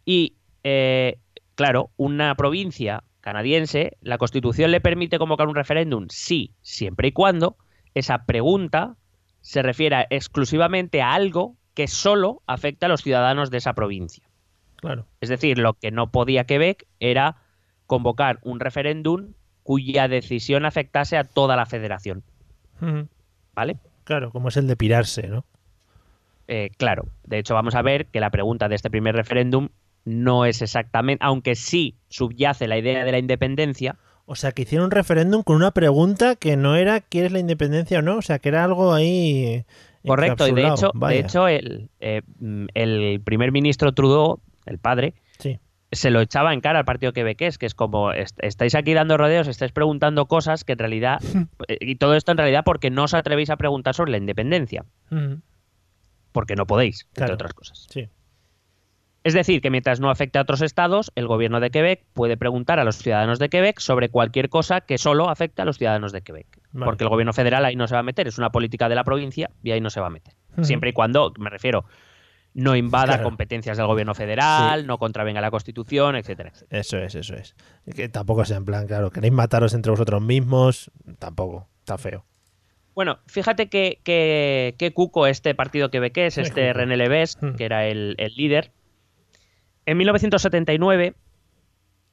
Y, 0.05 0.37
eh, 0.63 1.19
claro, 1.55 1.91
una 1.97 2.35
provincia 2.35 3.03
canadiense, 3.19 3.97
la 4.01 4.17
constitución 4.17 4.71
le 4.71 4.81
permite 4.81 5.19
convocar 5.19 5.47
un 5.47 5.55
referéndum, 5.55 6.07
sí, 6.09 6.55
siempre 6.61 7.09
y 7.09 7.11
cuando 7.11 7.57
esa 7.93 8.25
pregunta 8.25 8.95
se 9.41 9.61
refiera 9.61 10.07
exclusivamente 10.09 11.01
a 11.01 11.13
algo 11.13 11.57
que 11.73 11.87
solo 11.87 12.41
afecta 12.47 12.87
a 12.87 12.89
los 12.89 13.03
ciudadanos 13.03 13.51
de 13.51 13.57
esa 13.57 13.73
provincia. 13.73 14.30
Claro. 14.81 15.05
Es 15.21 15.29
decir, 15.29 15.57
lo 15.57 15.75
que 15.75 15.91
no 15.91 16.11
podía 16.11 16.43
Quebec 16.43 16.85
era 16.99 17.37
convocar 17.87 18.39
un 18.41 18.59
referéndum 18.59 19.33
cuya 19.63 20.07
decisión 20.07 20.65
afectase 20.65 21.17
a 21.17 21.23
toda 21.23 21.55
la 21.55 21.65
federación. 21.65 22.23
¿Vale? 23.53 23.77
Claro, 24.03 24.31
como 24.31 24.49
es 24.49 24.57
el 24.57 24.67
de 24.67 24.75
pirarse, 24.75 25.27
¿no? 25.27 25.45
Eh, 26.47 26.71
claro, 26.77 27.05
de 27.25 27.37
hecho 27.37 27.53
vamos 27.53 27.75
a 27.75 27.81
ver 27.81 28.07
que 28.07 28.19
la 28.19 28.31
pregunta 28.31 28.67
de 28.67 28.75
este 28.75 28.89
primer 28.89 29.15
referéndum 29.15 29.69
no 30.03 30.45
es 30.45 30.61
exactamente, 30.61 31.23
aunque 31.23 31.55
sí 31.55 31.95
subyace 32.09 32.67
la 32.67 32.77
idea 32.77 33.05
de 33.05 33.11
la 33.11 33.19
independencia, 33.19 33.97
O 34.25 34.35
sea, 34.35 34.51
que 34.51 34.63
hicieron 34.63 34.85
un 34.85 34.91
referéndum 34.91 35.43
con 35.43 35.57
una 35.57 35.71
pregunta 35.71 36.35
que 36.35 36.57
no 36.57 36.75
era 36.75 37.01
¿quieres 37.01 37.31
la 37.31 37.39
independencia 37.39 37.99
o 37.99 38.01
no? 38.01 38.17
O 38.17 38.21
sea, 38.21 38.39
que 38.39 38.49
era 38.49 38.63
algo 38.63 38.93
ahí. 38.93 39.63
correcto, 40.05 40.47
y 40.47 40.53
de 40.53 40.67
hecho, 40.67 40.91
de 40.93 41.19
hecho 41.19 41.47
el, 41.47 41.89
eh, 41.99 42.21
mm, 42.39 42.65
el 42.73 43.21
primer 43.23 43.51
ministro 43.51 43.93
Trudeau, 43.93 44.39
el 44.65 44.77
padre, 44.79 45.13
Sí. 45.39 45.59
se 45.91 46.09
lo 46.11 46.21
echaba 46.21 46.53
en 46.53 46.61
cara 46.61 46.79
al 46.79 46.85
partido 46.85 47.11
quebequés, 47.13 47.57
que 47.57 47.65
es 47.65 47.75
como, 47.75 48.11
est- 48.13 48.39
estáis 48.43 48.75
aquí 48.75 48.93
dando 48.93 49.17
rodeos, 49.17 49.47
estáis 49.47 49.71
preguntando 49.71 50.25
cosas 50.27 50.63
que 50.63 50.73
en 50.73 50.79
realidad, 50.79 51.19
eh, 51.67 51.77
y 51.81 51.95
todo 51.95 52.15
esto 52.15 52.31
en 52.31 52.37
realidad 52.37 52.63
porque 52.65 52.89
no 52.89 53.03
os 53.03 53.13
atrevéis 53.13 53.49
a 53.49 53.57
preguntar 53.57 53.93
sobre 53.95 54.11
la 54.11 54.17
independencia, 54.17 54.85
porque 56.31 56.55
no 56.55 56.65
podéis, 56.65 57.07
entre 57.15 57.33
otras 57.33 57.53
cosas. 57.53 57.87
Sí. 57.89 58.07
Es 59.23 59.33
decir, 59.35 59.61
que 59.61 59.69
mientras 59.69 59.99
no 59.99 60.09
afecte 60.09 60.39
a 60.39 60.41
otros 60.41 60.61
estados, 60.63 61.11
el 61.13 61.27
gobierno 61.27 61.59
de 61.59 61.69
Quebec 61.69 62.03
puede 62.13 62.37
preguntar 62.37 62.79
a 62.79 62.83
los 62.83 62.95
ciudadanos 62.97 63.37
de 63.37 63.49
Quebec 63.49 63.79
sobre 63.79 64.09
cualquier 64.09 64.49
cosa 64.49 64.81
que 64.81 64.97
solo 64.97 65.29
afecte 65.29 65.61
a 65.61 65.65
los 65.65 65.77
ciudadanos 65.77 66.11
de 66.11 66.21
Quebec. 66.23 66.47
Vale. 66.71 66.85
Porque 66.85 67.03
el 67.03 67.09
gobierno 67.11 67.31
federal 67.31 67.63
ahí 67.65 67.75
no 67.75 67.87
se 67.87 67.93
va 67.93 67.99
a 67.99 68.03
meter, 68.03 68.27
es 68.27 68.39
una 68.39 68.49
política 68.49 68.89
de 68.89 68.95
la 68.95 69.03
provincia 69.03 69.51
y 69.61 69.71
ahí 69.71 69.81
no 69.81 69.91
se 69.91 69.99
va 69.99 70.07
a 70.07 70.09
meter. 70.09 70.33
Siempre 70.63 70.89
y 70.89 70.93
cuando, 70.93 71.31
me 71.37 71.51
refiero, 71.51 71.85
no 72.53 72.75
invada 72.75 73.05
Claro. 73.13 73.23
competencias 73.23 73.77
del 73.77 73.87
gobierno 73.87 74.13
federal, 74.13 74.85
no 74.85 74.97
contravenga 74.97 75.39
la 75.41 75.51
constitución, 75.51 76.15
etcétera, 76.15 76.49
etcétera. 76.49 76.79
Eso 76.81 76.97
es, 76.97 77.15
eso 77.15 77.35
es. 77.35 77.55
Que 77.95 78.09
tampoco 78.09 78.43
sea 78.45 78.57
en 78.57 78.65
plan, 78.65 78.87
claro, 78.87 79.09
queréis 79.11 79.31
mataros 79.33 79.73
entre 79.73 79.91
vosotros 79.91 80.21
mismos, 80.21 80.91
tampoco, 81.19 81.67
está 81.79 81.97
feo. 81.97 82.25
Bueno, 82.93 83.19
fíjate 83.27 83.69
que, 83.69 84.01
que, 84.03 84.75
que 84.77 84.91
cuco 84.93 85.27
este 85.27 85.55
partido 85.55 85.89
quebequés, 85.89 86.33
Sí, 86.33 86.41
este. 86.41 86.73
René 86.73 86.97
Leves, 86.97 87.37
Hmm. 87.41 87.55
que 87.55 87.63
era 87.63 87.87
el, 87.87 88.15
el 88.17 88.35
líder. 88.35 88.71
En 89.85 89.97
1979, 89.97 91.15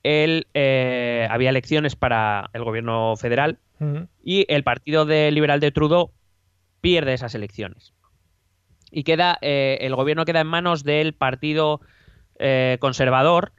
él 0.04 0.46
eh, 0.54 1.26
había 1.30 1.50
elecciones 1.50 1.96
para 1.96 2.50
el 2.52 2.62
gobierno 2.64 3.16
federal 3.16 3.58
Ujú. 3.80 4.06
y 4.22 4.46
el 4.48 4.62
partido 4.62 5.04
de 5.04 5.30
liberal 5.32 5.58
de 5.60 5.72
Trudeau 5.72 6.12
pierde 6.80 7.12
esas 7.14 7.34
elecciones. 7.34 7.92
Y 8.90 9.04
queda 9.04 9.38
eh, 9.42 9.78
el 9.82 9.94
gobierno 9.94 10.24
queda 10.24 10.40
en 10.40 10.46
manos 10.46 10.84
del 10.84 11.12
partido 11.12 11.80
eh, 12.38 12.78
conservador 12.80 13.52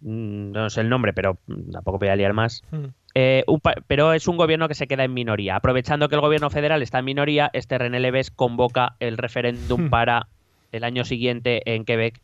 mm, 0.00 0.52
no 0.52 0.70
sé 0.70 0.80
el 0.80 0.88
nombre 0.88 1.12
pero 1.12 1.38
tampoco 1.72 1.98
voy 1.98 2.08
a 2.08 2.16
liar 2.16 2.32
más 2.32 2.62
Hmm. 2.70 2.86
eh, 3.14 3.44
un 3.46 3.60
pero 3.86 4.12
es 4.12 4.28
un 4.28 4.36
gobierno 4.36 4.68
que 4.68 4.74
se 4.74 4.86
queda 4.86 5.04
en 5.04 5.14
minoría 5.14 5.56
aprovechando 5.56 6.08
que 6.08 6.14
el 6.14 6.20
gobierno 6.20 6.50
federal 6.50 6.82
está 6.82 6.98
en 6.98 7.04
minoría 7.04 7.50
este 7.52 7.78
René 7.78 8.00
Leves 8.00 8.30
convoca 8.30 8.96
el 9.00 9.16
referéndum 9.18 9.86
Hmm. 9.86 9.90
para 9.90 10.28
el 10.72 10.84
año 10.84 11.04
siguiente 11.04 11.62
en 11.74 11.84
Quebec 11.84 12.20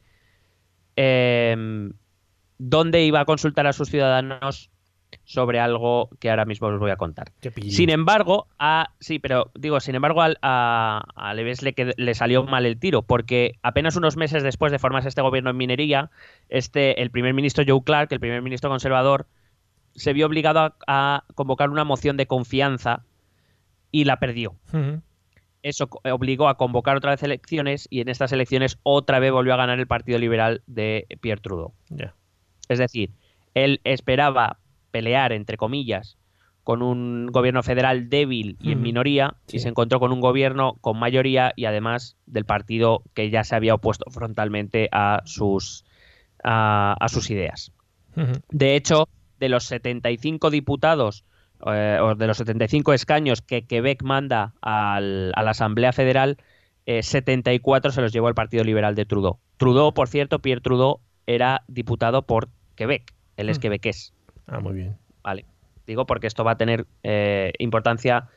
eh, 0.97 1.91
donde 2.59 3.05
iba 3.05 3.21
a 3.21 3.25
consultar 3.25 3.67
a 3.67 3.73
sus 3.73 3.91
ciudadanos 3.91 4.71
sobre 5.25 5.61
algo 5.61 6.09
que 6.19 6.31
ahora 6.31 6.45
mismo 6.45 6.69
os 6.69 6.79
voy 6.79 6.91
a 6.91 6.97
contar 6.97 7.33
sin 7.71 7.91
embargo, 7.91 8.47
a, 8.59 8.91
sí, 9.01 9.19
pero 9.19 9.51
digo, 9.55 9.81
sin 9.81 9.95
embargo, 9.95 10.23
al- 10.23 10.39
a, 10.43 11.05
a 11.15 11.35
Leves 11.35 11.63
le, 11.63 11.75
qued- 11.75 11.95
le 11.97 12.15
salió 12.15 12.45
mal 12.45 12.67
el 12.67 12.79
tiro, 12.79 13.03
porque 13.03 13.55
apenas 13.63 13.97
unos 13.97 14.17
meses 14.17 14.43
después 14.43 14.73
de 14.73 14.79
formarse 14.79 15.09
este 15.09 15.23
gobierno 15.23 15.51
en 15.51 15.57
minería, 15.57 16.11
este, 16.49 17.03
el 17.03 17.11
primer 17.11 17.35
ministro 17.35 17.65
Joe 17.67 17.83
Clark, 17.85 18.13
el 18.13 18.21
primer 18.21 18.43
ministro 18.43 18.71
conservador, 18.71 19.27
se 19.95 20.13
vio 20.13 20.27
obligado 20.27 20.61
a, 20.61 20.75
a 20.87 21.25
convocar 21.35 21.71
una 21.71 21.85
moción 21.85 22.17
de 22.17 22.27
confianza 22.27 23.05
y 23.93 24.05
la 24.05 24.19
perdió. 24.19 24.57
Eso 25.63 25.89
obligó 26.13 26.49
a 26.49 26.57
convocar 26.59 26.97
otra 26.97 27.13
vez 27.13 27.23
elecciones 27.23 27.87
y 27.91 28.01
en 28.01 28.09
estas 28.09 28.33
elecciones 28.33 28.79
otra 28.83 29.19
vez 29.19 29.33
volvió 29.33 29.55
a 29.55 29.57
ganar 29.57 29.79
el 29.81 29.87
Partido 29.87 30.19
Liberal 30.19 30.63
de 30.67 31.07
Pierre 31.21 31.41
Trudeau. 31.41 31.73
Es 32.69 32.79
decir, 32.79 33.11
él 33.55 33.81
esperaba 33.85 34.59
pelear, 34.95 35.33
entre 35.33 35.57
comillas, 35.57 36.17
con 36.63 36.81
un 36.83 37.27
gobierno 37.27 37.65
federal 37.65 38.09
débil 38.09 38.57
y 38.61 38.71
en 38.71 38.81
minoría, 38.81 39.35
Sí. 39.49 39.57
y 39.57 39.61
se 39.61 39.69
encontró 39.69 39.99
con 39.99 40.13
un 40.13 40.21
gobierno 40.21 40.77
con 40.81 40.97
mayoría 40.99 41.53
y 41.57 41.65
además 41.65 42.17
del 42.27 42.45
partido 42.45 43.03
que 43.13 43.29
ya 43.29 43.43
se 43.43 43.57
había 43.57 43.75
opuesto 43.75 44.09
frontalmente 44.13 44.89
a 44.93 45.21
sus, 45.25 45.85
a, 46.45 46.95
a 47.01 47.09
sus 47.09 47.29
ideas. 47.31 47.73
De 48.51 48.77
hecho, 48.77 49.09
de 49.41 49.49
los 49.49 49.65
75 49.65 50.51
diputados 50.51 51.25
eh, 51.67 51.99
o 52.01 52.15
de 52.15 52.27
los 52.29 52.37
75 52.37 52.93
escaños 52.93 53.43
que 53.43 53.67
Quebec 53.67 54.03
manda 54.05 54.55
al- 54.63 55.33
a 55.35 55.43
la 55.43 55.51
Asamblea 55.51 55.93
Federal, 55.93 56.37
eh, 56.87 57.03
74 57.03 57.91
se 57.91 58.01
los 58.01 58.13
llevó 58.13 58.29
el 58.29 58.35
Partido 58.35 58.63
Liberal 58.65 58.95
de 58.95 59.05
Trudeau. 59.07 59.39
Trudeau, 59.57 59.93
por 59.93 60.09
cierto, 60.09 60.39
Pierre 60.39 60.61
Trudeau 60.61 61.01
era 61.27 61.63
diputado 61.69 62.23
por 62.27 62.49
Quebec. 62.77 63.13
Él 63.37 63.49
es 63.49 63.59
quebequés. 63.59 64.13
Ah, 64.47 64.61
muy 64.61 64.75
bien. 64.75 64.97
Vale. 65.23 65.45
Digo 65.87 66.07
porque 66.07 66.27
esto 66.27 66.45
va 66.45 66.53
a 66.53 66.57
tener 66.57 66.87
eh, 67.03 67.53
importancia 67.59 68.29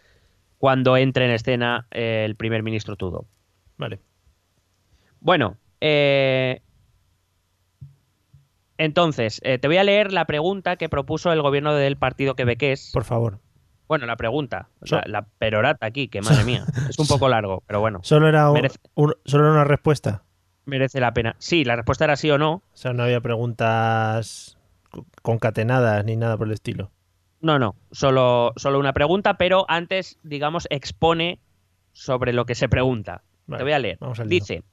cuando 0.57 0.97
entre 0.97 1.25
en 1.25 1.31
escena 1.31 1.87
eh, 1.91 2.23
el 2.25 2.35
primer 2.35 2.63
ministro 2.63 2.95
Trudeau. 2.95 3.25
Vale. 3.77 3.99
Bueno, 5.19 5.57
eh, 5.81 6.61
entonces, 8.77 9.41
eh, 9.43 9.57
te 9.57 9.67
voy 9.67 9.77
a 9.77 9.83
leer 9.83 10.13
la 10.13 10.25
pregunta 10.25 10.75
que 10.75 10.89
propuso 10.89 11.31
el 11.31 11.41
gobierno 11.41 11.73
del 11.73 11.97
partido 11.97 12.35
quebequés. 12.35 12.91
Por 12.93 13.03
favor. 13.05 13.39
Bueno, 13.87 14.05
la 14.05 14.17
pregunta, 14.17 14.69
So- 14.83 14.97
la, 14.97 15.03
la 15.07 15.21
perorata 15.39 15.85
aquí, 15.85 16.09
que 16.09 16.21
madre 16.21 16.43
mía, 16.43 16.65
es 16.89 16.99
un 16.99 17.07
poco 17.07 17.29
largo, 17.29 17.63
pero 17.65 17.79
bueno, 17.79 17.99
Solo 18.03 18.27
era, 18.27 18.51
un- 18.51 18.57
Merece- 18.57 18.79
un- 18.95 19.15
solo 19.25 19.45
era 19.45 19.53
una 19.53 19.63
respuesta. 19.63 20.23
merece 20.65 20.99
la 20.99 21.13
pena. 21.13 21.35
Sí, 21.39 21.63
la 21.63 21.75
respuesta 21.75 22.03
era 22.03 22.15
sí 22.17 22.29
o 22.29 22.37
no. 22.37 22.55
O 22.55 22.61
sea, 22.73 22.93
no 22.93 23.03
había 23.03 23.21
preguntas 23.21 24.56
concatenadas 25.21 26.03
ni 26.05 26.15
nada 26.15 26.37
por 26.37 26.47
el 26.47 26.53
estilo. 26.53 26.91
No, 27.41 27.59
no, 27.59 27.75
solo, 27.91 28.53
solo 28.55 28.79
una 28.79 28.93
pregunta, 28.93 29.35
pero 29.37 29.65
antes, 29.67 30.17
digamos, 30.23 30.67
expone 30.71 31.39
sobre 31.93 32.33
lo 32.33 32.45
que 32.45 32.55
se 32.55 32.67
pregunta. 32.69 33.23
Vale, 33.45 33.59
Te 33.59 33.63
voy 33.63 33.73
a 33.73 33.79
leer. 33.79 33.97
vamos 34.01 34.19
al 34.19 34.27
lío. 34.29 34.39
Dice, 34.39 34.63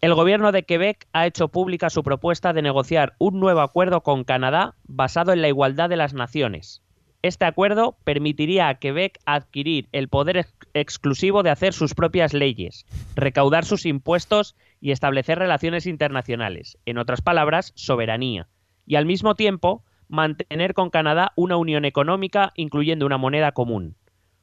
el 0.00 0.14
gobierno 0.14 0.52
de 0.52 0.62
Quebec 0.64 1.06
ha 1.12 1.26
hecho 1.26 1.48
pública 1.48 1.90
su 1.90 2.02
propuesta 2.02 2.52
de 2.52 2.62
negociar 2.62 3.14
un 3.18 3.38
nuevo 3.40 3.60
acuerdo 3.60 4.02
con 4.02 4.24
Canadá 4.24 4.74
basado 4.84 5.32
en 5.32 5.42
la 5.42 5.48
igualdad 5.48 5.88
de 5.88 5.96
las 5.96 6.14
naciones. 6.14 6.82
Este 7.22 7.44
acuerdo 7.44 7.96
permitiría 8.02 8.68
a 8.68 8.74
Quebec 8.80 9.20
adquirir 9.26 9.88
el 9.92 10.08
poder 10.08 10.38
ex- 10.38 10.54
exclusivo 10.74 11.44
de 11.44 11.50
hacer 11.50 11.72
sus 11.72 11.94
propias 11.94 12.32
leyes, 12.32 12.84
recaudar 13.14 13.64
sus 13.64 13.86
impuestos 13.86 14.56
y 14.80 14.90
establecer 14.90 15.38
relaciones 15.38 15.86
internacionales, 15.86 16.78
en 16.84 16.98
otras 16.98 17.20
palabras, 17.22 17.72
soberanía, 17.76 18.48
y 18.86 18.96
al 18.96 19.06
mismo 19.06 19.34
tiempo 19.34 19.84
mantener 20.08 20.74
con 20.74 20.90
Canadá 20.90 21.32
una 21.36 21.56
unión 21.56 21.84
económica 21.84 22.52
incluyendo 22.56 23.06
una 23.06 23.18
moneda 23.18 23.52
común. 23.52 23.96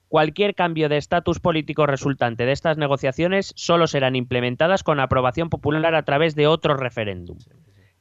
Cualquier 0.08 0.56
cambio 0.56 0.90
de 0.90 0.98
estatus 0.98 1.40
político 1.40 1.86
resultante 1.86 2.46
de 2.46 2.52
estas 2.52 2.78
negociaciones 2.78 3.54
solo 3.56 3.86
serán 3.86 4.16
implementadas 4.16 4.82
con 4.84 5.00
aprobación 5.00 5.50
popular 5.50 5.94
a 5.94 6.04
través 6.04 6.34
de 6.34 6.48
otro 6.48 6.76
referéndum. 6.76 7.38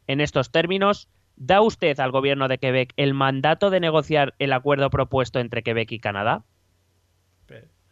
En 0.07 0.23
estos 0.23 0.51
términos, 0.51 1.09
¿da 1.37 1.61
usted 1.61 2.01
al 2.01 2.11
gobierno 2.11 2.49
de 2.49 2.57
Quebec 2.57 2.95
el 2.97 3.13
mandato 3.13 3.69
de 3.69 3.81
negociar 3.81 4.35
el 4.39 4.55
acuerdo 4.55 4.89
propuesto 4.89 5.39
entre 5.39 5.63
Quebec 5.63 5.93
y 5.93 5.99
Canadá? 5.99 6.45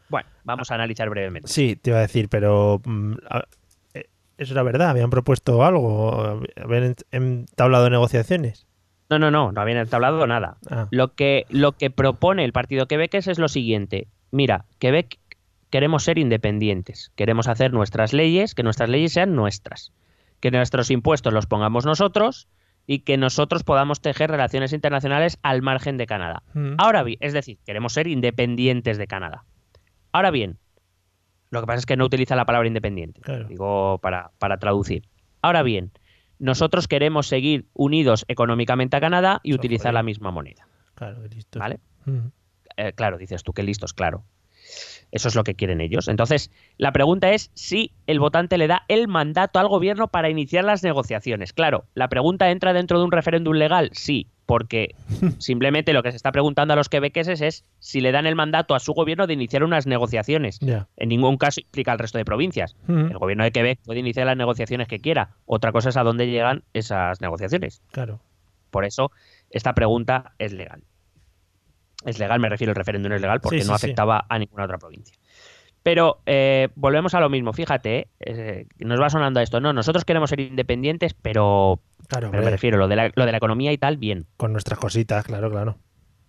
Bueno, 0.09 0.29
vamos 0.45 0.71
a 0.71 0.77
analizar 0.77 1.11
brevemente. 1.11 1.49
Sí, 1.49 1.77
te 1.77 1.91
iba 1.91 1.99
a 1.99 2.03
decir, 2.03 2.29
pero 2.29 2.81
mm, 2.85 3.15
a- 3.29 3.45
eso 4.39 4.53
era 4.55 4.63
verdad. 4.63 4.91
Habían 4.91 5.11
propuesto 5.11 5.65
algo. 5.65 6.41
Habían 6.57 6.95
ent- 6.95 7.05
entablado 7.11 7.89
negociaciones. 7.91 8.67
No, 9.09 9.19
no, 9.19 9.31
no, 9.31 9.53
no 9.53 9.61
habían 9.61 9.79
entablado 9.79 10.27
nada. 10.27 10.57
Ah, 10.69 10.89
Lo 10.91 11.15
que, 11.15 11.47
lo 11.49 11.73
que 11.73 11.91
propone 11.91 12.45
el 12.45 12.53
partido 12.53 12.87
quebequés 12.87 13.29
es 13.29 13.39
lo 13.39 13.49
siguiente. 13.49 14.09
Mira, 14.33 14.65
Quebec 14.81 15.19
queremos 15.71 16.03
ser 16.05 16.19
independientes. 16.19 17.13
Queremos 17.15 17.47
hacer 17.49 17.73
nuestras 17.73 18.13
leyes, 18.13 18.55
que 18.55 18.63
nuestras 18.65 18.89
leyes 18.91 19.13
sean 19.13 19.35
nuestras. 19.37 19.93
Que 20.41 20.51
nuestros 20.51 20.91
impuestos 20.91 21.33
los 21.33 21.47
pongamos 21.47 21.87
nosotros 21.87 22.49
y 22.89 23.01
que 23.01 23.17
nosotros 23.17 23.63
podamos 23.65 24.01
tejer 24.01 24.31
relaciones 24.31 24.73
internacionales 24.73 25.39
al 25.43 25.63
margen 25.63 25.97
de 25.97 26.07
Canadá. 26.07 26.43
mm, 26.55 26.75
Ahora 26.79 27.03
bien, 27.05 27.19
es 27.21 27.33
decir, 27.33 27.59
queremos 27.65 27.93
ser 27.93 28.07
independientes 28.09 28.99
de 28.99 29.07
Canadá. 29.07 29.45
Ahora 30.13 30.31
bien, 30.31 30.59
lo 31.51 31.61
que 31.61 31.67
pasa 31.67 31.79
es 31.79 31.87
que 31.87 31.97
no 31.97 32.05
utiliza 32.05 32.37
la 32.37 32.45
palabra 32.45 32.67
independiente, 32.69 33.21
Claro. 33.21 33.45
digo 33.49 33.99
para, 34.03 34.31
para 34.39 34.59
traducir. 34.59 35.09
Ahora 35.43 35.63
bien, 35.63 35.93
nosotros 36.39 36.89
queremos 36.89 37.27
seguir 37.29 37.67
unidos 37.73 38.25
económicamente 38.29 38.97
a 38.97 39.01
Canadá 39.01 39.41
y 39.43 39.51
Eso 39.51 39.59
utilizar 39.59 39.95
la 39.95 40.03
misma 40.03 40.31
moneda. 40.31 40.67
claro, 40.95 41.23
listos. 41.29 41.61
¿Vale? 41.61 41.81
Mm, 42.05 42.29
Eh, 42.79 42.93
claro, 42.95 43.17
dices 43.17 43.43
tú, 43.43 43.53
que 43.55 43.63
listos, 43.63 43.95
claro. 43.95 44.25
Eso 45.13 45.29
es 45.29 45.35
lo 45.35 45.45
que 45.45 45.55
quieren 45.55 45.81
ellos. 45.81 46.09
Entonces, 46.09 46.51
la 46.79 46.93
pregunta 46.93 47.33
es 47.33 47.51
si 47.55 47.93
el 48.07 48.21
votante 48.21 48.59
le 48.59 48.67
da 48.67 48.83
el 48.89 49.09
mandato 49.09 49.59
al 49.59 49.69
gobierno 49.69 50.09
para 50.09 50.29
iniciar 50.29 50.65
las 50.65 50.83
negociaciones. 50.83 51.53
Claro, 51.53 51.85
la 51.95 52.09
pregunta 52.09 52.51
entra 52.51 52.73
dentro 52.73 52.99
de 52.99 53.05
un 53.05 53.13
referéndum 53.13 53.55
legal, 53.55 53.91
sí, 53.93 54.27
porque 54.47 54.95
simplemente 55.39 55.93
lo 55.93 56.03
que 56.03 56.11
se 56.11 56.17
está 56.17 56.33
preguntando 56.33 56.73
a 56.73 56.77
los 56.77 56.89
quebequeses 56.89 57.41
es 57.41 57.65
si 57.79 58.01
le 58.01 58.13
dan 58.13 58.27
el 58.27 58.35
mandato 58.35 58.75
a 58.75 58.81
su 58.81 58.93
gobierno 58.93 59.27
de 59.27 59.35
iniciar 59.35 59.65
unas 59.65 59.87
negociaciones. 59.87 60.59
En 60.97 61.09
ningún 61.09 61.37
caso 61.37 61.61
implica 61.61 61.93
al 61.93 61.99
resto 61.99 62.19
de 62.19 62.25
provincias. 62.25 62.77
Mm, 62.87 63.11
El 63.11 63.19
gobierno 63.19 63.45
de 63.45 63.53
Quebec 63.53 63.81
puede 63.85 64.01
iniciar 64.01 64.27
las 64.27 64.37
negociaciones 64.37 64.89
que 64.89 65.01
quiera. 65.01 65.31
Otra 65.47 65.73
cosa 65.73 65.91
es 65.91 65.97
a 65.97 66.03
dónde 66.03 66.27
llegan 66.27 66.63
esas 66.75 67.21
negociaciones. 67.21 67.83
Claro. 67.93 68.21
Por 68.71 68.85
eso, 68.85 69.11
esta 69.51 69.75
pregunta 69.75 70.33
es 70.39 70.53
legal. 70.53 70.83
Es 72.07 72.19
legal, 72.19 72.41
me 72.41 72.49
refiero, 72.49 72.71
el 72.71 72.77
referéndum 72.77 73.13
es 73.13 73.21
legal 73.21 73.41
porque 73.41 73.59
Sí, 73.59 73.63
sí, 73.65 73.69
no 73.71 73.77
sí. 73.79 73.85
afectaba 73.87 74.25
a 74.29 74.39
ninguna 74.39 74.65
otra 74.65 74.79
provincia. 74.79 75.15
Pero 75.83 76.21
eh, 76.27 76.69
volvemos 76.75 77.15
a 77.15 77.21
lo 77.21 77.29
mismo, 77.29 77.53
fíjate, 77.53 77.99
¿eh? 77.99 78.09
Eh, 78.21 78.67
nos 78.79 79.01
va 79.01 79.09
sonando 79.11 79.39
a 79.39 79.43
esto. 79.43 79.61
No, 79.61 79.73
nosotros 79.73 80.05
queremos 80.05 80.31
ser 80.31 80.41
independientes, 80.41 81.15
pero, 81.15 81.81
Claro, 82.09 82.31
pero 82.31 82.43
me 82.43 82.51
refiero, 82.51 82.77
lo 82.79 82.89
de, 82.89 82.97
la, 82.97 83.13
lo 83.15 83.25
de 83.25 83.31
la 83.31 83.39
economía 83.39 83.73
y 83.73 83.79
tal, 83.79 83.97
bien. 83.97 84.27
con 84.37 84.53
nuestras 84.53 84.79
cositas, 84.81 85.25
claro, 85.25 85.49
claro. 85.51 85.77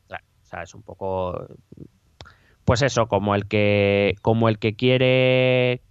Claro, 0.08 0.24
o 0.44 0.46
sea, 0.46 0.62
es 0.63 0.76
un 0.76 0.84
poco. 0.84 1.48
Pues 2.66 2.82
eso, 2.82 3.08
como 3.08 3.34
el 3.34 3.48
que. 3.48 4.16
Como 4.22 4.48
el 4.50 4.60
que 4.60 4.76
quiere. 4.76 5.82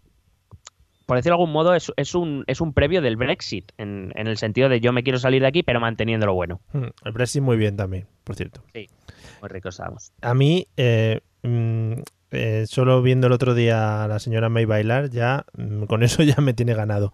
Por 1.06 1.16
decirlo 1.16 1.36
de 1.36 1.42
algún 1.42 1.52
modo, 1.52 1.74
es, 1.74 1.92
es 1.96 2.14
un, 2.16 2.42
es 2.48 2.60
un 2.60 2.72
previo 2.72 3.00
del 3.00 3.16
Brexit, 3.16 3.70
en, 3.78 4.12
en 4.16 4.26
el 4.26 4.36
sentido 4.36 4.68
de 4.68 4.80
yo 4.80 4.92
me 4.92 5.04
quiero 5.04 5.20
salir 5.20 5.40
de 5.40 5.48
aquí, 5.48 5.62
pero 5.62 5.80
manteniendo 5.80 6.26
lo 6.26 6.34
bueno. 6.34 6.60
Mm, 6.72 6.86
El 7.04 7.12
Brexit 7.12 7.42
muy 7.42 7.56
bien 7.56 7.76
también, 7.76 8.06
por 8.24 8.34
cierto. 8.34 8.62
Muy 8.74 9.48
ricos 9.48 9.78
estamos. 9.78 10.12
A 10.20 10.34
mí, 10.34 10.66
eh, 10.76 11.20
mm, 11.42 11.92
eh, 12.32 12.64
solo 12.66 13.02
viendo 13.02 13.28
el 13.28 13.32
otro 13.32 13.54
día 13.54 14.02
a 14.02 14.09
la 14.09 14.18
señora 14.18 14.48
May 14.48 14.64
bailar, 14.64 15.11
ya 15.11 15.46
mm, 15.57 15.84
con 15.84 16.02
eso 16.02 16.22
ya 16.24 16.40
me 16.40 16.54
tiene 16.54 16.74
ganado. 16.74 17.12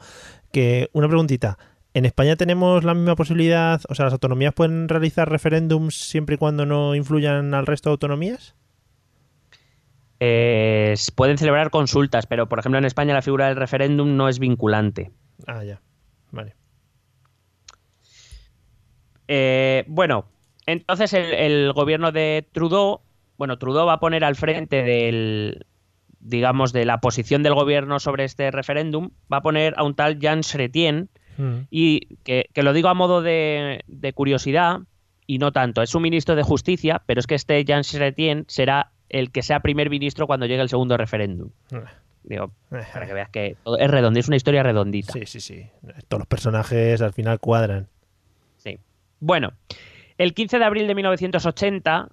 Que 0.53 0.88
una 0.93 1.09
preguntita. 1.09 1.59
¿En 1.95 2.07
España 2.07 2.36
tenemos 2.36 2.84
la 2.84 2.95
misma 2.95 3.16
posibilidad? 3.16 3.82
O 3.90 3.95
sea, 3.95 4.07
¿las 4.07 4.14
autonomías 4.14 4.55
pueden 4.55 4.88
realizar 4.88 5.28
referéndums 5.28 5.95
siempre 5.95 6.36
y 6.36 6.38
cuando 6.38 6.64
no 6.64 6.95
influyan 6.95 7.53
al 7.53 7.66
resto 7.66 7.90
de 7.90 7.93
autonomías? 7.93 8.55
Eh, 10.25 10.95
pueden 11.16 11.37
celebrar 11.37 11.70
consultas, 11.70 12.27
pero 12.27 12.49
por 12.49 12.61
ejemplo 12.61 12.79
en 12.79 12.85
España 12.85 13.12
la 13.12 13.23
figura 13.23 13.49
del 13.49 13.57
referéndum 13.57 14.16
no 14.16 14.29
es 14.29 14.39
vinculante. 14.39 15.11
Ah, 15.49 15.64
ya. 15.64 15.81
Vale. 16.31 16.55
Eh, 19.27 19.85
bueno, 19.89 20.27
entonces 20.66 21.12
el, 21.12 21.35
el 21.35 21.73
gobierno 21.73 22.12
de 22.12 22.47
Trudeau, 22.53 23.01
bueno, 23.37 23.59
Trudeau 23.59 23.87
va 23.87 23.95
a 23.95 24.01
poner 24.01 24.23
al 24.23 24.37
frente 24.37 24.85
del, 24.85 25.66
digamos, 26.20 26.73
de 26.73 26.85
la 26.85 27.01
posición 27.01 27.43
del 27.43 27.55
gobierno 27.55 27.99
sobre 27.99 28.23
este 28.25 28.53
referéndum, 28.53 29.11
va 29.33 29.39
a 29.39 29.43
poner 29.43 29.75
a 29.77 29.83
un 29.83 29.97
tal 29.97 30.20
Jean 30.20 30.43
Chrétien, 30.43 31.09
Mm. 31.39 31.66
y 31.70 32.16
que, 32.25 32.51
que 32.53 32.62
lo 32.62 32.75
digo 32.75 32.89
a 32.89 32.95
modo 32.95 33.23
de, 33.23 33.83
de 33.87 34.12
curiosidad, 34.12 34.81
y 35.27 35.39
no 35.39 35.51
tanto. 35.51 35.81
Es 35.81 35.95
un 35.95 36.03
ministro 36.03 36.37
de 36.37 36.43
justicia, 36.43 37.03
pero 37.07 37.20
es 37.20 37.27
que 37.27 37.35
este 37.35 37.64
Jean 37.64 37.83
Chrétien 37.83 38.45
será 38.49 38.91
el 39.13 39.31
que 39.31 39.43
sea 39.43 39.61
primer 39.61 39.91
ministro 39.91 40.27
cuando 40.27 40.47
llegue 40.47 40.63
el 40.63 40.69
segundo 40.69 40.97
referéndum. 40.97 41.51
Digo, 42.25 42.53
para 42.71 43.07
que 43.07 43.15
veas 43.15 43.31
que 43.31 43.57
es 43.79 43.91
redondo, 43.91 44.19
es 44.19 44.29
una 44.29 44.37
historia 44.37 44.63
redondita. 44.63 45.13
Sí, 45.13 45.27
sí, 45.27 45.41
sí. 45.41 45.67
Todos 46.09 46.21
los 46.21 46.27
personajes 46.27 47.01
al 47.03 47.13
final 47.13 47.39
cuadran. 47.39 47.89
Sí. 48.57 48.79
Bueno, 49.21 49.53
el 50.19 50.35
15 50.35 50.59
de 50.59 50.65
abril 50.65 50.87
de 50.87 50.95
1980, 50.95 52.09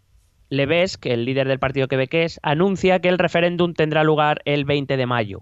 Levesque, 0.50 1.14
el 1.14 1.26
líder 1.26 1.48
del 1.48 1.60
partido 1.60 1.88
quebequés, 1.88 2.40
anuncia 2.44 3.00
que 3.00 3.10
el 3.10 3.20
referéndum 3.20 3.74
tendrá 3.74 4.04
lugar 4.04 4.42
el 4.46 4.66
20 4.66 4.98
de 4.98 5.06
mayo. 5.06 5.42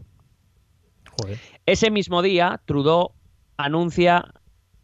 Joder. 1.20 1.38
Ese 1.66 1.90
mismo 1.90 2.22
día, 2.22 2.60
Trudeau 2.66 3.14
anuncia. 3.58 4.34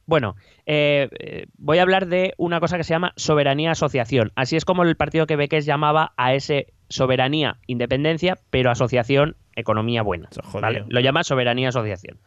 Bueno, 0.05 0.35
eh, 0.65 1.09
eh, 1.19 1.45
voy 1.57 1.77
a 1.77 1.81
hablar 1.81 2.07
de 2.07 2.33
una 2.37 2.59
cosa 2.59 2.77
que 2.77 2.83
se 2.83 2.93
llama 2.93 3.13
soberanía 3.15 3.71
asociación. 3.71 4.31
Así 4.35 4.55
es 4.55 4.65
como 4.65 4.83
el 4.83 4.97
partido 4.97 5.27
quebequés 5.27 5.65
llamaba 5.65 6.13
a 6.17 6.33
ese 6.33 6.73
soberanía 6.89 7.57
independencia, 7.67 8.37
pero 8.49 8.69
asociación 8.69 9.37
economía 9.55 10.01
buena. 10.01 10.29
¿vale? 10.61 10.85
Lo 10.89 10.99
llama 10.99 11.23
soberanía 11.23 11.69
asociación. 11.69 12.19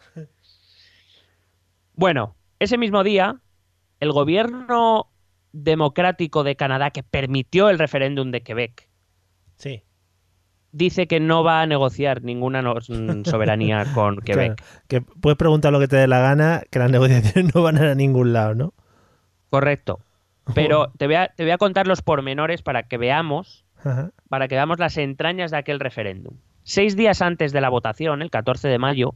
Bueno, 1.94 2.36
ese 2.58 2.78
mismo 2.78 3.04
día, 3.04 3.40
el 4.00 4.12
gobierno 4.12 5.10
democrático 5.52 6.44
de 6.44 6.56
Canadá 6.56 6.90
que 6.90 7.02
permitió 7.02 7.70
el 7.70 7.78
referéndum 7.78 8.30
de 8.30 8.42
Quebec 8.42 8.88
Sí. 9.56 9.82
Dice 10.76 11.06
que 11.06 11.20
no 11.20 11.42
va 11.42 11.62
a 11.62 11.66
negociar 11.66 12.22
ninguna 12.22 12.62
no- 12.62 12.74
soberanía 13.24 13.84
con 13.94 14.16
Quebec. 14.18 14.56
Claro, 14.56 14.86
que 14.88 15.00
puedes 15.00 15.36
preguntar 15.38 15.72
lo 15.72 15.80
que 15.80 15.88
te 15.88 15.96
dé 15.96 16.06
la 16.06 16.20
gana, 16.20 16.62
que 16.70 16.78
las 16.78 16.90
negociaciones 16.90 17.52
no 17.54 17.62
van 17.62 17.78
a 17.78 17.94
ningún 17.94 18.32
lado, 18.32 18.54
¿no? 18.54 18.74
Correcto. 19.50 20.00
Pero 20.54 20.92
te 20.98 21.06
voy, 21.06 21.16
a, 21.16 21.28
te 21.28 21.44
voy 21.44 21.52
a 21.52 21.58
contar 21.58 21.86
los 21.86 22.02
pormenores 22.02 22.62
para 22.62 22.84
que 22.84 22.98
veamos, 22.98 23.64
Ajá. 23.84 24.10
para 24.28 24.48
que 24.48 24.54
veamos 24.54 24.78
las 24.78 24.96
entrañas 24.96 25.50
de 25.50 25.56
aquel 25.56 25.80
referéndum. 25.80 26.36
Seis 26.62 26.96
días 26.96 27.22
antes 27.22 27.52
de 27.52 27.60
la 27.60 27.68
votación, 27.68 28.22
el 28.22 28.30
14 28.30 28.68
de 28.68 28.78
mayo, 28.78 29.14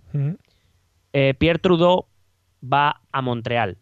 eh, 1.12 1.34
Pierre 1.36 1.58
Trudeau 1.58 2.06
va 2.62 3.00
a 3.12 3.22
Montreal. 3.22 3.78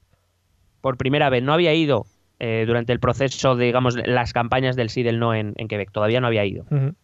Por 0.80 0.96
primera 0.96 1.28
vez. 1.28 1.42
No 1.42 1.52
había 1.52 1.74
ido 1.74 2.06
eh, 2.38 2.64
durante 2.66 2.92
el 2.92 3.00
proceso, 3.00 3.56
de, 3.56 3.66
digamos, 3.66 3.96
las 4.06 4.32
campañas 4.32 4.74
del 4.76 4.88
sí 4.88 5.00
y 5.00 5.02
del 5.02 5.18
no 5.18 5.34
en, 5.34 5.52
en 5.56 5.68
Quebec. 5.68 5.90
Todavía 5.92 6.20
no 6.20 6.28
había 6.28 6.44
ido. 6.46 6.64
Ujú. 6.70 6.94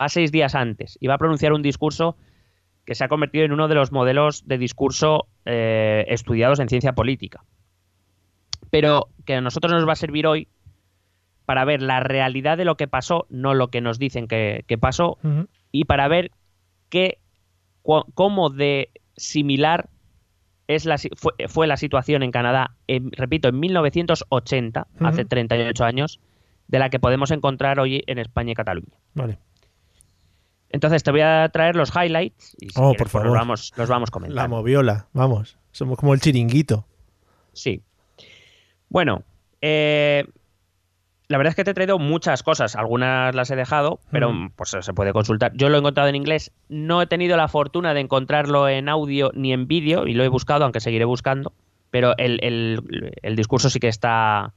Va 0.00 0.08
seis 0.08 0.32
días 0.32 0.54
antes 0.54 0.96
y 1.00 1.06
va 1.08 1.14
a 1.14 1.18
pronunciar 1.18 1.52
un 1.52 1.62
discurso 1.62 2.16
que 2.86 2.94
se 2.94 3.04
ha 3.04 3.08
convertido 3.08 3.44
en 3.44 3.52
uno 3.52 3.68
de 3.68 3.74
los 3.74 3.92
modelos 3.92 4.46
de 4.48 4.58
discurso 4.58 5.26
eh, 5.44 6.04
estudiados 6.08 6.58
en 6.60 6.68
ciencia 6.68 6.92
política. 6.94 7.44
Pero 8.70 9.08
que 9.24 9.34
a 9.34 9.40
nosotros 9.40 9.72
nos 9.72 9.86
va 9.86 9.92
a 9.92 9.96
servir 9.96 10.26
hoy 10.26 10.48
para 11.44 11.64
ver 11.64 11.82
la 11.82 12.00
realidad 12.00 12.56
de 12.56 12.64
lo 12.64 12.76
que 12.76 12.86
pasó, 12.88 13.26
no 13.28 13.54
lo 13.54 13.68
que 13.68 13.80
nos 13.80 13.98
dicen 13.98 14.28
que, 14.28 14.64
que 14.68 14.78
pasó, 14.78 15.18
y 15.72 15.84
para 15.84 16.06
ver 16.08 16.30
qué, 16.88 17.18
cómo 18.14 18.50
de 18.50 18.90
similar 19.16 19.88
es 20.68 20.84
la, 20.84 20.96
fue, 21.16 21.32
fue 21.48 21.66
la 21.66 21.76
situación 21.76 22.22
en 22.22 22.30
Canadá, 22.30 22.76
en- 22.86 23.10
repito, 23.10 23.48
en 23.48 23.58
1980, 23.58 24.86
hace 25.00 25.20
Ujú. 25.22 25.28
38 25.28 25.84
años, 25.84 26.20
de 26.68 26.78
la 26.78 26.88
que 26.90 27.00
podemos 27.00 27.32
encontrar 27.32 27.80
hoy 27.80 28.04
en 28.06 28.18
España 28.18 28.52
y 28.52 28.54
Cataluña. 28.54 28.96
Vale. 29.14 29.38
Entonces 30.70 31.02
te 31.02 31.10
voy 31.10 31.20
a 31.22 31.48
traer 31.52 31.74
los 31.76 31.90
highlights 31.94 32.56
y 32.60 32.68
si 32.70 32.74
Oh, 32.76 32.90
quieres, 32.90 32.98
por 32.98 33.04
pues, 33.06 33.12
favor. 33.12 33.26
los 33.26 33.34
vamos, 33.36 33.72
los 33.76 33.88
vamos 33.88 34.08
La 34.08 34.12
comentando. 34.12 34.56
moviola, 34.56 35.08
vamos. 35.12 35.58
Somos 35.72 35.98
como 35.98 36.14
el 36.14 36.20
chiringuito. 36.20 36.86
Sí. 37.52 37.82
Bueno, 38.88 39.24
eh, 39.60 40.24
la 41.28 41.38
verdad 41.38 41.50
es 41.50 41.56
que 41.56 41.64
te 41.64 41.70
he 41.72 41.74
traído 41.74 41.98
muchas 41.98 42.42
cosas. 42.42 42.74
Algunas 42.76 43.34
las 43.34 43.50
he 43.50 43.56
dejado, 43.56 44.00
pero 44.10 44.32
Mm. 44.32 44.50
pues 44.56 44.76
se 44.80 44.92
puede 44.94 45.12
consultar. 45.12 45.52
Yo 45.54 45.68
lo 45.68 45.76
he 45.76 45.78
encontrado 45.80 46.08
en 46.08 46.16
inglés. 46.16 46.52
No 46.68 47.02
he 47.02 47.06
tenido 47.06 47.36
la 47.36 47.48
fortuna 47.48 47.94
de 47.94 48.00
encontrarlo 48.00 48.68
en 48.68 48.88
audio 48.88 49.30
ni 49.34 49.52
en 49.52 49.66
vídeo 49.66 50.06
y 50.06 50.14
lo 50.14 50.24
he 50.24 50.28
buscado, 50.28 50.64
aunque 50.64 50.80
seguiré 50.80 51.04
buscando. 51.04 51.52
Pero 51.90 52.14
el, 52.18 52.38
el- 52.44 53.12
el 53.22 53.36
discurso 53.36 53.70
sí 53.70 53.80
que 53.80 53.88
está 53.88 54.54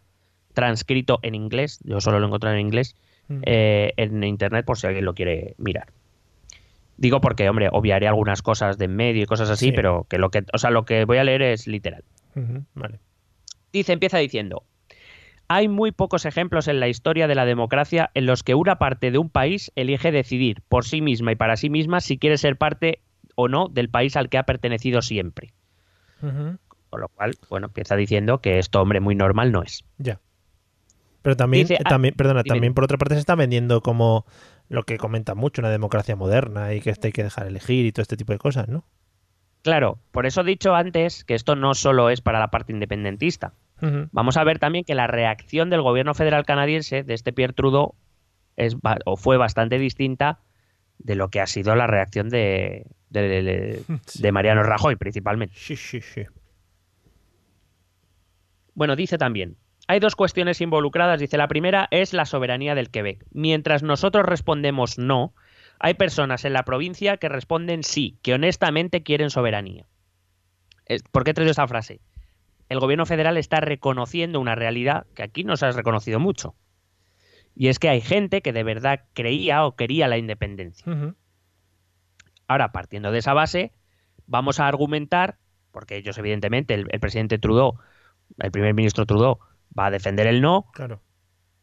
transcrito 0.53 1.17
en 1.23 1.33
inglés. 1.35 1.79
Yo 1.83 1.99
solo 2.01 2.19
lo 2.19 2.25
he 2.25 2.27
encontrado 2.27 2.55
en 2.55 2.61
inglés. 2.61 2.95
Mm. 3.29 3.39
eh, 3.45 3.93
en 3.95 4.21
internet 4.25 4.65
por 4.65 4.77
si 4.77 4.85
alguien 4.85 5.05
lo 5.05 5.13
quiere 5.13 5.55
mirar. 5.57 5.87
Digo 6.97 7.21
porque, 7.21 7.49
hombre, 7.49 7.69
obviaré 7.71 8.07
algunas 8.07 8.41
cosas 8.41 8.77
de 8.77 8.85
en 8.85 8.95
medio 8.95 9.23
y 9.23 9.25
cosas 9.25 9.49
así, 9.49 9.67
Sí. 9.67 9.71
pero 9.71 10.05
que 10.09 10.17
lo 10.17 10.29
que, 10.29 10.43
o 10.53 10.57
sea, 10.57 10.69
lo 10.69 10.85
que 10.85 11.05
voy 11.05 11.17
a 11.17 11.23
leer 11.23 11.41
es 11.41 11.67
literal. 11.67 12.03
Vale. 12.75 12.99
Dice, 13.71 13.93
empieza 13.93 14.17
diciendo, 14.19 14.63
hay 15.47 15.67
muy 15.67 15.91
pocos 15.91 16.25
ejemplos 16.25 16.67
en 16.67 16.79
la 16.79 16.87
historia 16.87 17.27
de 17.27 17.35
la 17.35 17.45
democracia 17.45 18.11
en 18.13 18.25
los 18.27 18.43
que 18.43 18.55
una 18.55 18.77
parte 18.77 19.11
de 19.11 19.17
un 19.17 19.29
país 19.29 19.71
elige 19.75 20.11
decidir 20.11 20.61
por 20.69 20.85
sí 20.85 21.01
misma 21.01 21.31
y 21.31 21.35
para 21.35 21.57
sí 21.57 21.69
misma 21.69 21.99
si 22.01 22.17
quiere 22.17 22.37
ser 22.37 22.57
parte 22.57 23.01
o 23.35 23.47
no 23.47 23.67
del 23.67 23.89
país 23.89 24.15
al 24.15 24.29
que 24.29 24.37
ha 24.37 24.43
pertenecido 24.43 25.01
siempre. 25.01 25.53
Con 26.21 27.01
lo 27.01 27.09
cual, 27.09 27.33
bueno, 27.49 27.67
empieza 27.67 27.95
diciendo 27.95 28.39
que 28.39 28.59
esto, 28.59 28.81
hombre, 28.81 28.99
muy 28.99 29.15
normal 29.15 29.51
no 29.51 29.63
es. 29.63 29.83
Ya. 29.97 30.19
Pero 31.23 31.35
también, 31.35 31.63
Dice- 31.67 31.79
ah, 31.83 31.89
también 31.89 32.13
perdona, 32.15 32.43
dime. 32.43 32.53
también 32.55 32.73
por 32.73 32.83
otra 32.83 32.97
parte 32.97 33.15
se 33.15 33.19
está 33.21 33.35
vendiendo 33.35 33.81
como 33.81 34.25
lo 34.69 34.83
que 34.83 34.97
comenta 34.97 35.35
mucho, 35.35 35.61
una 35.61 35.69
democracia 35.69 36.15
moderna 36.15 36.73
y 36.73 36.81
que 36.81 36.89
esto 36.89 37.07
hay 37.07 37.13
que 37.13 37.23
dejar 37.23 37.47
elegir 37.47 37.85
y 37.85 37.91
todo 37.91 38.01
este 38.01 38.17
tipo 38.17 38.33
de 38.33 38.39
cosas, 38.39 38.67
¿no? 38.67 38.85
Claro, 39.61 39.99
por 40.11 40.25
eso 40.25 40.41
he 40.41 40.45
dicho 40.45 40.75
antes 40.75 41.23
que 41.23 41.35
esto 41.35 41.55
no 41.55 41.73
solo 41.73 42.09
es 42.09 42.21
para 42.21 42.39
la 42.39 42.49
parte 42.49 42.73
independentista. 42.73 43.53
Vamos 44.11 44.37
a 44.37 44.45
ver 44.45 44.59
también 44.59 44.85
que 44.85 44.95
la 44.95 45.07
reacción 45.07 45.69
del 45.69 45.81
gobierno 45.81 46.13
federal 46.13 46.45
canadiense 46.45 47.03
de 47.03 47.13
este 47.13 47.33
Pierre 47.33 47.51
Trudeau 47.51 47.95
es, 48.55 48.77
o 49.05 49.17
fue 49.17 49.35
bastante 49.35 49.77
distinta 49.77 50.39
de 50.99 51.15
lo 51.15 51.29
que 51.29 51.41
ha 51.41 51.47
sido 51.47 51.75
la 51.75 51.85
reacción 51.85 52.29
de, 52.29 52.85
de, 53.09 53.83
de 54.15 54.31
Mariano 54.31 54.63
Rajoy 54.63 54.95
principalmente. 54.95 55.55
Sí, 55.57 55.75
sí, 55.75 55.99
sí. 55.99 56.23
Bueno, 58.73 58.95
dice 58.95 59.17
también, 59.17 59.57
hay 59.87 59.99
dos 59.99 60.15
cuestiones 60.15 60.61
involucradas. 60.61 61.19
Dice, 61.19 61.37
la 61.37 61.47
primera 61.47 61.87
es 61.91 62.13
la 62.13 62.25
soberanía 62.25 62.75
del 62.75 62.89
Quebec. 62.89 63.25
Mientras 63.31 63.83
nosotros 63.83 64.25
respondemos 64.25 64.97
no, 64.97 65.33
hay 65.79 65.95
personas 65.95 66.45
en 66.45 66.53
la 66.53 66.63
provincia 66.63 67.17
que 67.17 67.29
responden 67.29 67.83
sí, 67.83 68.17
que 68.21 68.33
honestamente 68.33 69.03
quieren 69.03 69.29
soberanía. 69.29 69.85
¿Por 71.11 71.23
qué 71.23 71.31
he 71.31 71.33
traído 71.33 71.51
esta 71.51 71.67
frase? 71.67 71.99
El 72.69 72.79
gobierno 72.79 73.05
federal 73.05 73.37
está 73.37 73.59
reconociendo 73.59 74.39
una 74.39 74.55
realidad 74.55 75.05
que 75.15 75.23
aquí 75.23 75.43
no 75.43 75.57
se 75.57 75.65
ha 75.65 75.71
reconocido 75.71 76.19
mucho. 76.19 76.55
Y 77.55 77.67
es 77.67 77.77
que 77.77 77.89
hay 77.89 78.01
gente 78.01 78.41
que 78.41 78.53
de 78.53 78.63
verdad 78.63 79.01
creía 79.13 79.65
o 79.65 79.75
quería 79.75 80.07
la 80.07 80.17
independencia. 80.17 81.15
Ahora, 82.47 82.71
partiendo 82.71 83.11
de 83.11 83.19
esa 83.19 83.33
base, 83.33 83.73
vamos 84.25 84.59
a 84.59 84.67
argumentar, 84.67 85.37
porque 85.71 85.97
ellos 85.97 86.17
evidentemente, 86.17 86.73
el, 86.73 86.87
el 86.89 86.99
presidente 86.99 87.37
Trudeau, 87.37 87.77
el 88.39 88.51
primer 88.51 88.73
ministro 88.73 89.05
Trudeau, 89.05 89.39
va 89.77 89.87
a 89.87 89.91
defender 89.91 90.27
el 90.27 90.41
no, 90.41 90.67
Claro. 90.73 91.01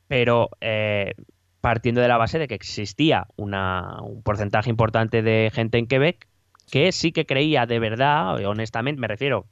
pero 0.08 0.50
eh, 0.60 1.14
partiendo 1.60 2.00
de 2.00 2.08
la 2.08 2.16
base 2.16 2.38
de 2.38 2.48
que 2.48 2.54
existía 2.54 3.26
una- 3.36 4.00
un 4.02 4.22
porcentaje 4.22 4.70
importante 4.70 5.22
de 5.22 5.50
gente 5.52 5.78
en 5.78 5.86
Quebec 5.86 6.26
que 6.70 6.92
sí 6.92 7.12
que 7.12 7.26
creía 7.26 7.66
de 7.66 7.78
verdad, 7.80 8.36
honestamente, 8.46 9.00
me 9.00 9.08
refiero 9.08 9.46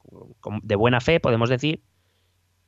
de 0.63 0.77
buena 0.77 1.01
fe, 1.01 1.19
podemos 1.21 1.49
decir, 1.51 1.83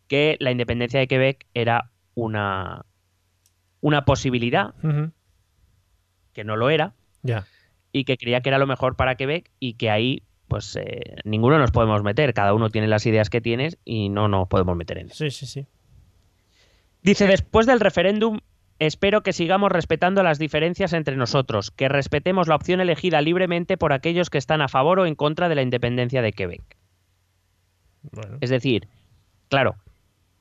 que 0.09 0.37
la 0.41 0.51
independencia 0.51 0.99
de 0.99 1.07
Quebec 1.07 1.47
era 1.55 1.91
una, 2.15 2.85
una 3.81 4.05
posibilidad, 4.05 4.75
que 6.33 6.45
no 6.45 6.57
lo 6.57 6.69
era, 6.71 6.95
y 7.93 8.05
que 8.05 8.17
creía 8.17 8.41
que 8.41 8.49
era 8.49 8.59
lo 8.59 8.67
mejor 8.67 8.97
para 8.97 9.15
Quebec 9.15 9.51
y 9.61 9.75
que 9.75 9.91
ahí 9.91 10.23
pues 10.49 10.75
eh, 10.75 11.15
ninguno 11.25 11.59
nos 11.59 11.71
podemos 11.71 12.03
meter, 12.03 12.35
cada 12.35 12.53
uno 12.55 12.71
tiene 12.71 12.89
las 12.89 13.07
ideas 13.07 13.31
que 13.31 13.41
tienes 13.41 13.79
y 13.85 14.09
no 14.09 14.27
nos 14.27 14.49
podemos 14.49 14.77
meter 14.77 14.99
en 14.99 15.07
eso. 15.11 15.25
Sí, 15.25 15.31
sí, 15.31 15.47
sí. 15.47 15.67
Dice, 17.03 17.27
después 17.27 17.67
del 17.67 17.81
referéndum, 17.81 18.41
espero 18.79 19.23
que 19.23 19.33
sigamos 19.33 19.73
respetando 19.73 20.23
las 20.23 20.39
diferencias 20.39 20.93
entre 20.93 21.17
nosotros, 21.17 21.71
que 21.71 21.89
respetemos 21.89 22.49
la 22.49 22.57
opción 22.57 22.81
elegida 22.81 23.21
libremente 23.21 23.77
por 23.77 23.93
aquellos 23.93 24.31
que 24.31 24.39
están 24.39 24.61
a 24.63 24.69
favor 24.69 25.01
o 25.01 25.07
en 25.07 25.15
contra 25.15 25.49
de 25.49 25.55
la 25.55 25.63
independencia 25.63 26.23
de 26.23 26.33
Quebec. 26.33 26.63
Bueno. 28.13 28.39
Es 28.41 28.51
decir, 28.51 28.89
claro, 29.49 29.77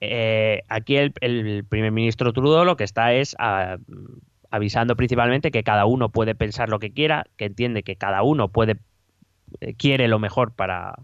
eh, 0.01 0.63
aquí 0.69 0.97
el, 0.97 1.13
el 1.21 1.65
primer 1.65 1.91
ministro 1.91 2.31
Trudeau 2.31 2.63
lo 2.63 2.77
que 2.77 2.85
está 2.85 3.13
es 3.13 3.35
ah, 3.39 3.77
avisando 4.49 4.95
principalmente 4.95 5.51
que 5.51 5.63
cada 5.63 5.85
uno 5.85 6.09
puede 6.09 6.35
pensar 6.35 6.69
lo 6.69 6.79
que 6.79 6.91
quiera, 6.91 7.25
que 7.35 7.45
entiende 7.45 7.83
que 7.83 7.95
cada 7.95 8.23
uno 8.23 8.49
puede 8.49 8.77
eh, 9.61 9.73
quiere 9.75 10.07
lo 10.07 10.19
mejor 10.19 10.53
para, 10.53 10.95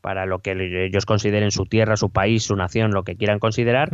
para 0.00 0.26
lo 0.26 0.40
que 0.40 0.86
ellos 0.86 1.06
consideren 1.06 1.50
su 1.50 1.66
tierra, 1.66 1.96
su 1.96 2.10
país, 2.10 2.44
su 2.44 2.56
nación, 2.56 2.92
lo 2.92 3.02
que 3.02 3.16
quieran 3.16 3.38
considerar. 3.38 3.90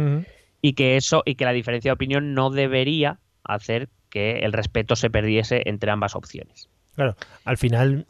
Y 0.67 0.73
que 0.73 0.97
eso 0.97 1.23
y 1.27 1.35
que 1.35 1.45
la 1.45 1.53
diferencia 1.53 1.91
de 1.91 1.93
opinión 1.93 2.33
no 2.33 2.49
debería 2.49 3.19
hacer 3.45 3.91
que 4.09 4.39
el 4.39 4.55
respeto 4.55 4.97
se 4.97 5.11
perdiese 5.11 5.61
entre 5.67 5.91
ambas 5.91 6.15
opciones. 6.15 6.71
Claro, 6.95 7.17
al 7.45 7.59
final 7.59 8.07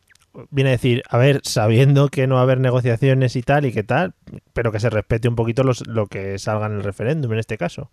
viene 0.51 0.71
a 0.71 0.73
decir, 0.79 1.03
a 1.09 1.19
ver, 1.19 1.41
sabiendo 1.43 2.11
que 2.11 2.29
no 2.29 2.37
va 2.37 2.43
a 2.43 2.45
haber 2.45 2.61
negociaciones 2.61 3.35
y 3.35 3.43
tal 3.43 3.67
y 3.67 3.73
que 3.73 3.83
tal, 3.83 4.15
pero 4.53 4.71
que 4.71 4.79
se 4.79 4.89
respete 4.89 5.27
un 5.29 5.35
poquito 5.35 5.65
los, 5.65 5.85
lo 5.89 6.07
que 6.07 6.39
salga 6.39 6.67
en 6.67 6.75
el 6.75 6.85
referéndum 6.85 7.33
en 7.33 7.41
este 7.41 7.59
caso. 7.59 7.91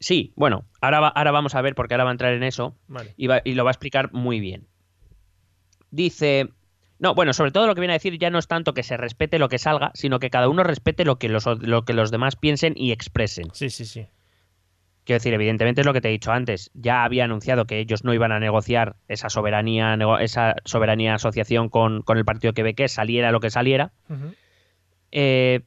Sí, 0.00 0.32
bueno, 0.36 0.64
ahora, 0.80 1.00
va- 1.00 1.08
ahora 1.08 1.30
vamos 1.30 1.54
a 1.54 1.60
ver 1.60 1.74
porque 1.74 1.92
ahora 1.92 2.04
va 2.04 2.10
a 2.10 2.12
entrar 2.12 2.32
en 2.32 2.44
eso 2.44 2.74
Vale. 2.88 3.12
y, 3.18 3.26
va- 3.26 3.42
y 3.44 3.52
lo 3.52 3.64
va 3.64 3.70
a 3.70 3.72
explicar 3.72 4.10
muy 4.14 4.40
bien. 4.40 4.66
Dice, 5.90 6.48
no, 6.98 7.14
bueno, 7.14 7.32
sobre 7.32 7.50
todo 7.50 7.66
lo 7.66 7.74
que 7.74 7.80
viene 7.80 7.94
a 7.94 7.96
decir 7.96 8.18
ya 8.18 8.30
no 8.30 8.38
es 8.38 8.46
tanto 8.46 8.74
que 8.74 8.82
se 8.82 8.96
respete 8.96 9.38
lo 9.38 9.48
que 9.48 9.58
salga, 9.58 9.90
sino 9.94 10.18
que 10.20 10.30
cada 10.30 10.48
uno 10.48 10.62
respete 10.62 11.04
lo 11.04 11.18
que 11.18 11.28
los, 11.28 11.46
lo 11.46 11.84
que 11.84 11.92
los 11.92 12.10
demás 12.10 12.36
piensen 12.36 12.74
y 12.76 12.92
expresen. 12.92 13.48
Sí, 13.52 13.70
sí, 13.70 13.84
sí. 13.84 14.06
Quiero 15.04 15.18
decir, 15.18 15.34
evidentemente 15.34 15.82
es 15.82 15.86
lo 15.86 15.92
que 15.92 16.00
te 16.00 16.08
he 16.08 16.12
dicho 16.12 16.32
antes. 16.32 16.70
Ya 16.72 17.04
había 17.04 17.24
anunciado 17.24 17.66
que 17.66 17.78
ellos 17.78 18.04
no 18.04 18.14
iban 18.14 18.32
a 18.32 18.40
negociar 18.40 18.96
esa 19.06 19.28
soberanía, 19.28 19.98
esa 20.20 20.54
soberanía 20.64 21.14
asociación 21.14 21.68
con, 21.68 22.00
con 22.02 22.16
el 22.16 22.24
partido 22.24 22.54
quebequés, 22.54 22.92
saliera 22.92 23.30
lo 23.30 23.40
que 23.40 23.50
saliera. 23.50 23.92
Eh, 25.10 25.60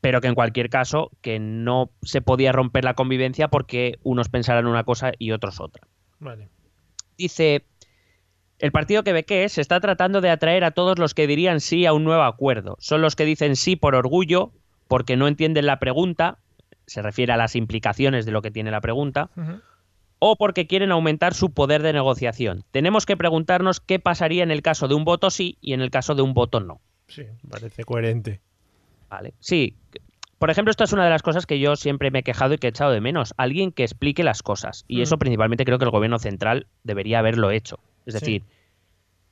pero 0.00 0.22
que 0.22 0.28
en 0.28 0.34
cualquier 0.34 0.70
caso, 0.70 1.10
que 1.20 1.38
no 1.38 1.90
se 2.00 2.22
podía 2.22 2.52
romper 2.52 2.84
la 2.84 2.94
convivencia 2.94 3.48
porque 3.48 3.98
unos 4.02 4.30
pensaran 4.30 4.66
una 4.66 4.84
cosa 4.84 5.12
y 5.18 5.32
otros 5.32 5.60
otra. 5.60 5.86
Vale. 6.18 6.48
Dice, 7.18 7.66
el 8.60 8.72
partido 8.72 9.02
quebequés 9.02 9.52
se 9.52 9.60
está 9.60 9.80
tratando 9.80 10.20
de 10.20 10.30
atraer 10.30 10.64
a 10.64 10.70
todos 10.70 10.98
los 10.98 11.14
que 11.14 11.26
dirían 11.26 11.60
sí 11.60 11.86
a 11.86 11.92
un 11.92 12.04
nuevo 12.04 12.22
acuerdo. 12.22 12.76
Son 12.78 13.00
los 13.00 13.16
que 13.16 13.24
dicen 13.24 13.56
sí 13.56 13.74
por 13.74 13.94
orgullo, 13.94 14.52
porque 14.86 15.16
no 15.16 15.28
entienden 15.28 15.66
la 15.66 15.78
pregunta, 15.78 16.38
se 16.86 17.00
refiere 17.00 17.32
a 17.32 17.36
las 17.36 17.56
implicaciones 17.56 18.26
de 18.26 18.32
lo 18.32 18.42
que 18.42 18.50
tiene 18.50 18.70
la 18.70 18.80
pregunta, 18.80 19.30
o 20.18 20.36
porque 20.36 20.66
quieren 20.66 20.92
aumentar 20.92 21.32
su 21.32 21.52
poder 21.52 21.82
de 21.82 21.94
negociación. 21.94 22.64
Tenemos 22.70 23.06
que 23.06 23.16
preguntarnos 23.16 23.80
qué 23.80 23.98
pasaría 23.98 24.42
en 24.42 24.50
el 24.50 24.60
caso 24.60 24.88
de 24.88 24.94
un 24.94 25.04
voto 25.04 25.30
sí 25.30 25.56
y 25.62 25.72
en 25.72 25.80
el 25.80 25.90
caso 25.90 26.14
de 26.14 26.22
un 26.22 26.34
voto 26.34 26.60
no. 26.60 26.80
Sí, 27.08 27.22
parece 27.48 27.84
coherente. 27.84 28.40
Vale. 29.08 29.32
Sí. 29.40 29.74
Por 30.38 30.50
ejemplo, 30.50 30.70
esta 30.70 30.84
es 30.84 30.92
una 30.92 31.04
de 31.04 31.10
las 31.10 31.22
cosas 31.22 31.46
que 31.46 31.58
yo 31.58 31.76
siempre 31.76 32.10
me 32.10 32.20
he 32.20 32.22
quejado 32.22 32.54
y 32.54 32.58
que 32.58 32.66
he 32.66 32.70
echado 32.70 32.92
de 32.92 33.00
menos. 33.00 33.34
Alguien 33.36 33.72
que 33.72 33.84
explique 33.84 34.22
las 34.22 34.42
cosas. 34.42 34.84
Y 34.86 35.02
eso 35.02 35.18
principalmente 35.18 35.64
creo 35.64 35.78
que 35.78 35.84
el 35.84 35.90
gobierno 35.90 36.18
central 36.18 36.66
debería 36.82 37.18
haberlo 37.18 37.50
hecho. 37.50 37.80
Es 38.06 38.14
Sí. 38.14 38.20
decir, 38.20 38.42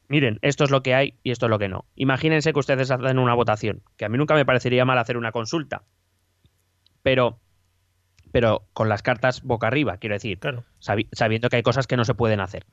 miren, 0.08 0.38
esto 0.42 0.64
es 0.64 0.70
lo 0.70 0.82
que 0.82 0.94
hay 0.94 1.14
y 1.22 1.30
esto 1.30 1.46
es 1.46 1.50
lo 1.50 1.58
que 1.58 1.68
no. 1.68 1.84
Imagínense 1.96 2.52
que 2.52 2.58
ustedes 2.58 2.90
hacen 2.90 3.18
una 3.18 3.34
votación, 3.34 3.82
que 3.96 4.04
a 4.04 4.08
mí 4.08 4.18
nunca 4.18 4.34
me 4.34 4.44
parecería 4.46 4.84
mal 4.84 4.98
hacer 4.98 5.16
una 5.16 5.32
consulta. 5.32 5.82
Pero, 7.02 7.38
pero 8.32 8.62
con 8.72 8.88
las 8.88 9.02
cartas 9.02 9.42
boca 9.42 9.66
arriba, 9.66 9.96
quiero 9.98 10.14
decir, 10.14 10.38
Claro. 10.38 10.64
sabi- 10.78 11.08
sabiendo 11.12 11.48
que 11.48 11.56
hay 11.56 11.62
cosas 11.62 11.86
que 11.86 11.96
no 11.96 12.04
se 12.04 12.14
pueden 12.14 12.40
hacer. 12.40 12.66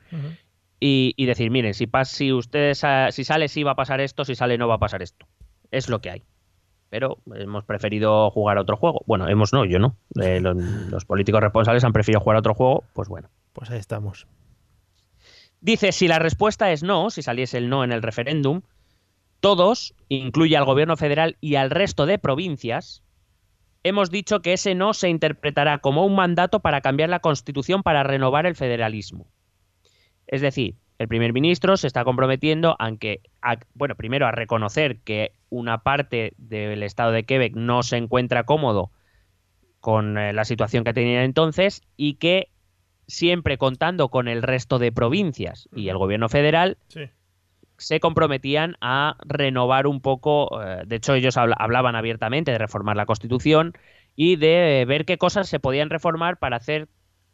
Y, 0.79 1.13
y 1.15 1.25
decir, 1.25 1.51
miren, 1.51 1.73
si, 1.73 1.87
pas, 1.87 2.09
si 2.09 2.33
ustedes 2.33 2.83
si 3.11 3.23
sale 3.23 3.47
sí 3.47 3.63
va 3.63 3.71
a 3.71 3.75
pasar 3.75 4.01
esto, 4.01 4.25
si 4.25 4.35
sale 4.35 4.57
no 4.57 4.67
va 4.67 4.75
a 4.75 4.79
pasar 4.79 5.01
esto. 5.01 5.25
Es 5.71 5.89
lo 5.89 6.01
que 6.01 6.09
hay. 6.11 6.23
Pero 6.89 7.17
hemos 7.33 7.63
preferido 7.65 8.29
jugar 8.29 8.57
a 8.57 8.61
otro 8.61 8.77
juego. 8.77 9.01
Bueno, 9.07 9.27
hemos 9.27 9.53
no, 9.53 9.65
yo 9.65 9.79
no. 9.79 9.95
Eh, 10.21 10.39
los, 10.39 10.55
los 10.57 11.05
políticos 11.05 11.41
responsables 11.41 11.83
han 11.83 11.93
preferido 11.93 12.19
jugar 12.19 12.35
a 12.37 12.39
otro 12.39 12.53
juego, 12.53 12.83
pues 12.93 13.07
bueno. 13.09 13.29
Pues 13.53 13.69
ahí 13.71 13.79
estamos. 13.79 14.27
Dice, 15.66 15.91
si 15.93 16.07
la 16.07 16.20
respuesta 16.20 16.72
es 16.72 16.84
no, 16.84 17.09
si 17.09 17.24
saliese 17.24 17.57
el 17.57 17.70
no 17.70 17.84
en 17.84 17.91
el 17.91 18.03
referéndum, 18.03 18.61
todos, 19.39 19.95
incluye 20.09 20.55
al 20.55 20.63
gobierno 20.63 20.95
federal 20.95 21.38
y 21.41 21.55
al 21.55 21.72
resto 21.72 22.05
de 22.05 22.20
provincias, 22.20 23.01
hemos 23.82 24.11
dicho 24.11 24.43
que 24.43 24.53
ese 24.53 24.76
no 24.76 24.93
se 24.93 25.09
interpretará 25.09 25.80
como 25.80 26.05
un 26.05 26.13
mandato 26.13 26.59
para 26.59 26.82
cambiar 26.82 27.09
la 27.09 27.20
constitución 27.20 27.82
para 27.82 28.03
renovar 28.03 28.45
el 28.45 28.53
federalismo. 28.53 29.26
Es 30.28 30.41
decir, 30.41 30.76
el 30.99 31.07
primer 31.07 31.34
ministro 31.34 31.78
se 31.78 31.88
está 31.88 32.03
comprometiendo 32.03 32.76
aunque 32.78 33.22
a, 33.41 33.57
bueno, 33.74 33.95
primero 33.95 34.28
a 34.28 34.32
reconocer 34.32 34.99
que 34.99 35.32
una 35.49 35.82
parte 35.82 36.34
del 36.38 36.84
estado 36.84 37.11
de 37.11 37.24
Quebec 37.24 37.55
no 37.55 37.82
se 37.82 37.97
encuentra 37.97 38.43
cómodo 38.43 38.91
con 39.80 40.20
eh, 40.20 40.32
la 40.32 40.45
situación 40.45 40.84
que 40.84 40.93
tenía 40.93 41.24
entonces 41.24 41.82
y 41.97 42.18
que 42.18 42.49
siempre 43.08 43.58
contando 43.58 44.10
con 44.10 44.28
el 44.28 44.41
resto 44.41 44.80
de 44.80 44.91
provincias 44.91 45.70
y 45.76 45.89
el 45.89 45.97
gobierno 45.97 46.30
federal 46.30 46.78
Sí. 46.88 47.10
se 47.78 47.99
comprometían 47.99 48.76
a 48.82 49.18
renovar 49.26 49.86
un 49.88 50.01
poco, 50.01 50.62
eh, 50.64 50.84
de 50.86 50.95
hecho 50.95 51.14
ellos 51.14 51.38
habla- 51.38 51.58
hablaban 51.60 51.95
abiertamente 51.95 52.51
de 52.51 52.58
reformar 52.58 52.95
la 52.95 53.06
Constitución 53.06 53.74
y 54.16 54.38
de 54.38 54.86
ver 54.88 55.06
qué 55.06 55.18
cosas 55.18 55.49
se 55.49 55.60
podían 55.60 55.89
reformar 55.89 56.38
para 56.38 56.58
hacer 56.58 56.88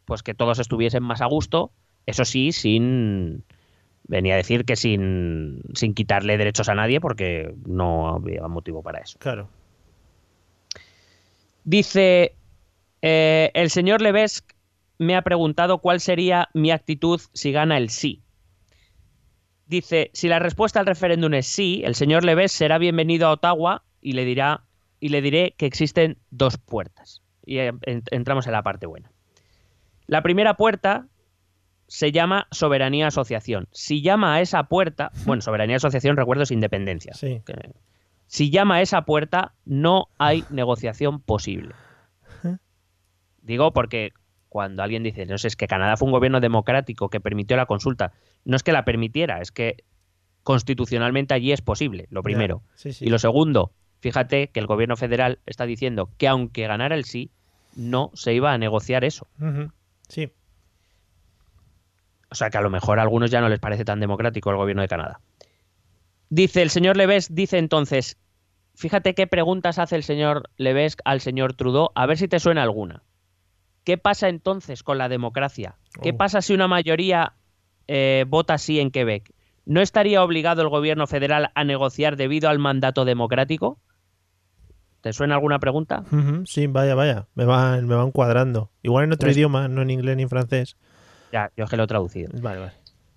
pues 0.04 0.22
que 0.22 0.34
todos 0.34 0.58
estuviesen 0.58 1.02
más 1.02 1.20
a 1.20 1.26
gusto, 1.26 1.70
eso 2.06 2.24
sí, 2.24 2.50
sin 2.52 3.44
venía 4.04 4.34
a 4.34 4.36
decir 4.36 4.64
que 4.64 4.74
sin, 4.74 5.62
sin 5.74 5.94
quitarle 5.94 6.36
derechos 6.36 6.68
a 6.68 6.74
nadie 6.74 7.00
porque 7.00 7.54
no 7.64 8.08
había 8.08 8.46
motivo 8.48 8.82
para 8.82 8.98
eso. 8.98 9.16
Claro. 9.20 9.48
Dice, 11.64 12.34
eh, 13.00 13.50
el 13.54 13.70
señor 13.70 14.02
Levesque 14.02 14.54
me 14.98 15.16
ha 15.16 15.22
preguntado 15.22 15.78
cuál 15.78 16.00
sería 16.00 16.48
mi 16.54 16.70
actitud 16.70 17.20
si 17.32 17.52
gana 17.52 17.76
el 17.78 17.90
sí. 17.90 18.22
Dice, 19.66 20.10
si 20.12 20.28
la 20.28 20.38
respuesta 20.38 20.80
al 20.80 20.86
referéndum 20.86 21.32
es 21.34 21.46
sí, 21.46 21.82
el 21.84 21.94
señor 21.94 22.24
Levesque 22.24 22.58
será 22.58 22.78
bienvenido 22.78 23.26
a 23.26 23.32
Ottawa 23.32 23.84
y 24.00 24.12
le 24.12 24.24
dirá 24.24 24.64
y 25.00 25.08
le 25.08 25.22
diré 25.22 25.54
que 25.56 25.66
existen 25.66 26.18
dos 26.30 26.58
puertas. 26.58 27.22
Y 27.44 27.58
eh, 27.58 27.72
en- 27.82 28.02
entramos 28.10 28.46
en 28.46 28.52
la 28.52 28.62
parte 28.62 28.86
buena. 28.86 29.10
La 30.06 30.22
primera 30.22 30.54
puerta 30.56 31.06
se 31.88 32.12
llama 32.12 32.46
soberanía 32.50 33.06
asociación. 33.08 33.68
Si 33.72 34.02
llama 34.02 34.34
a 34.34 34.40
esa 34.40 34.64
puerta, 34.64 35.10
bueno, 35.26 35.40
soberanía 35.42 35.76
asociación, 35.76 36.16
recuerdo, 36.16 36.42
es 36.42 36.50
independencia. 36.50 37.14
Sí. 37.14 37.40
Que- 37.46 37.72
si 38.26 38.50
llama 38.50 38.76
a 38.76 38.82
esa 38.82 39.02
puerta, 39.02 39.54
no 39.64 40.08
hay 40.18 40.44
negociación 40.50 41.20
posible. 41.20 41.74
Digo 43.42 43.72
porque 43.72 44.12
cuando 44.52 44.82
alguien 44.82 45.02
dice, 45.02 45.24
no 45.24 45.38
sé, 45.38 45.48
es 45.48 45.56
que 45.56 45.66
Canadá 45.66 45.96
fue 45.96 46.04
un 46.04 46.12
gobierno 46.12 46.38
democrático 46.38 47.08
que 47.08 47.20
permitió 47.20 47.56
la 47.56 47.64
consulta, 47.64 48.12
no 48.44 48.54
es 48.54 48.62
que 48.62 48.72
la 48.72 48.84
permitiera, 48.84 49.40
es 49.40 49.50
que 49.50 49.82
constitucionalmente 50.42 51.32
allí 51.32 51.52
es 51.52 51.62
posible, 51.62 52.06
lo 52.10 52.22
primero. 52.22 52.60
Ya, 52.62 52.72
Sí, 52.76 52.92
sí. 52.92 53.06
Y 53.06 53.08
lo 53.08 53.18
segundo, 53.18 53.72
fíjate 54.00 54.48
que 54.48 54.60
el 54.60 54.66
gobierno 54.66 54.98
federal 54.98 55.38
está 55.46 55.64
diciendo 55.64 56.10
que 56.18 56.28
aunque 56.28 56.66
ganara 56.66 56.94
el 56.96 57.06
sí, 57.06 57.30
no 57.76 58.10
se 58.12 58.34
iba 58.34 58.52
a 58.52 58.58
negociar 58.58 59.04
eso. 59.04 59.26
Sí. 60.08 60.30
O 62.30 62.34
sea 62.34 62.50
que 62.50 62.58
a 62.58 62.60
lo 62.60 62.68
mejor 62.68 62.98
a 62.98 63.02
algunos 63.02 63.30
ya 63.30 63.40
no 63.40 63.48
les 63.48 63.58
parece 63.58 63.86
tan 63.86 64.00
democrático 64.00 64.50
el 64.50 64.56
gobierno 64.58 64.82
de 64.82 64.88
Canadá. 64.88 65.20
Dice 66.28 66.60
el 66.60 66.68
señor 66.68 66.98
Levesque, 66.98 67.32
dice 67.32 67.56
entonces, 67.56 68.18
fíjate 68.74 69.14
qué 69.14 69.26
preguntas 69.26 69.78
hace 69.78 69.96
el 69.96 70.02
señor 70.02 70.50
Levesque 70.58 71.00
al 71.06 71.22
señor 71.22 71.54
Trudeau, 71.54 71.88
a 71.94 72.04
ver 72.04 72.18
si 72.18 72.28
te 72.28 72.38
suena 72.38 72.62
alguna. 72.62 73.02
¿Qué 73.84 73.98
pasa 73.98 74.28
entonces 74.28 74.82
con 74.82 74.98
la 74.98 75.08
democracia? 75.08 75.76
¿Qué 76.02 76.10
Oh. 76.10 76.16
pasa 76.16 76.40
si 76.40 76.54
una 76.54 76.68
mayoría 76.68 77.34
eh, 77.88 78.24
vota 78.28 78.58
sí 78.58 78.78
en 78.80 78.90
Quebec? 78.90 79.32
¿No 79.64 79.80
estaría 79.80 80.22
obligado 80.22 80.62
el 80.62 80.68
gobierno 80.68 81.06
federal 81.06 81.50
a 81.54 81.64
negociar 81.64 82.16
debido 82.16 82.48
al 82.48 82.58
mandato 82.58 83.04
democrático? 83.04 83.78
¿Te 85.00 85.12
suena 85.12 85.34
alguna 85.34 85.58
pregunta? 85.58 86.04
Sí, 86.44 86.68
vaya, 86.68 86.94
vaya. 86.94 87.26
Me 87.34 87.44
van, 87.44 87.86
me 87.88 87.94
van 87.96 88.12
cuadrando. 88.12 88.70
Igual 88.82 89.04
en 89.04 89.12
otro 89.12 89.26
Res- 89.26 89.36
idioma, 89.36 89.66
no 89.68 89.82
en 89.82 89.90
inglés 89.90 90.16
ni 90.16 90.22
en 90.22 90.28
francés. 90.28 90.76
Ya, 91.32 91.50
yo 91.56 91.64
es 91.64 91.70
que 91.70 91.76
lo 91.76 91.84
he 91.84 91.86
traducido. 91.88 92.30
Vale, 92.40 92.60
vale. 92.60 92.72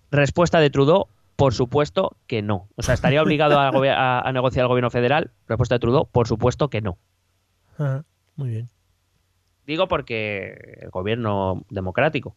Respuesta 0.09 0.59
de 0.59 0.69
Trudeau, 0.71 1.07
por 1.35 1.53
supuesto 1.53 2.17
que 2.25 2.41
no. 2.41 2.69
O 2.75 2.81
sea, 2.81 2.95
¿estaría 2.95 3.21
obligado 3.21 3.59
a, 3.59 3.71
gobe- 3.71 3.91
a- 3.95 4.19
a 4.21 4.31
negociar 4.31 4.63
el 4.63 4.69
gobierno 4.69 4.89
federal? 4.89 5.31
Respuesta 5.47 5.75
de 5.75 5.79
Trudeau, 5.79 6.07
por 6.11 6.27
supuesto 6.27 6.69
que 6.69 6.81
no. 6.81 6.97
Ajá, 7.77 8.03
Muy 8.35 8.49
bien. 8.49 8.69
Digo 9.65 9.87
porque 9.87 10.77
el 10.81 10.89
gobierno 10.89 11.63
democrático, 11.69 12.35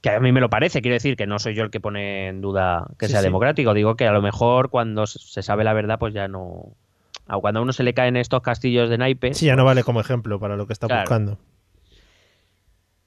que 0.00 0.10
a 0.10 0.20
mí 0.20 0.32
me 0.32 0.40
lo 0.40 0.50
parece, 0.50 0.80
quiero 0.82 0.94
decir 0.94 1.16
que 1.16 1.26
no 1.26 1.38
soy 1.38 1.54
yo 1.54 1.64
el 1.64 1.70
que 1.70 1.80
pone 1.80 2.28
en 2.28 2.40
duda 2.40 2.86
que 2.98 3.06
Sí, 3.06 3.12
sea 3.12 3.20
sí. 3.20 3.24
democrático, 3.26 3.74
digo 3.74 3.96
que 3.96 4.06
a 4.06 4.12
lo 4.12 4.22
mejor 4.22 4.70
cuando 4.70 5.06
se 5.06 5.42
sabe 5.42 5.64
la 5.64 5.72
verdad, 5.72 5.98
pues 5.98 6.14
ya 6.14 6.28
no... 6.28 6.74
O 7.30 7.40
cuando 7.40 7.60
a 7.60 7.62
uno 7.62 7.72
se 7.72 7.82
le 7.82 7.92
caen 7.94 8.16
estos 8.16 8.40
castillos 8.42 8.88
de 8.88 8.96
naipes, 8.98 9.36
Sí, 9.38 9.46
ya 9.46 9.56
no 9.56 9.64
vale 9.64 9.82
como 9.84 10.00
ejemplo 10.00 10.38
para 10.40 10.56
lo 10.56 10.66
que 10.66 10.72
está 10.72 10.86
Claro. 10.86 11.02
buscando. 11.02 11.38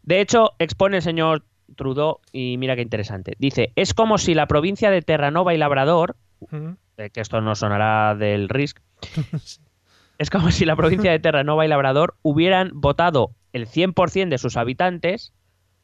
De 0.03 0.19
hecho, 0.19 0.51
expone 0.59 0.97
el 0.97 1.03
señor 1.03 1.43
Trudeau, 1.75 2.19
y 2.31 2.57
mira 2.57 2.75
qué 2.75 2.81
interesante. 2.81 3.35
Dice, 3.39 3.71
es 3.75 3.93
como 3.93 4.17
si 4.17 4.33
la 4.33 4.47
provincia 4.47 4.91
de 4.91 5.01
Terranova 5.01 5.53
y 5.53 5.57
Labrador, 5.57 6.15
eh, 6.97 7.09
que 7.11 7.21
esto 7.21 7.39
no 7.41 7.55
sonará 7.55 8.15
del 8.15 8.49
RISC, 8.49 8.79
es 10.21 10.29
como 10.29 10.51
si 10.51 10.65
la 10.65 10.75
provincia 10.75 11.11
de 11.11 11.19
Terranova 11.27 11.65
y 11.65 11.67
Labrador 11.67 12.15
hubieran 12.21 12.71
votado 12.73 13.31
el 13.53 13.67
100% 13.67 14.29
de 14.29 14.37
sus 14.37 14.55
habitantes 14.57 15.33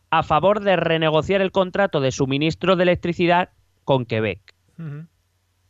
a 0.09 0.23
favor 0.23 0.61
de 0.61 0.75
renegociar 0.77 1.41
el 1.41 1.51
contrato 1.51 1.99
de 1.99 2.11
suministro 2.11 2.75
de 2.75 2.83
electricidad 2.83 3.49
con 3.83 4.05
Quebec. 4.05 4.39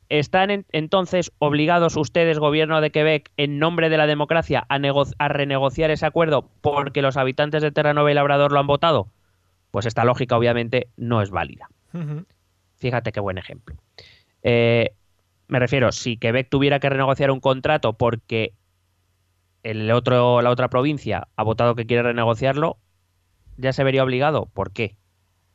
¿Están 0.09 0.51
en- 0.51 0.65
entonces 0.71 1.31
obligados 1.39 1.97
ustedes, 1.97 2.39
gobierno 2.39 2.79
de 2.81 2.91
Quebec, 2.91 3.31
en 3.37 3.59
nombre 3.59 3.89
de 3.89 3.97
la 3.97 4.07
democracia, 4.07 4.65
a, 4.69 4.79
nego- 4.79 5.05
a 5.17 5.27
renegociar 5.27 5.89
ese 5.91 6.05
acuerdo 6.05 6.49
porque 6.61 7.01
los 7.01 7.17
habitantes 7.17 7.61
de 7.61 7.71
Terranova 7.71 8.11
y 8.11 8.13
Labrador 8.13 8.51
lo 8.51 8.59
han 8.59 8.67
votado? 8.67 9.07
Pues 9.71 9.85
esta 9.85 10.05
lógica 10.05 10.37
obviamente 10.37 10.87
no 10.97 11.21
es 11.21 11.29
válida. 11.29 11.69
Fíjate 12.77 13.11
qué 13.11 13.19
buen 13.19 13.37
ejemplo. 13.37 13.75
Eh, 14.43 14.91
me 15.47 15.59
refiero, 15.59 15.91
si 15.91 16.17
Quebec 16.17 16.49
tuviera 16.49 16.79
que 16.79 16.89
renegociar 16.89 17.31
un 17.31 17.39
contrato 17.39 17.93
porque 17.93 18.53
el 19.63 19.89
otro, 19.91 20.41
la 20.41 20.49
otra 20.49 20.69
provincia 20.69 21.27
ha 21.35 21.43
votado 21.43 21.75
que 21.75 21.85
quiere 21.85 22.03
renegociarlo, 22.03 22.77
ya 23.57 23.73
se 23.73 23.83
vería 23.83 24.03
obligado. 24.03 24.47
¿Por 24.53 24.71
qué? 24.71 24.97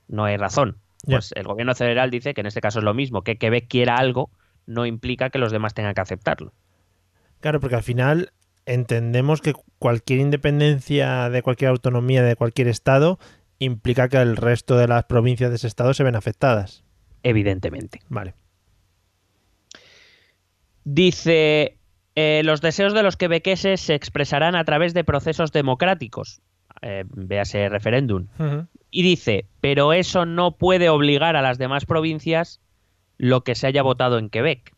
No 0.09 0.25
hay 0.25 0.37
razón. 0.37 0.79
Pues 1.05 1.33
el 1.35 1.45
gobierno 1.45 1.75
federal 1.75 2.11
dice 2.11 2.33
que 2.33 2.41
en 2.43 2.47
este 2.47 2.61
caso 2.61 2.79
es 2.79 2.85
lo 2.85 2.95
mismo, 2.95 3.23
que 3.23 3.37
Quebec 3.37 3.67
quiera 3.69 3.97
algo 3.97 4.31
no 4.67 4.87
implica 4.87 5.31
que 5.31 5.39
los 5.39 5.51
demás 5.51 5.75
tengan 5.75 5.95
que 5.95 6.01
aceptarlo. 6.01 6.53
Claro, 7.41 7.59
porque 7.59 7.75
al 7.75 7.83
final 7.83 8.33
entendemos 8.67 9.41
que 9.41 9.55
cualquier 9.79 10.21
independencia 10.21 11.29
de 11.29 11.43
cualquier 11.43 11.71
autonomía 11.71 12.23
de 12.23 12.37
cualquier 12.37 12.69
estado 12.69 13.19
implica 13.59 14.09
que 14.09 14.19
el 14.19 14.37
resto 14.37 14.77
de 14.77 14.87
las 14.87 15.05
provincias 15.05 15.51
de 15.51 15.57
ese 15.57 15.67
estado 15.67 15.95
se 15.95 16.05
ven 16.05 16.15
afectadas. 16.15 16.85
Evidentemente. 17.25 18.01
Vale. 18.09 18.35
Dice, 20.85 21.79
eh, 22.15 22.43
los 22.45 22.61
deseos 22.61 22.95
de 22.95 23.03
los 23.03 23.17
quebequeses 23.17 23.81
se 23.81 23.95
expresarán 23.95 24.55
a 24.55 24.65
través 24.65 24.95
de 24.95 25.05
procesos 25.05 25.53
democráticos. 25.53 26.41
Eh, 26.81 27.05
véase 27.09 27.69
referéndum. 27.69 28.27
Y 28.91 29.03
dice, 29.03 29.47
pero 29.61 29.93
eso 29.93 30.27
no 30.27 30.57
puede 30.57 30.89
obligar 30.89 31.37
a 31.37 31.43
las 31.43 31.59
demás 31.59 31.87
provincias 31.87 32.61
lo 33.19 33.43
que 33.43 33.55
se 33.55 33.67
haya 33.67 33.83
votado 33.83 34.19
en 34.19 34.31
Quebec. 34.31 34.75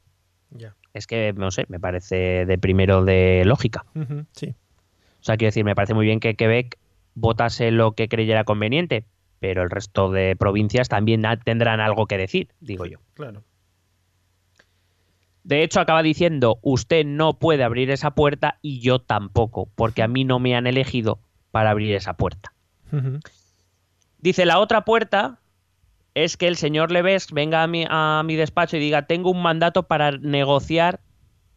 Ya. 0.50 0.76
Es 0.92 1.06
que, 1.06 1.32
no 1.32 1.50
sé, 1.50 1.66
me 1.68 1.80
parece 1.80 2.46
de 2.46 2.58
primero 2.58 3.04
de 3.04 3.42
lógica. 3.44 3.84
Sí. 4.32 4.54
O 5.20 5.24
sea, 5.24 5.36
quiero 5.36 5.48
decir, 5.48 5.64
me 5.64 5.74
parece 5.74 5.94
muy 5.94 6.06
bien 6.06 6.20
que 6.20 6.34
Quebec 6.34 6.78
votase 7.14 7.70
lo 7.70 7.92
que 7.92 8.08
creyera 8.08 8.44
conveniente, 8.44 9.06
pero 9.40 9.62
el 9.62 9.70
resto 9.70 10.10
de 10.10 10.36
provincias 10.36 10.88
también 10.88 11.22
tendrán 11.44 11.80
algo 11.80 12.06
que 12.06 12.18
decir, 12.18 12.48
digo 12.60 12.86
yo. 12.86 12.98
Claro. 13.14 13.42
De 15.44 15.62
hecho, 15.62 15.78
acaba 15.80 16.02
diciendo, 16.02 16.58
usted 16.62 17.04
no 17.04 17.34
puede 17.38 17.64
abrir 17.64 17.90
esa 17.90 18.12
puerta 18.12 18.58
y 18.62 18.80
yo 18.80 18.98
tampoco, 18.98 19.68
porque 19.74 20.02
a 20.02 20.08
mí 20.08 20.24
no 20.24 20.38
me 20.38 20.56
han 20.56 20.66
elegido 20.66 21.18
para 21.50 21.70
abrir 21.70 21.94
esa 21.94 22.14
puerta. 22.14 22.52
Dice, 24.18 24.46
la 24.46 24.58
otra 24.58 24.84
puerta 24.84 25.38
es 26.14 26.36
que 26.36 26.46
el 26.46 26.56
señor 26.56 26.90
Leves 26.90 27.30
venga 27.32 27.62
a 27.62 27.66
mi, 27.66 27.84
a 27.88 28.22
mi 28.24 28.36
despacho 28.36 28.76
y 28.76 28.80
diga, 28.80 29.06
tengo 29.06 29.30
un 29.30 29.42
mandato 29.42 29.82
para 29.84 30.12
negociar 30.12 31.00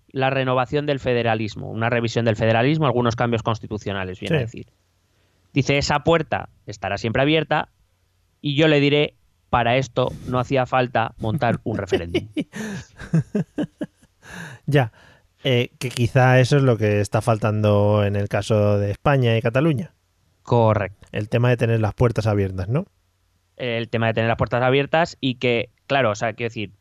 la 0.10 0.30
renovación 0.30 0.86
del 0.86 1.00
federalismo, 1.00 1.70
una 1.70 1.90
revisión 1.90 2.26
del 2.26 2.36
federalismo, 2.36 2.88
algunos 2.88 3.16
cambios 3.16 3.44
constitucionales, 3.44 4.20
viene 4.20 4.36
Sí. 4.36 4.38
a 4.38 4.46
decir. 4.46 4.68
Dice, 5.54 5.78
esa 5.78 6.04
puerta 6.04 6.50
estará 6.66 6.98
siempre 6.98 7.22
abierta 7.22 7.70
y 8.42 8.56
yo 8.56 8.68
le 8.68 8.80
diré, 8.80 9.16
para 9.50 9.78
esto 9.78 10.12
no 10.28 10.40
hacía 10.40 10.66
falta 10.66 11.14
montar 11.20 11.60
un 11.64 11.78
referéndum. 11.78 12.28
Ya. 14.66 14.92
Eh, 15.44 15.72
que 15.80 15.90
quizá 15.90 16.40
eso 16.40 16.58
es 16.58 16.64
lo 16.64 16.78
que 16.78 17.00
está 17.00 17.22
faltando 17.22 18.04
en 18.04 18.16
el 18.16 18.28
caso 18.28 18.78
de 18.78 18.92
España 18.92 19.38
y 19.38 19.42
Cataluña. 19.42 19.94
Correcto. 20.44 21.08
El 21.12 21.30
tema 21.30 21.50
de 21.50 21.58
tener 21.58 21.80
las 21.80 21.94
puertas 21.94 22.28
abiertas, 22.28 22.68
¿no? 22.68 22.86
El 23.56 23.90
tema 23.90 24.08
de 24.08 24.14
tener 24.14 24.28
las 24.28 24.38
puertas 24.38 24.62
abiertas 24.62 25.18
y 25.22 25.36
que, 25.36 25.70
claro, 25.88 26.12
o 26.12 26.16
sea, 26.16 26.34
quiero 26.34 26.50
decir, 26.50 26.74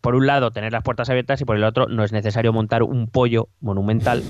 por 0.00 0.14
un 0.14 0.26
lado 0.26 0.50
tener 0.50 0.72
las 0.72 0.82
puertas 0.82 1.08
abiertas 1.08 1.40
y 1.40 1.44
por 1.44 1.56
el 1.56 1.64
otro 1.64 1.86
no 1.86 2.04
es 2.04 2.12
necesario 2.12 2.52
montar 2.52 2.82
un 2.82 3.08
pollo 3.08 3.48
monumental 3.60 4.22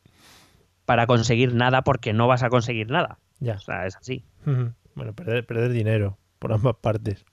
para 0.84 1.06
conseguir 1.06 1.54
nada 1.54 1.82
porque 1.82 2.12
no 2.12 2.28
vas 2.28 2.42
a 2.42 2.48
conseguir 2.50 2.90
nada. 2.90 3.18
Ya. 3.40 3.54
O 3.54 3.60
sea, 3.60 3.86
es 3.86 3.96
así. 3.96 4.24
Bueno, 4.94 5.12
perder, 5.12 5.44
perder 5.44 5.72
dinero 5.72 6.18
por 6.42 6.52
ambas 6.52 6.74
partes. 6.80 7.24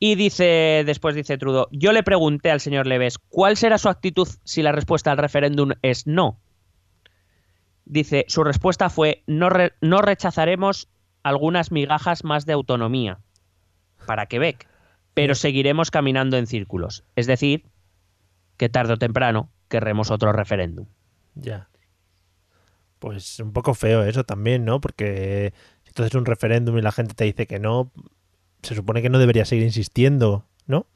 Y 0.00 0.16
dice, 0.16 0.82
después 0.84 1.14
dice 1.14 1.38
Trudeau, 1.38 1.68
yo 1.70 1.92
le 1.92 2.02
pregunté 2.02 2.50
al 2.50 2.58
señor 2.58 2.88
Leves, 2.88 3.18
¿cuál 3.18 3.56
será 3.56 3.78
su 3.78 3.88
actitud 3.88 4.26
si 4.42 4.60
la 4.60 4.72
respuesta 4.72 5.12
al 5.12 5.18
referéndum 5.18 5.74
es 5.82 6.08
no? 6.08 6.40
Dice, 7.84 8.24
su 8.26 8.42
respuesta 8.42 8.90
fue, 8.90 9.22
no, 9.28 9.48
re- 9.48 9.74
no 9.80 10.02
rechazaremos 10.02 10.88
algunas 11.22 11.70
migajas 11.70 12.24
más 12.24 12.46
de 12.46 12.52
autonomía 12.52 13.20
para 14.04 14.26
Quebec, 14.26 14.66
pero 15.14 15.36
seguiremos 15.36 15.92
caminando 15.92 16.36
en 16.36 16.48
círculos. 16.48 17.04
Es 17.14 17.28
decir, 17.28 17.66
que 18.56 18.68
tarde 18.68 18.94
o 18.94 18.98
temprano 18.98 19.50
querremos 19.68 20.10
otro 20.10 20.32
referéndum. 20.32 20.86
Ya. 21.36 21.68
Pues 22.98 23.38
un 23.38 23.52
poco 23.52 23.72
feo 23.74 24.02
eso 24.02 24.24
también, 24.24 24.64
¿no? 24.64 24.80
Porque 24.80 25.54
haces 26.00 26.14
un 26.14 26.24
referéndum 26.24 26.78
y 26.78 26.82
la 26.82 26.92
gente 26.92 27.12
te 27.14 27.24
dice 27.24 27.46
que 27.46 27.58
no, 27.58 27.90
se 28.62 28.74
supone 28.74 29.02
que 29.02 29.10
no 29.10 29.18
debería 29.18 29.44
seguir 29.44 29.64
insistiendo, 29.64 30.46
¿no? 30.66 30.86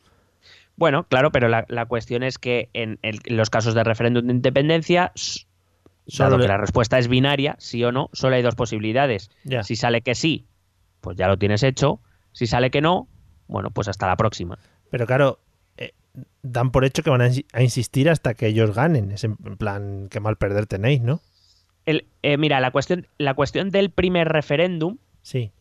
Bueno, 0.77 1.05
claro, 1.09 1.31
pero 1.33 1.49
la, 1.49 1.65
la 1.69 1.87
cuestión 1.87 2.23
es 2.23 2.39
que 2.39 2.71
en, 2.73 2.99
el- 3.03 3.21
en 3.25 3.37
los 3.37 3.51
casos 3.51 3.75
de 3.75 3.83
referéndum 3.85 4.27
de 4.27 4.33
independencia, 4.33 5.13
s- 5.15 5.47
dado 6.19 6.33
Solo- 6.33 6.43
que 6.43 6.49
la 6.49 6.59
respuesta 6.59 6.99
es 6.99 7.09
binaria, 7.09 7.57
sí 7.59 7.83
o 7.85 7.93
no, 7.93 8.11
solo 8.13 8.37
hay 8.37 8.43
dos 8.43 8.55
posibilidades. 8.55 9.31
Ya. 9.45 9.63
Si 9.63 9.75
sale 9.77 10.03
que 10.03 10.15
sí, 10.15 10.47
pues 11.01 11.17
ya 11.17 11.29
lo 11.29 11.37
tienes 11.39 11.63
hecho. 11.63 12.01
Si 12.33 12.47
sale 12.47 12.71
que 12.71 12.81
no, 12.83 13.09
bueno, 13.49 13.71
pues 13.71 13.89
hasta 13.89 14.07
la 14.07 14.17
próxima. 14.17 14.59
Pero 14.91 15.07
claro, 15.07 15.41
eh, 15.79 15.93
dan 16.43 16.71
por 16.71 16.85
hecho 16.85 17.03
que 17.03 17.11
van 17.11 17.23
a, 17.23 17.31
a 17.53 17.63
insistir 17.63 18.11
hasta 18.11 18.35
que 18.35 18.47
ellos 18.47 18.75
ganen. 18.75 19.11
Es 19.11 19.25
en 19.25 19.37
plan, 19.37 20.09
qué 20.11 20.21
mal 20.21 20.37
perder 20.37 20.67
tenéis, 20.67 21.01
¿no? 21.01 21.21
El, 21.87 22.07
eh, 22.23 22.37
mira, 22.37 22.61
la 22.61 22.71
cuestión, 22.71 23.07
la 23.19 23.35
cuestión 23.35 23.71
del 23.71 23.91
primer 23.91 24.29
referéndum 24.29 24.99
Sí. 25.23 25.53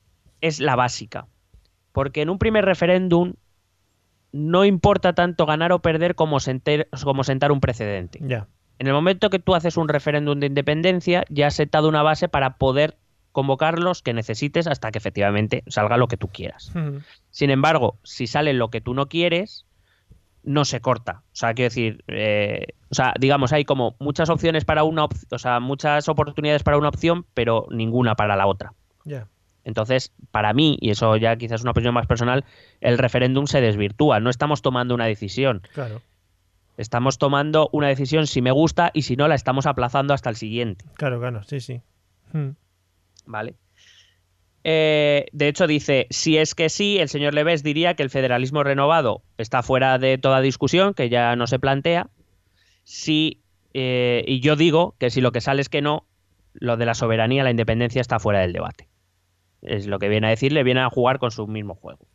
es 0.42 0.60
la 0.60 0.76
básica. 0.76 1.28
Porque 1.92 2.22
en 2.22 2.30
un 2.30 2.40
primer 2.40 2.66
referéndum 2.66 3.34
no 4.32 4.66
importa 4.66 5.14
tanto 5.14 5.46
ganar 5.46 5.72
o 5.72 5.80
perder 5.80 6.16
como, 6.16 6.40
senter- 6.40 6.88
como 7.04 7.24
sentar 7.24 7.52
un 7.52 7.62
precedente. 7.62 8.20
Ya. 8.22 8.48
En 8.80 8.88
el 8.88 8.94
momento 8.94 9.30
que 9.30 9.40
tú 9.40 9.56
haces 9.56 9.78
un 9.78 9.88
referéndum 9.88 10.40
de 10.40 10.48
independencia, 10.48 11.24
ya 11.30 11.48
has 11.48 11.54
sentado 11.56 11.88
una 11.88 12.04
base 12.04 12.28
para 12.28 12.58
poder 12.58 12.98
convocar 13.32 13.80
los 13.80 14.02
que 14.02 14.14
necesites 14.14 14.68
hasta 14.68 14.92
que 14.92 14.98
efectivamente 14.98 15.64
salga 15.68 15.96
lo 15.98 16.08
que 16.08 16.18
tú 16.18 16.28
quieras. 16.28 16.74
Sin 17.30 17.50
embargo, 17.50 17.98
si 18.04 18.28
sale 18.28 18.54
lo 18.54 18.70
que 18.70 18.82
tú 18.82 18.94
no 18.94 19.08
quieres, 19.08 19.66
no 20.46 20.64
se 20.64 20.80
corta. 20.80 21.24
O 21.26 21.36
sea, 21.36 21.54
quiero 21.54 21.70
decir, 21.70 22.04
eh, 22.08 22.68
o 22.90 22.96
sea, 22.96 23.14
digamos, 23.20 23.52
hay 23.52 23.66
como 23.66 23.96
muchas 24.00 24.30
opciones 24.30 24.64
para 24.64 24.84
una 24.84 25.06
opción, 25.06 25.28
o 25.32 25.40
sea, 25.40 25.60
muchas 25.60 26.08
oportunidades 26.08 26.64
para 26.64 26.78
una 26.78 26.90
opción, 26.90 27.26
pero 27.34 27.68
ninguna 27.70 28.16
para 28.16 28.36
la 28.36 28.48
otra. 28.48 28.74
Ya. 29.04 29.28
Entonces, 29.64 30.14
para 30.32 30.54
mí, 30.54 30.78
y 30.80 30.92
eso 30.92 31.18
ya 31.18 31.36
quizás 31.36 31.60
es 31.60 31.64
una 31.64 31.72
opinión 31.72 31.94
más 31.94 32.06
personal, 32.06 32.46
el 32.82 32.98
referéndum 32.98 33.48
se 33.48 33.62
desvirtúa. 33.62 34.20
No 34.20 34.30
estamos 34.30 34.62
tomando 34.62 34.94
una 34.94 35.06
decisión. 35.06 35.64
Claro. 35.74 36.02
Estamos 36.78 37.18
tomando 37.18 37.70
una 37.72 37.88
decisión 37.88 38.28
si 38.28 38.42
me 38.42 38.52
gusta 38.52 38.92
y 38.94 39.02
si 39.04 39.16
no, 39.16 39.28
la 39.28 39.36
estamos 39.36 39.66
aplazando 39.66 40.14
hasta 40.14 40.30
el 40.30 40.36
siguiente. 40.36 40.86
Claro, 40.96 41.20
claro. 41.20 41.42
Sí, 41.44 41.60
sí. 41.60 41.82
Mm. 42.34 42.50
¿Vale? 43.26 43.56
Eh, 44.68 45.28
de 45.32 45.48
hecho, 45.48 45.68
dice, 45.68 46.08
si 46.10 46.40
es 46.40 46.56
que 46.56 46.70
sí, 46.70 46.98
el 46.98 47.08
señor 47.08 47.36
Leves 47.36 47.62
diría 47.62 47.94
que 47.94 48.02
el 48.02 48.10
federalismo 48.10 48.64
renovado 48.64 49.22
está 49.38 49.62
fuera 49.62 50.00
de 50.00 50.18
toda 50.18 50.42
discusión, 50.42 50.96
que 50.96 51.08
ya 51.08 51.36
no 51.36 51.46
se 51.46 51.60
plantea. 51.60 52.10
Si, 52.84 53.44
eh, 53.76 54.24
y 54.26 54.40
yo 54.40 54.56
digo 54.56 54.96
que 54.98 55.12
si 55.12 55.22
lo 55.22 55.32
que 55.32 55.40
sale 55.40 55.62
es 55.62 55.70
que 55.70 55.84
no, 55.84 56.08
lo 56.54 56.78
de 56.78 56.88
la 56.88 56.96
soberanía, 56.96 57.44
la 57.44 57.52
independencia 57.52 58.02
está 58.02 58.18
fuera 58.18 58.40
del 58.40 58.54
debate. 58.54 58.90
Es 59.62 59.86
lo 59.86 60.00
que 60.00 60.10
viene 60.10 60.26
a 60.26 60.32
decirle, 60.32 60.64
viene 60.64 60.80
a 60.80 60.90
jugar 60.90 61.20
con 61.20 61.30
su 61.30 61.46
mismo 61.46 61.76
juego. 61.76 62.08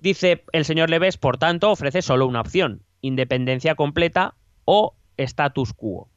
Dice 0.00 0.42
el 0.50 0.64
señor 0.64 0.90
Leves, 0.90 1.18
por 1.18 1.38
tanto, 1.38 1.70
ofrece 1.70 2.02
solo 2.02 2.26
una 2.26 2.40
opción, 2.40 2.82
independencia 3.00 3.76
completa 3.76 4.34
o 4.64 4.96
status 5.16 5.72
quo. 5.72 6.10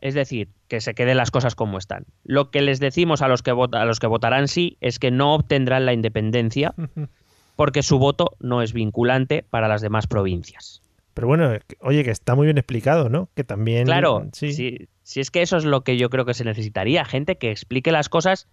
Es 0.00 0.14
decir, 0.14 0.50
que 0.70 0.80
se 0.80 0.94
queden 0.94 1.18
las 1.18 1.30
cosas 1.30 1.54
como 1.54 1.76
están. 1.76 2.06
Lo 2.24 2.50
que 2.50 2.62
les 2.62 2.80
decimos 2.80 3.20
a 3.20 3.28
los 3.28 3.42
que, 3.42 3.52
vota- 3.52 3.82
a 3.82 3.84
los 3.84 3.98
que 3.98 4.06
votarán 4.06 4.48
sí 4.48 4.78
es 4.80 4.98
que 4.98 5.10
no 5.10 5.34
obtendrán 5.34 5.84
la 5.84 5.92
independencia 5.92 6.74
porque 7.56 7.82
su 7.82 7.98
voto 7.98 8.36
no 8.40 8.62
es 8.62 8.72
vinculante 8.72 9.42
para 9.50 9.68
las 9.68 9.82
demás 9.82 10.06
provincias. 10.06 10.80
Pero 11.12 11.26
bueno, 11.26 11.50
oye, 11.80 12.04
que 12.04 12.10
está 12.12 12.34
muy 12.36 12.46
bien 12.46 12.56
explicado, 12.56 13.10
¿no? 13.10 13.28
Que 13.34 13.44
también. 13.44 13.84
Claro, 13.84 14.28
Sí. 14.32 14.52
si, 14.52 14.88
si 15.02 15.20
es 15.20 15.30
que 15.30 15.42
eso 15.42 15.56
es 15.58 15.64
lo 15.64 15.82
que 15.82 15.98
yo 15.98 16.08
creo 16.08 16.24
que 16.24 16.34
se 16.34 16.44
necesitaría, 16.44 17.04
gente 17.04 17.36
que 17.36 17.50
explique 17.50 17.90
las 17.92 18.08
cosas 18.08 18.48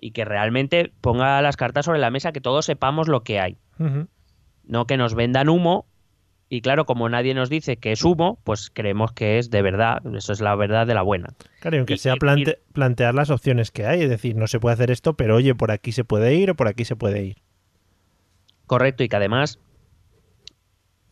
y 0.00 0.10
que 0.12 0.24
realmente 0.26 0.92
ponga 1.00 1.40
las 1.42 1.56
cartas 1.56 1.86
sobre 1.86 1.98
la 1.98 2.10
mesa, 2.10 2.30
que 2.30 2.40
todos 2.42 2.66
sepamos 2.66 3.08
lo 3.08 3.24
que 3.24 3.40
hay. 3.40 3.56
No 4.64 4.86
que 4.86 4.96
nos 4.98 5.14
vendan 5.14 5.48
humo. 5.48 5.86
Y 6.50 6.62
claro, 6.62 6.86
como 6.86 7.08
nadie 7.10 7.34
nos 7.34 7.50
dice 7.50 7.76
que 7.76 7.92
es 7.92 8.02
humo, 8.04 8.38
pues 8.44 8.70
creemos 8.72 9.12
que 9.12 9.38
es 9.38 9.50
de 9.50 9.60
verdad. 9.60 10.00
Eso 10.16 10.32
es 10.32 10.40
la 10.40 10.54
verdad 10.56 10.86
de 10.86 10.94
la 10.94 11.02
buena. 11.02 11.34
Claro, 11.60 11.76
y 11.76 11.78
aunque 11.80 11.94
Y- 11.94 11.98
sea 11.98 12.14
y- 12.14 12.44
plantear 12.72 13.14
las 13.14 13.28
opciones 13.30 13.70
que 13.70 13.84
hay, 13.86 14.02
es 14.02 14.08
decir, 14.08 14.34
no 14.34 14.46
se 14.46 14.58
puede 14.58 14.72
hacer 14.74 14.90
esto, 14.90 15.14
pero 15.14 15.36
oye, 15.36 15.54
por 15.54 15.70
aquí 15.70 15.92
se 15.92 16.04
puede 16.04 16.34
ir 16.34 16.50
o 16.50 16.54
por 16.54 16.66
aquí 16.68 16.84
se 16.86 16.96
puede 16.96 17.22
ir. 17.22 17.36
Correcto. 18.66 19.02
Y 19.04 19.08
que 19.10 19.16
además, 19.16 19.58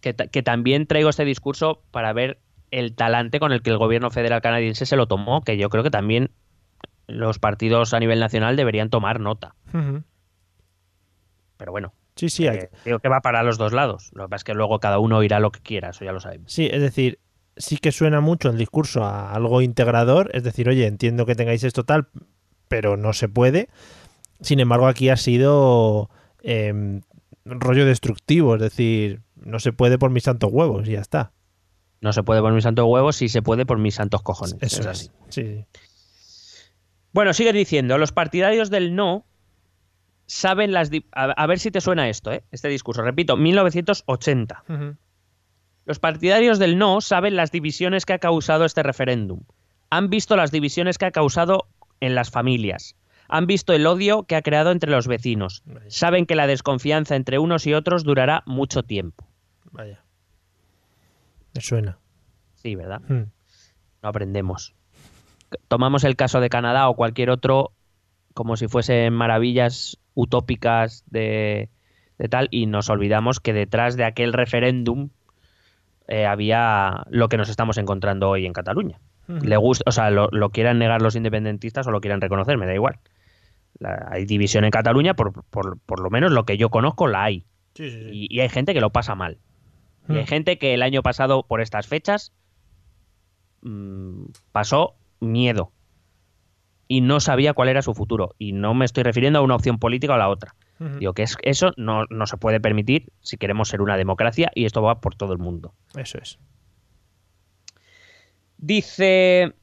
que, 0.01 0.15
que 0.15 0.43
también 0.43 0.87
traigo 0.87 1.11
este 1.11 1.25
discurso 1.27 1.83
para 1.91 2.13
ver 2.15 2.39
el 2.71 2.95
talante 2.95 3.39
con 3.39 3.53
el 3.53 3.61
que 3.63 3.71
el 3.71 3.79
gobierno 3.79 4.11
federal 4.11 4.41
canadiense 4.41 4.87
se 4.87 4.97
lo 4.97 5.07
tomó, 5.07 5.43
que 5.43 5.59
yo 5.59 5.69
creo 5.69 5.83
que 5.85 5.91
también 5.91 6.31
los 7.09 7.39
partidos 7.39 7.93
a 7.95 8.01
nivel 8.01 8.21
nacional 8.21 8.57
deberían 8.57 8.89
tomar 8.91 9.21
nota. 9.21 9.55
Pero 11.59 11.73
bueno, 11.73 11.93
Sí, 12.17 12.29
sí, 12.31 12.49
hay- 12.49 12.57
eh, 12.59 12.71
digo 12.85 12.99
que 12.99 13.09
va 13.09 13.21
para 13.21 13.43
los 13.43 13.59
dos 13.59 13.73
lados. 13.73 14.11
Lo 14.15 14.25
que 14.25 14.31
pasa 14.31 14.37
es 14.41 14.45
que 14.45 14.55
luego 14.55 14.81
cada 14.81 14.99
uno 14.99 15.23
irá 15.23 15.39
lo 15.39 15.53
que 15.53 15.61
quiera, 15.61 15.91
eso 15.91 16.05
ya 16.05 16.13
lo 16.13 16.21
sabemos. 16.21 16.51
Sí, 16.53 16.67
es 16.73 16.81
decir, 16.81 17.19
sí 17.57 17.77
que 17.77 17.93
suena 17.93 18.21
mucho 18.21 18.49
el 18.51 18.57
discurso 18.59 19.05
a 19.05 19.33
algo 19.33 19.61
integrador, 19.63 20.31
es 20.35 20.43
decir, 20.43 20.69
oye, 20.69 20.87
entiendo 20.87 21.27
que 21.27 21.35
tengáis 21.35 21.63
esto 21.63 21.85
tal, 21.85 22.09
pero 22.69 22.97
no 22.97 23.13
se 23.13 23.29
puede. 23.29 23.69
Sin 24.41 24.61
embargo, 24.61 24.87
aquí 24.87 25.09
ha 25.11 25.17
sido 25.17 26.11
em, 26.43 27.03
rollo 27.45 27.85
destructivo, 27.87 28.55
es 28.57 28.61
decir, 28.61 29.21
no 29.37 29.59
se 29.61 29.73
puede 29.73 29.99
por 29.99 30.11
mis 30.11 30.25
santos 30.25 30.51
huevos 30.53 30.89
y 30.89 30.93
ya 30.93 31.01
está. 31.01 31.33
No 32.01 32.13
se 32.13 32.23
puede 32.23 32.41
por 32.41 32.53
mis 32.53 32.65
santos 32.65 32.85
huevos, 32.89 33.17
sí 33.17 33.29
se 33.29 33.43
puede 33.43 33.65
por 33.67 33.79
mis 33.79 33.95
santos 33.95 34.23
cojones. 34.23 34.57
Eso 34.61 34.81
es 34.81 34.87
así. 34.87 35.11
Sí, 35.29 35.43
sí. 35.43 35.65
Bueno, 37.13 37.33
sigue 37.33 37.53
diciendo, 37.53 37.99
los 37.99 38.13
partidarios 38.13 38.69
del 38.71 38.95
no 38.95 39.25
saben 40.27 40.73
las... 40.73 40.91
A, 41.13 41.25
a 41.25 41.47
ver 41.47 41.59
si 41.59 41.71
te 41.71 41.81
suena 41.81 42.09
esto, 42.09 42.33
¿eh? 42.33 42.45
este 42.51 42.69
discurso. 42.69 43.03
Repito, 43.03 43.37
1980. 43.37 44.65
Ujú. 44.69 44.97
Los 45.85 46.01
partidarios 46.01 46.59
del 46.59 46.79
no 46.79 47.01
saben 47.01 47.37
las 47.37 47.53
divisiones 47.53 48.05
que 48.05 48.13
ha 48.13 48.19
causado 48.19 48.65
este 48.65 48.83
referéndum. 48.83 49.43
Han 49.89 50.11
visto 50.11 50.37
las 50.37 50.51
divisiones 50.51 50.99
que 50.99 51.07
ha 51.07 51.13
causado 51.13 51.69
en 52.01 52.15
las 52.15 52.31
familias. 52.31 52.97
Han 53.29 53.47
visto 53.47 53.73
el 53.73 53.87
odio 53.87 54.25
que 54.25 54.37
ha 54.37 54.43
creado 54.43 54.73
entre 54.73 54.91
los 54.91 55.07
vecinos. 55.07 55.63
Vaya. 55.65 55.87
Saben 55.89 56.27
que 56.27 56.35
la 56.35 56.47
desconfianza 56.47 57.15
entre 57.15 57.39
unos 57.39 57.67
y 57.67 57.75
otros 57.75 58.05
durará 58.05 58.43
mucho 58.47 58.83
tiempo. 58.83 59.29
Vaya. 59.71 60.05
Me 61.55 61.61
suena. 61.61 61.99
Sí, 62.55 62.75
¿verdad? 62.75 63.01
Mm. 63.09 63.31
No 64.03 64.09
aprendemos. 64.09 64.75
Tomamos 65.69 66.03
el 66.05 66.17
caso 66.17 66.41
de 66.41 66.49
Canadá 66.49 66.89
o 66.89 66.97
cualquier 66.97 67.31
otro 67.31 67.73
como 68.37 68.57
si 68.59 68.69
fuesen 68.69 69.15
maravillas 69.15 69.99
utópicas 70.13 71.05
de, 71.09 71.71
de 72.19 72.29
tal 72.29 72.49
y 72.51 72.67
nos 72.67 72.91
olvidamos 72.91 73.41
que 73.41 73.55
detrás 73.55 73.97
de 73.97 74.05
aquel 74.05 74.35
referéndum 74.35 75.09
eh, 76.07 76.27
había 76.27 77.05
lo 77.09 77.31
que 77.31 77.39
nos 77.39 77.49
estamos 77.49 77.79
encontrando 77.79 78.29
hoy 78.29 78.45
en 78.45 78.53
Cataluña. 78.53 79.01
Le 79.27 79.57
gusta, 79.57 79.85
o 79.87 79.91
sea, 79.93 80.11
lo, 80.11 80.29
lo 80.33 80.51
quieran 80.51 80.79
negar 80.79 81.01
los 81.01 81.17
independentistas 81.17 81.87
o 81.87 81.91
lo 81.91 82.03
quieran 82.03 82.21
reconocer, 82.21 82.59
me 82.59 82.67
da 82.67 82.75
igual. 82.75 82.99
La- 83.79 84.07
hay 84.11 84.27
división 84.27 84.65
en 84.65 84.71
Cataluña, 84.71 85.15
por, 85.15 85.43
por- 85.45 85.79
por 85.81 86.01
lo 86.01 86.11
menos 86.11 86.31
lo 86.31 86.45
que 86.45 86.59
yo 86.59 86.69
conozco 86.69 87.07
la 87.09 87.25
hay. 87.25 87.45
Sí, 87.75 87.91
sí, 87.91 88.03
sí. 88.05 88.11
Y, 88.13 88.37
y 88.37 88.41
hay 88.41 88.51
gente 88.51 88.75
que 88.75 88.81
lo 88.83 88.91
pasa 88.91 89.15
mal. 89.15 89.39
Y 90.11 90.17
hay 90.19 90.25
Mm. 90.25 90.27
gente 90.27 90.59
que 90.59 90.75
el 90.75 90.83
año 90.83 91.03
pasado, 91.03 91.43
por 91.49 91.61
estas 91.63 91.87
fechas, 91.89 92.33
mm, 93.63 94.27
pasó 94.53 94.95
miedo. 95.21 95.73
Y 96.89 97.01
no 97.01 97.21
sabía 97.21 97.53
cuál 97.53 97.69
era 97.69 97.83
su 97.83 97.95
futuro. 97.95 98.35
Y 98.39 98.53
no 98.53 98.75
me 98.75 98.85
estoy 98.85 99.03
refiriendo 99.03 99.39
a 99.39 99.43
una 99.43 99.57
opción 99.57 99.79
política 99.79 100.13
o 100.13 100.17
a 100.17 100.19
la 100.19 100.29
otra. 100.29 100.55
Digo 100.79 101.15
que 101.15 101.23
es, 101.23 101.37
eso 101.43 101.73
no, 101.77 102.05
no 102.11 102.27
se 102.27 102.37
puede 102.37 102.61
permitir 102.61 103.11
si 103.23 103.39
queremos 103.39 103.69
ser 103.69 103.81
una 103.81 103.97
democracia 103.97 104.51
y 104.55 104.67
esto 104.67 104.83
va 104.83 105.01
por 105.01 105.15
todo 105.15 105.33
el 105.33 105.39
mundo. 105.39 105.73
Eso 105.97 106.19
es. 106.19 106.39
Dice, 108.59 109.55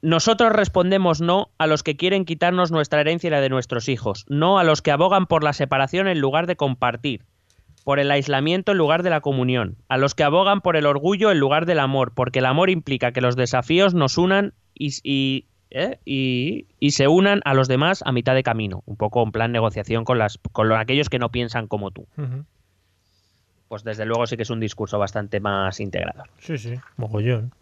nosotros 0.00 0.52
respondemos 0.52 1.20
no 1.20 1.50
a 1.58 1.66
los 1.66 1.82
que 1.82 1.96
quieren 1.96 2.24
quitarnos 2.24 2.70
nuestra 2.70 3.00
herencia 3.00 3.28
y 3.28 3.30
la 3.30 3.40
de 3.40 3.48
nuestros 3.48 3.88
hijos, 3.88 4.24
no 4.28 4.58
a 4.58 4.64
los 4.64 4.82
que 4.82 4.90
abogan 4.90 5.26
por 5.26 5.42
la 5.42 5.52
separación 5.52 6.08
en 6.08 6.20
lugar 6.20 6.46
de 6.46 6.56
compartir, 6.56 7.24
por 7.84 7.98
el 7.98 8.10
aislamiento 8.10 8.72
en 8.72 8.78
lugar 8.78 9.02
de 9.02 9.10
la 9.10 9.20
comunión, 9.20 9.76
a 9.88 9.96
los 9.96 10.14
que 10.14 10.22
abogan 10.22 10.60
por 10.60 10.76
el 10.76 10.86
orgullo 10.86 11.30
en 11.30 11.38
lugar 11.40 11.66
del 11.66 11.80
amor, 11.80 12.12
porque 12.14 12.38
el 12.38 12.46
amor 12.46 12.70
implica 12.70 13.12
que 13.12 13.20
los 13.20 13.34
desafíos 13.34 13.94
nos 13.94 14.18
unan 14.18 14.54
y, 14.74 14.94
y, 15.02 15.46
¿eh? 15.70 15.98
y- 16.04 16.66
y 16.80 16.90
se 16.92 17.08
unan 17.08 17.40
a 17.44 17.54
los 17.54 17.68
demás 17.68 18.02
a 18.06 18.12
mitad 18.12 18.34
de 18.34 18.42
camino, 18.42 18.82
un 18.86 18.96
poco 18.96 19.22
en 19.22 19.32
plan 19.32 19.52
negociación 19.52 20.04
con, 20.04 20.18
las, 20.18 20.38
con 20.52 20.68
los- 20.68 20.78
aquellos 20.78 21.08
que 21.10 21.18
no 21.18 21.30
piensan 21.30 21.66
como 21.68 21.90
tú. 21.90 22.06
Pues 23.68 23.84
desde 23.84 24.06
luego 24.06 24.26
sí 24.26 24.36
que 24.36 24.44
es 24.44 24.50
un 24.50 24.60
discurso 24.60 24.98
bastante 24.98 25.40
más 25.40 25.78
integrador. 25.80 26.28
Sí, 26.38 26.56
sí. 26.56 26.74
Mogollón. 26.96 27.52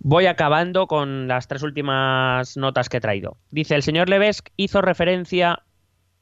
Voy 0.00 0.26
acabando 0.26 0.86
con 0.86 1.28
las 1.28 1.46
tres 1.48 1.62
últimas 1.62 2.56
notas 2.56 2.88
que 2.88 2.96
he 2.96 3.00
traído. 3.00 3.36
Dice, 3.50 3.74
el 3.76 3.82
señor 3.82 4.08
Levesque 4.08 4.50
hizo 4.56 4.82
referencia, 4.82 5.62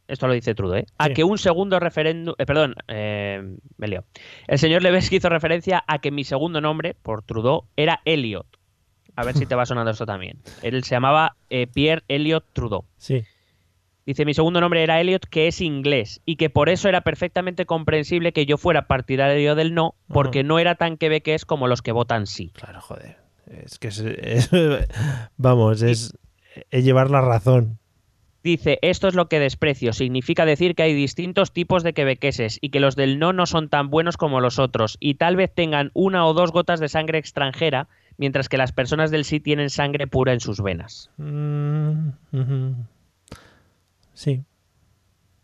esto 0.07 0.27
lo 0.27 0.35
dice 0.35 0.55
Trudeau, 0.55 0.81
¿eh? 0.83 0.87
a 0.99 1.07
Sí. 1.07 1.14
que 1.14 1.25
un 1.25 1.39
segundo 1.39 1.81
referéndum, 1.81 2.35
eh, 2.39 2.45
perdón, 2.47 2.75
eh, 2.89 3.57
me 3.79 3.89
lío. 3.89 4.05
El 4.47 4.59
señor 4.59 4.83
Levesque 4.83 5.16
hizo 5.16 5.31
referencia 5.31 5.83
a 5.87 5.99
que 5.99 6.11
mi 6.11 6.25
segundo 6.25 6.61
nombre, 6.61 6.95
por 7.03 7.23
Trudeau, 7.23 7.64
era 7.77 8.01
Elliot. 8.05 8.47
A 9.16 9.24
ver 9.24 9.36
si 9.36 9.46
te 9.46 9.54
va 9.54 9.66
sonando 9.66 9.90
esto 9.90 10.06
también. 10.06 10.38
Él 10.62 10.82
se 10.84 10.94
llamaba 10.94 11.36
eh, 11.50 11.66
Pierre 11.66 12.02
Elliot 12.08 12.44
Trudeau. 12.52 12.84
Sí. 12.98 13.22
Dice, 14.06 14.24
mi 14.24 14.34
segundo 14.34 14.61
nombre 14.61 14.82
era 14.82 15.00
Elliot, 15.00 15.26
que 15.26 15.46
es 15.46 15.61
inglés, 15.61 16.20
y 16.24 16.36
que 16.36 16.50
por 16.50 16.68
eso 16.68 16.88
era 16.88 17.02
perfectamente 17.02 17.66
comprensible 17.66 18.32
que 18.32 18.46
yo 18.46 18.56
fuera 18.56 18.86
partidario 18.86 19.54
del 19.54 19.74
no, 19.74 19.94
porque 20.08 20.42
no 20.42 20.58
era 20.58 20.74
tan 20.74 20.96
quebequés 20.96 21.44
como 21.44 21.68
los 21.68 21.82
que 21.82 21.92
votan 21.92 22.26
sí. 22.26 22.50
Claro, 22.54 22.80
joder. 22.80 23.18
Es 23.46 23.78
que 23.78 23.88
es, 23.88 23.98
es- 24.00 24.50
vamos, 25.36 25.82
es, 25.82 26.16
es 26.70 26.84
llevar 26.84 27.11
la 27.11 27.20
razón. 27.20 27.78
Dice, 28.42 28.78
esto 28.80 29.06
es 29.06 29.14
lo 29.14 29.28
que 29.28 29.38
desprecio. 29.38 29.92
Significa 29.92 30.46
decir 30.46 30.74
que 30.74 30.82
hay 30.84 30.94
distintos 30.94 31.52
tipos 31.52 31.82
de 31.82 31.92
quebequeses 31.92 32.58
y 32.62 32.70
que 32.70 32.80
los 32.80 32.96
del 32.96 33.18
no 33.18 33.34
no 33.34 33.44
son 33.44 33.68
tan 33.68 33.90
buenos 33.90 34.16
como 34.16 34.40
los 34.40 34.58
otros 34.58 34.96
y 34.98 35.16
tal 35.16 35.36
vez 35.36 35.52
tengan 35.54 35.90
una 35.92 36.24
o 36.26 36.32
dos 36.32 36.50
gotas 36.50 36.80
de 36.80 36.88
sangre 36.88 37.18
extranjera, 37.18 37.86
mientras 38.21 38.49
que 38.51 38.59
las 38.59 38.71
personas 38.71 39.11
del 39.11 39.25
sí 39.25 39.41
tienen 39.41 39.71
sangre 39.71 40.07
pura 40.07 40.33
en 40.35 40.41
sus 40.41 40.61
venas. 40.62 41.11
Mm. 41.16 42.11
Sí. 44.14 44.45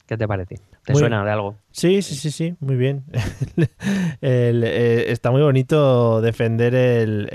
¿Qué 0.06 0.16
te 0.16 0.28
parece? 0.28 0.60
¿Te 0.84 0.92
Muy- 0.92 1.00
suena 1.00 1.24
de 1.24 1.30
algo? 1.32 1.56
Sí, 1.72 2.02
sí, 2.02 2.14
sí, 2.14 2.30
sí, 2.30 2.54
muy 2.60 2.76
bien. 2.76 3.04
El- 4.20 4.62
eh, 4.64 5.10
está 5.10 5.30
muy 5.32 5.42
bonito 5.42 6.20
defender 6.20 6.74
el, 6.74 7.28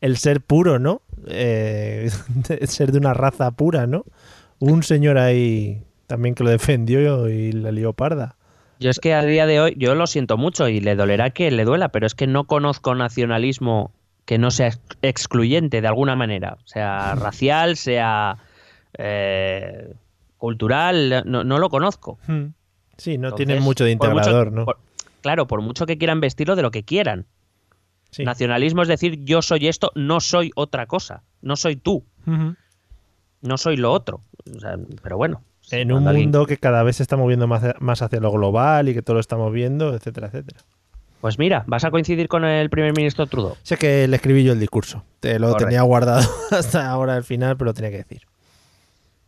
el- 0.00 0.16
ser 0.16 0.40
puro, 0.40 0.78
¿no? 0.78 1.02
Eh, 1.26 2.08
ser 2.66 2.92
de 2.92 2.98
una 2.98 3.12
raza 3.12 3.50
pura, 3.50 3.86
¿no? 3.86 4.04
Un 4.60 4.82
señor 4.82 5.18
ahí 5.18 5.82
también 6.06 6.34
que 6.34 6.44
lo 6.44 6.50
defendió 6.50 7.28
y 7.28 7.52
la 7.52 7.70
lió 7.72 7.92
parda. 7.92 8.36
Yo 8.80 8.88
es 8.90 8.98
que 8.98 9.14
a 9.14 9.22
día 9.22 9.46
de 9.46 9.60
hoy, 9.60 9.74
yo 9.78 9.94
lo 9.94 10.06
siento 10.06 10.36
mucho 10.38 10.68
y 10.68 10.80
le 10.80 10.94
dolerá 10.96 11.30
que 11.30 11.50
le 11.50 11.64
duela, 11.64 11.88
pero 11.90 12.06
es 12.06 12.14
que 12.14 12.26
no 12.26 12.44
conozco 12.44 12.94
nacionalismo 12.94 13.92
que 14.24 14.38
no 14.38 14.50
sea 14.50 14.68
ex- 14.68 14.80
excluyente 15.02 15.80
de 15.80 15.88
alguna 15.88 16.16
manera, 16.16 16.56
sea 16.64 17.14
racial, 17.14 17.76
sea 17.76 18.38
eh, 18.98 19.94
cultural, 20.38 21.22
no, 21.26 21.44
no 21.44 21.58
lo 21.58 21.68
conozco. 21.68 22.18
Hmm. 22.26 22.46
Sí, 22.96 23.18
no 23.18 23.28
Entonces, 23.28 23.46
tienen 23.46 23.62
mucho 23.62 23.84
de 23.84 23.96
por 23.96 24.08
mucho- 24.10 24.20
integrador, 24.20 24.52
¿no? 24.52 24.64
por- 24.66 24.78
claro, 25.20 25.46
por 25.46 25.60
mucho 25.62 25.86
que 25.86 25.98
quieran 25.98 26.20
vestirlo 26.20 26.54
de 26.56 26.62
lo 26.62 26.70
que 26.70 26.84
quieran. 26.84 27.26
Sí. 28.10 28.24
Nacionalismo 28.24 28.82
es 28.82 28.88
decir, 28.88 29.24
yo 29.24 29.42
soy 29.42 29.66
esto, 29.66 29.90
no 29.96 30.20
soy 30.20 30.52
otra 30.54 30.86
cosa, 30.86 31.22
no 31.42 31.56
soy 31.56 31.74
tú, 31.76 32.04
no 33.42 33.58
soy 33.58 33.76
lo 33.76 33.90
otro. 33.92 34.20
O 34.54 34.60
sea, 34.60 34.76
pero 35.02 35.16
bueno. 35.16 35.42
En 35.70 35.90
un 35.92 36.06
alguien- 36.06 36.26
mundo 36.26 36.46
que 36.46 36.58
cada 36.58 36.82
vez 36.82 36.96
se 36.96 37.02
está 37.02 37.16
moviendo 37.16 37.46
más, 37.48 37.62
más 37.80 38.02
hacia 38.02 38.20
lo 38.20 38.30
global 38.30 38.88
y 38.88 38.94
que 38.94 39.02
todo 39.02 39.14
lo 39.14 39.20
estamos 39.20 39.52
viendo, 39.52 39.94
etcétera, 39.94 40.28
etcétera. 40.28 40.60
Pues 41.24 41.38
mira, 41.38 41.64
vas 41.66 41.82
a 41.86 41.90
coincidir 41.90 42.28
con 42.28 42.44
el 42.44 42.68
primer 42.68 42.92
ministro 42.94 43.26
Trudeau. 43.26 43.56
Sé 43.62 43.78
que 43.78 44.06
le 44.06 44.16
escribí 44.16 44.44
yo 44.44 44.52
el 44.52 44.60
discurso. 44.60 45.04
Te 45.20 45.38
lo 45.38 45.46
Correcto. 45.46 45.68
tenía 45.68 45.80
guardado 45.80 46.28
hasta 46.50 46.86
ahora 46.86 47.16
al 47.16 47.24
final, 47.24 47.56
pero 47.56 47.70
lo 47.70 47.72
tenía 47.72 47.90
que 47.90 47.96
decir. 47.96 48.26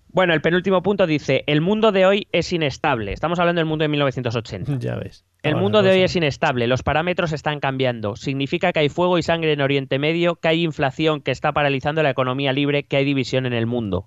Bueno, 0.08 0.34
el 0.34 0.42
penúltimo 0.42 0.82
punto 0.82 1.06
dice, 1.06 1.42
el 1.46 1.62
mundo 1.62 1.92
de 1.92 2.04
hoy 2.04 2.28
es 2.32 2.52
inestable. 2.52 3.14
Estamos 3.14 3.38
hablando 3.38 3.60
del 3.60 3.64
mundo 3.64 3.84
de 3.84 3.88
1980. 3.88 4.76
Ya 4.78 4.96
ves. 4.96 5.24
El 5.42 5.54
Ahora 5.54 5.62
mundo 5.62 5.82
de 5.82 5.92
hoy 5.92 6.02
es 6.02 6.14
inestable, 6.14 6.66
los 6.66 6.82
parámetros 6.82 7.32
están 7.32 7.60
cambiando. 7.60 8.14
Significa 8.14 8.74
que 8.74 8.80
hay 8.80 8.90
fuego 8.90 9.16
y 9.16 9.22
sangre 9.22 9.54
en 9.54 9.62
Oriente 9.62 9.98
Medio, 9.98 10.36
que 10.36 10.48
hay 10.48 10.64
inflación 10.64 11.22
que 11.22 11.30
está 11.30 11.52
paralizando 11.52 12.02
la 12.02 12.10
economía 12.10 12.52
libre, 12.52 12.82
que 12.82 12.98
hay 12.98 13.06
división 13.06 13.46
en 13.46 13.54
el 13.54 13.64
mundo. 13.64 14.06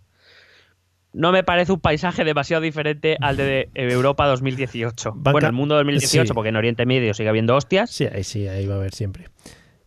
No 1.12 1.32
me 1.32 1.44
parece 1.44 1.72
un 1.72 1.80
paisaje 1.80 2.24
demasiado 2.24 2.62
diferente 2.62 3.18
al 3.20 3.36
de 3.36 3.70
Europa 3.74 4.28
2018. 4.28 5.14
Banca- 5.16 5.32
Bueno, 5.32 5.48
el 5.48 5.54
mundo 5.54 5.76
2018, 5.76 6.28
sí. 6.28 6.34
porque 6.34 6.50
en 6.50 6.56
Oriente 6.56 6.86
Medio 6.86 7.14
sigue 7.14 7.30
habiendo 7.30 7.56
hostias. 7.56 7.90
Sí, 7.90 8.06
ahí 8.06 8.24
sí, 8.24 8.48
ahí 8.48 8.68
va 8.68 8.76
a 8.76 8.78
haber 8.78 8.94
siempre. 8.94 9.26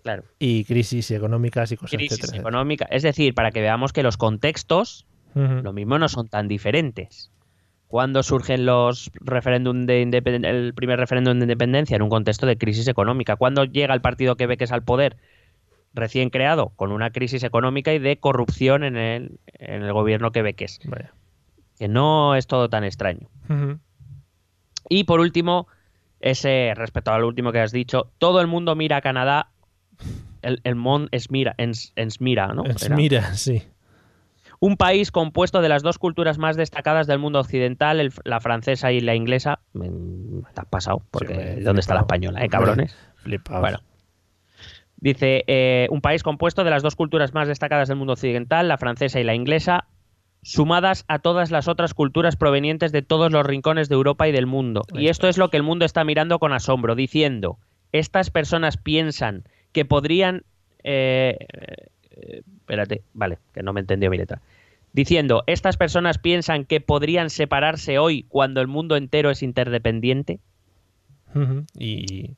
Claro. 0.02 0.24
Y 0.40 0.64
crisis 0.64 1.10
económicas 1.12 1.70
y 1.70 1.76
cosas, 1.76 1.96
Crisis 1.96 2.18
etcétera, 2.18 2.40
económica. 2.40 2.86
Es 2.90 3.04
decir, 3.04 3.34
para 3.34 3.52
que 3.52 3.60
veamos 3.60 3.92
que 3.92 4.02
los 4.02 4.16
contextos, 4.16 5.06
lo 5.34 5.72
mismo, 5.72 5.98
no 5.98 6.08
son 6.08 6.28
tan 6.28 6.48
diferentes. 6.48 7.30
Cuando 7.86 8.22
surgen 8.22 8.66
los 8.66 9.10
referéndum 9.20 9.86
de 9.86 10.02
independen- 10.02 10.44
el 10.46 10.74
primer 10.74 10.98
referéndum 10.98 11.38
de 11.38 11.44
independencia 11.44 11.94
en 11.94 12.02
un 12.02 12.08
contexto 12.08 12.46
de 12.46 12.56
crisis 12.58 12.88
económica. 12.88 13.36
Cuando 13.36 13.64
llega 13.64 13.94
el 13.94 14.00
partido 14.00 14.34
que 14.36 14.46
ve 14.46 14.56
que 14.56 14.64
es 14.64 14.72
al 14.72 14.82
poder 14.82 15.16
recién 15.95 16.30
creado 16.30 16.70
con 16.76 16.93
una 16.93 17.11
crisis 17.11 17.43
económica 17.45 17.93
y 17.93 17.99
de 17.99 18.18
corrupción 18.18 18.82
en 18.84 18.97
el, 18.97 19.38
en 19.47 19.82
el 19.82 19.93
gobierno 19.93 20.32
quebequés. 20.32 20.80
Vaya. 20.84 21.12
Que 21.78 21.88
no 21.88 22.34
es 22.34 22.47
todo 22.47 22.68
tan 22.68 22.84
extraño. 22.84 23.28
Y 24.88 25.05
por 25.05 25.20
último, 25.20 25.66
ese 26.20 26.72
respecto 26.76 27.12
al 27.12 27.24
último 27.24 27.53
que 27.53 27.61
has 27.61 27.72
dicho, 27.72 28.11
todo 28.18 28.40
el 28.40 28.47
mundo 28.47 28.74
mira 28.76 28.99
a 28.99 29.01
Canadá. 29.01 29.49
El, 30.43 30.61
el 30.64 30.74
Mont 30.74 31.09
es 31.12 31.30
mira, 31.30 31.55
ens, 31.59 31.93
ens 31.97 32.20
mira, 32.20 32.49
¿no? 32.49 32.64
Es- 32.64 32.82
Era. 32.82 32.97
Mira, 32.97 33.34
sí. 33.34 33.62
Un 34.59 34.76
país 34.76 35.11
compuesto 35.11 35.61
de 35.61 35.68
las 35.68 35.82
dos 35.82 35.99
culturas 35.99 36.38
más 36.38 36.57
destacadas 36.57 37.07
del 37.07 37.18
mundo 37.18 37.40
occidental, 37.40 38.01
el- 38.01 38.12
la 38.24 38.40
francesa 38.40 38.93
y 38.93 39.01
la 39.01 39.14
inglesa. 39.14 39.61
Me, 39.72 39.90
me 39.90 40.43
has 40.57 40.66
pasado, 40.66 41.03
porque 41.11 41.61
¿dónde 41.62 41.80
está 41.80 41.95
la 41.95 42.01
española, 42.01 42.45
eh, 42.45 42.49
cabrones? 42.49 42.97
Bueno. 43.61 43.78
Dice, 45.03 45.42
eh, 45.48 45.88
un 45.90 46.00
país 46.00 46.22
compuesto 46.22 46.62
de 46.62 46.70
las 46.70 46.84
dos 46.84 46.94
culturas 46.94 47.34
más 47.34 47.48
destacadas 47.48 47.88
del 47.88 47.98
mundo 47.98 48.12
occidental, 48.12 48.68
la 48.68 48.78
francesa 48.78 49.18
y 49.18 49.24
la 49.24 49.34
inglesa, 49.34 49.88
sumadas 50.42 51.05
a 51.09 51.18
todas 51.18 51.50
las 51.50 51.66
otras 51.66 51.92
culturas 51.92 52.36
provenientes 52.36 52.92
de 52.92 53.03
todos 53.03 53.32
los 53.32 53.44
rincones 53.44 53.88
de 53.88 53.96
Europa 53.96 54.28
y 54.28 54.32
del 54.32 54.46
mundo. 54.46 54.82
Y 54.94 55.09
esto 55.09 55.26
es 55.26 55.38
lo 55.38 55.50
que 55.50 55.57
el 55.57 55.64
mundo 55.64 55.84
está 55.84 56.05
mirando 56.05 56.38
con 56.38 56.53
asombro, 56.53 56.94
diciendo, 56.94 57.59
estas 57.90 58.30
personas 58.30 58.76
piensan 58.76 59.42
que 59.72 59.84
podrían... 59.84 60.44
eh, 60.84 61.36
eh, 62.12 62.42
espérate, 62.61 63.03
vale, 63.12 63.38
que 63.53 63.64
no 63.64 63.72
me 63.72 63.80
entendió 63.80 64.09
mi 64.09 64.18
letra. 64.18 64.40
Diciendo, 64.92 65.42
estas 65.48 65.76
personas 65.76 66.18
piensan 66.18 66.64
que 66.64 66.80
podrían 66.80 67.28
separarse 67.28 67.98
hoy 67.98 68.24
cuando 68.28 68.61
el 68.61 68.68
mundo 68.68 68.94
entero 68.94 69.30
es 69.30 69.42
interdependiente. 69.42 70.38
Y, 71.76 72.36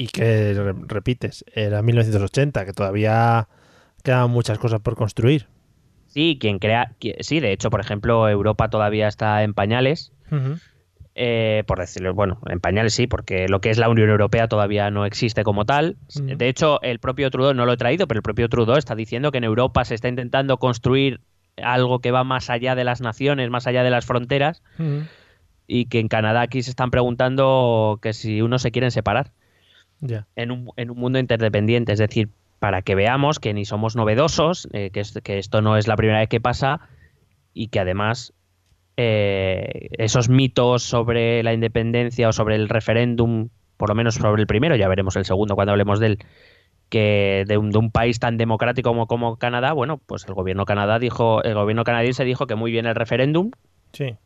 y 0.00 0.06
que 0.06 0.54
re- 0.54 0.74
repites, 0.86 1.44
era 1.52 1.82
1980, 1.82 2.64
que 2.64 2.72
todavía 2.72 3.48
quedan 4.04 4.30
muchas 4.30 4.58
cosas 4.58 4.80
por 4.80 4.94
construir. 4.94 5.46
Sí, 6.06 6.38
quien 6.40 6.60
crea, 6.60 6.94
sí, 7.20 7.40
de 7.40 7.50
hecho, 7.52 7.68
por 7.70 7.80
ejemplo, 7.80 8.28
Europa 8.28 8.70
todavía 8.70 9.08
está 9.08 9.42
en 9.42 9.54
pañales, 9.54 10.12
eh, 11.16 11.64
por 11.66 11.80
decirlo, 11.80 12.14
bueno, 12.14 12.40
en 12.48 12.60
pañales 12.60 12.94
sí, 12.94 13.08
porque 13.08 13.48
lo 13.48 13.60
que 13.60 13.70
es 13.70 13.78
la 13.78 13.88
Unión 13.88 14.08
Europea 14.08 14.46
todavía 14.46 14.88
no 14.92 15.04
existe 15.04 15.42
como 15.42 15.64
tal. 15.64 15.96
De 16.38 16.48
hecho, 16.48 16.80
el 16.82 17.00
propio 17.00 17.28
Trudeau, 17.30 17.54
no 17.54 17.66
lo 17.66 17.72
he 17.72 17.76
traído, 17.76 18.06
pero 18.06 18.18
el 18.18 18.22
propio 18.22 18.48
Trudeau 18.48 18.76
está 18.78 18.94
diciendo 18.94 19.32
que 19.32 19.38
en 19.38 19.44
Europa 19.44 19.84
se 19.84 19.96
está 19.96 20.06
intentando 20.08 20.58
construir 20.58 21.20
algo 21.60 21.98
que 21.98 22.12
va 22.12 22.22
más 22.22 22.50
allá 22.50 22.76
de 22.76 22.84
las 22.84 23.00
naciones, 23.00 23.50
más 23.50 23.66
allá 23.66 23.82
de 23.82 23.90
las 23.90 24.06
fronteras, 24.06 24.62
y 25.66 25.86
que 25.86 25.98
en 25.98 26.06
Canadá 26.06 26.42
aquí 26.42 26.62
se 26.62 26.70
están 26.70 26.92
preguntando 26.92 27.98
que 28.00 28.12
si 28.12 28.40
uno 28.42 28.60
se 28.60 28.70
quieren 28.70 28.92
separar 28.92 29.32
En 30.36 30.50
un, 30.50 30.70
en 30.76 30.90
un 30.90 30.98
mundo 30.98 31.18
interdependiente. 31.18 31.92
Es 31.92 31.98
decir, 31.98 32.28
para 32.58 32.82
que 32.82 32.94
veamos 32.94 33.38
que 33.38 33.54
ni 33.54 33.64
somos 33.64 33.96
novedosos, 33.96 34.68
eh, 34.72 34.90
que, 34.90 35.00
es- 35.00 35.18
que 35.22 35.38
esto 35.38 35.62
no 35.62 35.76
es 35.76 35.86
la 35.88 35.96
primera 35.96 36.18
vez 36.20 36.28
que 36.28 36.40
pasa 36.40 36.80
y 37.54 37.68
que 37.68 37.80
además 37.80 38.32
eh, 38.96 39.88
esos 39.92 40.28
mitos 40.28 40.82
sobre 40.82 41.42
la 41.42 41.52
independencia 41.52 42.28
o 42.28 42.32
sobre 42.32 42.56
el 42.56 42.68
referéndum, 42.68 43.48
por 43.76 43.88
lo 43.88 43.94
menos 43.94 44.14
sobre 44.16 44.40
el 44.42 44.46
primero, 44.48 44.74
ya 44.76 44.88
veremos 44.88 45.14
el 45.16 45.24
segundo 45.24 45.54
cuando 45.54 45.72
hablemos 45.72 46.00
de 46.00 46.06
él, 46.06 46.18
que 46.88 47.44
de 47.46 47.58
un, 47.58 47.70
de 47.70 47.78
un 47.78 47.90
país 47.92 48.18
tan 48.18 48.36
democrático 48.38 48.90
como, 48.90 49.06
como 49.06 49.36
Canadá, 49.36 49.72
bueno, 49.72 49.98
pues 49.98 50.26
el 50.26 50.34
gobierno 50.34 50.64
Canadá 50.64 50.98
dijo, 50.98 51.42
el 51.44 51.54
gobierno 51.54 51.84
canadiense 51.84 52.24
dijo 52.24 52.46
que 52.46 52.54
muy 52.56 52.72
bien 52.72 52.86
el 52.86 52.94
referéndum, 52.94 53.50
Sí. 53.92 54.16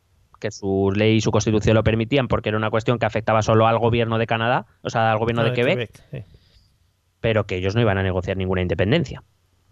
Que 0.42 0.50
su 0.50 0.92
ley 0.94 1.16
y 1.16 1.20
su 1.20 1.30
constitución 1.30 1.76
lo 1.76 1.84
permitían 1.84 2.26
porque 2.26 2.48
era 2.48 2.58
una 2.58 2.68
cuestión 2.70 2.98
que 2.98 3.06
afectaba 3.06 3.42
solo 3.42 3.68
al 3.68 3.78
gobierno 3.78 4.18
de 4.18 4.26
Canadá, 4.26 4.66
o 4.82 4.90
sea, 4.90 5.12
al 5.12 5.18
gobierno 5.18 5.42
Ah, 5.42 5.44
de 5.44 5.52
Quebec, 5.52 5.90
sí. 6.10 6.18
pero 7.20 7.46
que 7.46 7.56
ellos 7.56 7.76
no 7.76 7.80
iban 7.80 7.96
a 7.96 8.02
negociar 8.02 8.36
ninguna 8.36 8.60
independencia. 8.60 9.22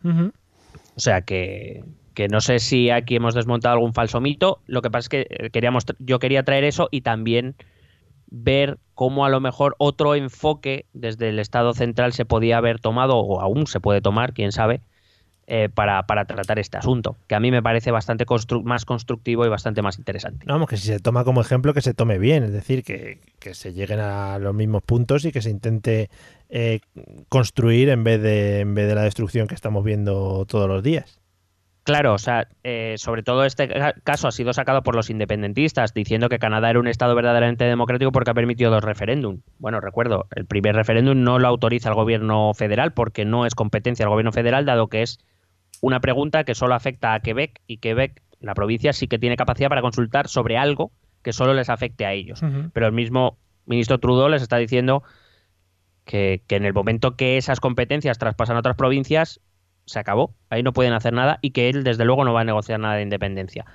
O 0.05 1.01
sea 1.01 1.23
que, 1.23 1.83
que 2.15 2.29
no 2.29 2.41
sé 2.41 2.61
si 2.61 2.91
aquí 2.91 3.17
hemos 3.17 3.35
desmontado 3.35 3.75
algún 3.75 3.93
falso 3.95 4.21
mito. 4.21 4.61
Lo 4.67 4.81
que 4.81 4.91
pasa 4.91 5.01
es 5.07 5.09
que 5.09 5.27
eh, 5.29 5.51
queríamos, 5.51 5.85
yo 5.99 6.21
quería 6.21 6.45
traer 6.45 6.63
eso 6.63 6.89
y 6.93 7.01
también 7.01 7.57
ver 8.29 8.79
cómo 8.95 9.25
a 9.25 9.29
lo 9.29 9.41
mejor 9.41 9.75
otro 9.79 10.15
enfoque 10.15 10.87
desde 10.93 11.31
el 11.31 11.41
Estado 11.41 11.75
central 11.75 12.13
se 12.13 12.25
podía 12.25 12.59
haber 12.59 12.79
tomado, 12.79 13.19
o 13.19 13.41
aún 13.41 13.67
se 13.67 13.81
puede 13.81 14.01
tomar, 14.01 14.33
quién 14.35 14.53
sabe, 14.53 14.83
eh, 15.53 15.69
para, 15.69 16.05
para 16.07 16.25
tratar 16.25 16.61
este 16.61 16.79
asunto, 16.79 17.17
que 17.27 17.35
a 17.35 17.41
mí 17.41 17.51
me 17.51 17.61
parece 17.61 17.91
bastante 17.91 18.25
constru- 18.25 18.63
más 18.63 18.85
constructivo 18.85 19.45
y 19.45 19.49
bastante 19.49 19.83
más 19.83 19.99
interesante. 19.99 20.47
No, 20.47 20.55
vamos, 20.55 20.69
que 20.69 20.77
si 20.77 20.87
se 20.87 21.01
toma 21.01 21.25
como 21.25 21.41
ejemplo, 21.41 21.75
que 21.75 21.83
se 21.83 21.93
tome 21.93 22.19
bien, 22.19 22.45
es 22.45 22.53
decir, 22.53 22.85
que, 22.85 23.19
que 23.41 23.55
se 23.55 23.73
lleguen 23.73 23.99
a 23.99 24.39
los 24.39 24.55
mismos 24.55 24.83
puntos 24.83 25.25
y 25.25 25.33
que 25.33 25.43
se 25.43 25.51
intente 25.51 26.09
eh, 26.49 26.79
construir 27.29 27.89
en 27.89 28.05
vez, 28.05 28.23
de, 28.23 28.61
en 28.61 28.75
vez 28.75 28.87
de 28.87 28.95
la 28.95 29.03
destrucción 29.03 29.49
que 29.49 29.57
estamos 29.57 29.85
viendo 29.85 30.47
todos 30.47 30.69
los 30.69 30.83
días. 30.85 31.21
Claro, 31.83 32.13
o 32.15 32.19
sea, 32.19 32.47
eh, 32.63 32.95
sobre 32.99 33.23
todo 33.25 33.45
este 33.45 33.67
ca- 33.67 33.95
caso 34.05 34.29
ha 34.29 34.33
sido 34.33 34.53
sacado 34.53 34.83
por 34.83 34.95
los 34.95 35.11
independentistas, 35.11 35.93
diciendo 35.95 36.29
que 36.29 36.39
Canadá 36.39 36.71
era 36.71 36.79
un 36.79 36.87
Estado 36.87 37.17
verdaderamente 37.17 37.65
democrático 37.65 38.13
porque 38.13 38.31
ha 38.31 38.35
permitido 38.35 38.71
dos 38.71 38.85
referéndum. 38.85 39.41
Bueno, 39.59 39.81
recuerdo, 39.81 40.27
el 40.37 40.45
primer 40.47 40.77
referéndum 40.77 41.25
no 41.25 41.39
lo 41.41 41.49
autoriza 41.49 41.89
el 41.89 41.97
gobierno 41.97 42.53
federal 42.55 42.93
porque 42.93 43.25
no 43.25 43.47
es 43.47 43.57
competencia 43.57 44.05
del 44.05 44.11
gobierno 44.11 44.31
federal, 44.31 44.65
dado 44.67 44.87
que 44.89 45.03
es 45.03 45.19
una 45.81 46.01
pregunta 46.01 46.45
que 46.45 46.55
solo 46.55 46.75
afecta 46.75 47.15
a 47.15 47.21
Quebec 47.21 47.61
y 47.67 47.79
Quebec, 47.79 48.23
la 48.41 48.55
provincia, 48.55 48.93
sí 48.93 49.07
que 49.07 49.19
tiene 49.19 49.37
capacidad 49.37 49.69
para 49.69 49.83
consultar 49.83 50.29
sobre 50.29 50.57
algo 50.57 50.93
que 51.23 51.33
solo 51.33 51.55
les 51.55 51.69
afecte 51.69 52.07
a 52.07 52.13
ellos. 52.13 52.43
Pero 52.73 52.87
el 52.87 52.93
mismo 52.93 53.39
ministro 53.67 53.99
Trudeau 53.99 54.29
les 54.29 54.43
está 54.43 54.57
diciendo 54.57 55.03
que, 56.05 56.43
que 56.47 56.57
en 56.57 56.65
el 56.65 56.73
momento 56.73 57.17
que 57.17 57.37
esas 57.37 57.61
competencias 57.61 58.19
traspasan 58.19 58.57
a 58.57 58.61
otras 58.61 58.77
provincias, 58.77 59.41
se 59.85 59.99
acabó, 59.99 60.35
ahí 60.49 60.63
no 60.63 60.73
pueden 60.73 60.93
hacer 60.93 61.13
nada 61.13 61.39
y 61.43 61.51
que 61.51 61.69
él 61.69 61.85
desde 61.85 62.05
luego 62.05 62.25
no 62.25 62.33
va 62.33 62.43
a 62.43 62.45
negociar 62.45 62.81
nada 62.81 62.95
de 62.95 63.03
independencia. 63.03 63.67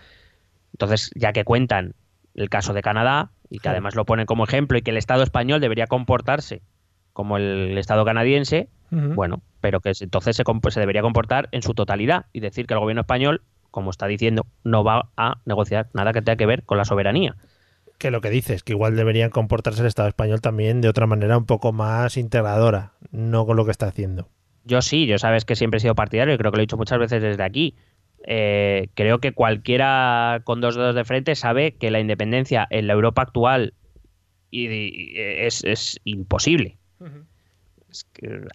Entonces, 0.74 1.12
ya 1.16 1.34
que 1.34 1.44
cuentan 1.44 1.94
el 2.36 2.50
caso 2.50 2.74
de 2.74 2.82
Canadá 2.82 3.32
y 3.50 3.60
que 3.60 3.70
además 3.70 3.96
lo 3.96 4.06
ponen 4.06 4.26
como 4.26 4.44
ejemplo 4.44 4.78
y 4.78 4.82
que 4.82 4.92
el 4.92 4.98
Estado 4.98 5.24
español 5.24 5.62
debería 5.62 5.88
comportarse 5.88 6.62
como 7.14 7.38
el 7.38 7.78
Estado 7.78 8.04
canadiense, 8.04 8.70
bueno, 8.92 9.42
pero 9.66 9.80
que 9.80 9.94
entonces 10.00 10.36
se, 10.36 10.44
comp- 10.44 10.70
se 10.70 10.80
debería 10.80 11.02
comportar 11.02 11.50
en 11.52 11.64
su 11.64 11.74
totalidad 11.74 12.28
y 12.34 12.40
decir 12.40 12.68
que 12.68 12.76
el 12.76 12.80
gobierno 12.80 13.02
español, 13.02 13.42
como 13.72 13.90
está 13.90 14.06
diciendo, 14.06 14.46
no 14.64 14.84
va 14.84 15.10
a 15.18 15.40
negociar 15.46 15.90
nada 15.96 16.14
que 16.14 16.22
tenga 16.22 16.36
que 16.36 16.46
ver 16.46 16.62
con 16.62 16.78
la 16.78 16.86
soberanía. 16.86 17.36
Que 17.98 18.12
lo 18.12 18.22
que 18.22 18.30
dices, 18.30 18.62
que 18.62 18.74
igual 18.74 18.96
deberían 18.96 19.32
comportarse 19.32 19.82
el 19.82 19.88
Estado 19.88 20.08
español 20.08 20.40
también 20.40 20.82
de 20.82 20.88
otra 20.90 21.08
manera 21.08 21.36
un 21.36 21.48
poco 21.48 21.74
más 21.74 22.16
integradora, 22.16 22.92
no 23.10 23.48
con 23.48 23.58
lo 23.58 23.66
que 23.66 23.72
está 23.72 23.88
haciendo. 23.88 24.30
Yo 24.66 24.84
sí, 24.84 25.08
yo 25.08 25.18
sabes 25.18 25.46
que 25.46 25.56
siempre 25.56 25.80
he 25.80 25.82
sido 25.82 25.96
partidario 25.96 26.36
y 26.36 26.38
creo 26.38 26.52
que 26.52 26.58
lo 26.58 26.62
he 26.62 26.68
dicho 26.68 26.78
muchas 26.78 27.00
veces 27.00 27.24
desde 27.24 27.42
aquí. 27.42 27.74
Eh, 28.28 28.90
creo 28.94 29.18
que 29.18 29.32
cualquiera 29.32 30.42
con 30.44 30.62
dos 30.62 30.76
dedos 30.76 30.94
de 30.94 31.06
frente 31.06 31.34
sabe 31.34 31.72
que 31.72 31.90
la 31.90 32.00
independencia 32.00 32.68
en 32.70 32.86
la 32.86 32.94
Europa 32.94 33.24
actual 33.24 33.74
y- 34.52 34.68
y- 34.68 35.14
es, 35.18 35.64
es 35.64 36.00
imposible. 36.04 36.78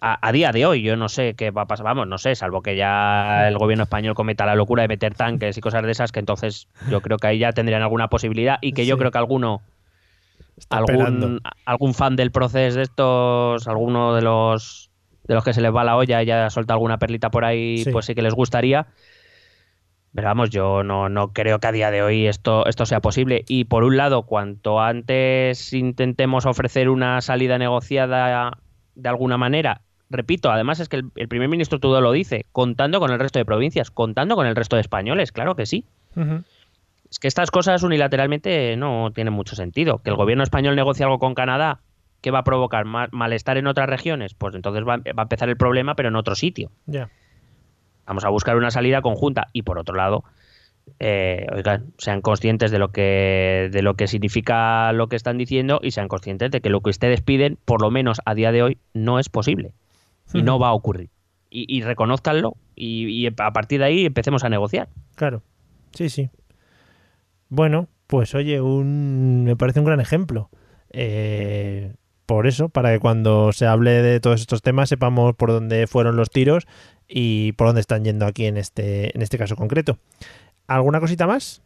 A, 0.01 0.27
a 0.27 0.31
día 0.31 0.51
de 0.51 0.65
hoy 0.65 0.81
yo 0.81 0.95
no 0.97 1.09
sé 1.09 1.33
qué 1.35 1.51
va 1.51 1.63
a 1.63 1.67
pasar, 1.67 1.85
vamos, 1.85 2.07
no 2.07 2.17
sé, 2.17 2.35
salvo 2.35 2.61
que 2.61 2.75
ya 2.75 3.47
el 3.47 3.57
gobierno 3.57 3.83
español 3.83 4.13
cometa 4.15 4.45
la 4.45 4.55
locura 4.55 4.81
de 4.83 4.87
meter 4.89 5.13
tanques 5.15 5.57
y 5.57 5.61
cosas 5.61 5.83
de 5.83 5.91
esas, 5.91 6.11
que 6.11 6.19
entonces 6.19 6.67
yo 6.89 7.01
creo 7.01 7.17
que 7.17 7.27
ahí 7.27 7.39
ya 7.39 7.51
tendrían 7.53 7.81
alguna 7.81 8.07
posibilidad 8.09 8.57
y 8.61 8.73
que 8.73 8.85
yo 8.85 8.95
Sí. 8.95 8.99
creo 8.99 9.11
que 9.11 9.17
alguno 9.17 9.61
Está 10.57 10.77
algún, 10.77 11.39
algún 11.65 11.93
fan 11.93 12.15
del 12.15 12.31
proceso 12.31 12.77
de 12.77 12.83
estos, 12.83 13.67
alguno 13.67 14.13
de 14.13 14.21
los 14.21 14.89
de 15.27 15.35
los 15.35 15.43
que 15.43 15.53
se 15.53 15.61
les 15.61 15.73
va 15.73 15.83
la 15.83 15.95
olla 15.95 16.21
y 16.21 16.25
ya 16.25 16.49
suelta 16.49 16.73
alguna 16.73 16.97
perlita 16.99 17.29
por 17.31 17.45
ahí, 17.45 17.79
Sí. 17.83 17.91
pues 17.91 18.05
sí 18.05 18.13
que 18.15 18.21
les 18.21 18.33
gustaría. 18.33 18.87
Pero 20.13 20.27
vamos, 20.27 20.49
yo 20.49 20.83
no, 20.83 21.07
no 21.07 21.31
creo 21.31 21.59
que 21.59 21.67
a 21.67 21.71
día 21.71 21.89
de 21.89 22.03
hoy 22.03 22.27
esto, 22.27 22.65
esto 22.65 22.85
sea 22.85 22.99
posible. 22.99 23.45
Y 23.47 23.63
por 23.63 23.85
un 23.85 23.95
lado, 23.95 24.23
cuanto 24.23 24.81
antes 24.81 25.71
intentemos 25.71 26.45
ofrecer 26.45 26.89
una 26.89 27.21
salida 27.21 27.57
negociada 27.57 28.57
de 29.01 29.09
alguna 29.09 29.37
manera, 29.37 29.81
repito, 30.09 30.51
además 30.51 30.79
es 30.79 30.89
que 30.89 30.97
el, 30.97 31.11
el 31.15 31.27
primer 31.27 31.49
ministro 31.49 31.79
todo 31.79 32.01
lo 32.01 32.11
dice, 32.11 32.45
contando 32.51 32.99
con 32.99 33.11
el 33.11 33.19
resto 33.19 33.39
de 33.39 33.45
provincias, 33.45 33.91
contando 33.91 34.35
con 34.35 34.45
el 34.47 34.55
resto 34.55 34.75
de 34.75 34.81
españoles, 34.81 35.31
claro 35.31 35.55
que 35.55 35.65
sí. 35.65 35.85
Es 37.09 37.19
que 37.19 37.27
estas 37.27 37.51
cosas 37.51 37.83
unilateralmente 37.83 38.75
no 38.77 39.11
tienen 39.13 39.33
mucho 39.33 39.55
sentido. 39.55 39.97
Que 40.01 40.09
el 40.11 40.15
gobierno 40.15 40.43
español 40.43 40.75
negocie 40.75 41.03
algo 41.03 41.19
con 41.19 41.35
Canadá, 41.35 41.79
¿qué 42.21 42.31
va 42.31 42.39
a 42.39 42.43
provocar? 42.43 42.85
Ma- 42.85 43.09
¿Malestar 43.11 43.57
en 43.57 43.67
otras 43.67 43.89
regiones? 43.89 44.33
Pues 44.33 44.55
entonces 44.55 44.83
va, 44.87 44.97
va 44.97 45.03
a 45.17 45.21
empezar 45.23 45.49
el 45.49 45.57
problema, 45.57 45.95
pero 45.95 46.07
en 46.09 46.15
otro 46.15 46.35
sitio. 46.35 46.71
Ya. 46.85 47.09
Vamos 48.05 48.23
a 48.23 48.29
buscar 48.29 48.55
una 48.55 48.71
salida 48.71 49.01
conjunta. 49.01 49.47
Y 49.51 49.63
por 49.63 49.77
otro 49.77 49.95
lado, 49.95 50.23
eh, 50.99 51.47
oigan, 51.53 51.93
sean 51.97 52.21
conscientes 52.21 52.71
de 52.71 52.79
lo 52.79 52.91
que 52.91 53.69
de 53.71 53.81
lo 53.81 53.95
que 53.95 54.07
significa 54.07 54.91
lo 54.93 55.07
que 55.07 55.15
están 55.15 55.37
diciendo 55.37 55.79
y 55.81 55.91
sean 55.91 56.07
conscientes 56.07 56.51
de 56.51 56.61
que 56.61 56.69
lo 56.69 56.81
que 56.81 56.89
ustedes 56.89 57.21
piden, 57.21 57.57
por 57.65 57.81
lo 57.81 57.91
menos 57.91 58.21
a 58.25 58.35
día 58.35 58.51
de 58.51 58.63
hoy, 58.63 58.77
no 58.93 59.19
es 59.19 59.29
posible. 59.29 59.73
Y 60.33 60.43
no 60.43 60.59
va 60.59 60.69
a 60.69 60.73
ocurrir. 60.73 61.09
Y, 61.49 61.65
y 61.67 61.81
reconózcanlo 61.81 62.55
y, 62.75 63.07
y 63.09 63.27
a 63.27 63.51
partir 63.51 63.79
de 63.79 63.85
ahí 63.85 64.05
empecemos 64.05 64.45
a 64.45 64.49
negociar. 64.49 64.87
Claro. 65.15 65.43
Sí, 65.93 66.09
sí. 66.09 66.29
Bueno, 67.49 67.89
pues 68.07 68.33
oye, 68.35 68.61
un, 68.61 69.43
me 69.43 69.57
parece 69.57 69.79
un 69.79 69.85
gran 69.85 69.99
ejemplo. 69.99 70.49
Eh, 70.91 71.93
por 72.25 72.47
eso, 72.47 72.69
para 72.69 72.93
que 72.93 72.99
cuando 72.99 73.51
se 73.51 73.65
hable 73.65 73.91
de 73.91 74.21
todos 74.21 74.39
estos 74.39 74.61
temas 74.61 74.87
sepamos 74.87 75.35
por 75.35 75.51
dónde 75.51 75.85
fueron 75.87 76.15
los 76.15 76.29
tiros 76.29 76.65
y 77.09 77.51
por 77.53 77.67
dónde 77.67 77.81
están 77.81 78.05
yendo 78.05 78.25
aquí 78.25 78.45
en 78.45 78.55
este, 78.55 79.13
en 79.13 79.21
este 79.21 79.37
caso 79.37 79.57
concreto. 79.57 79.97
¿Alguna 80.75 80.99
cosita 80.99 81.27
más? 81.27 81.61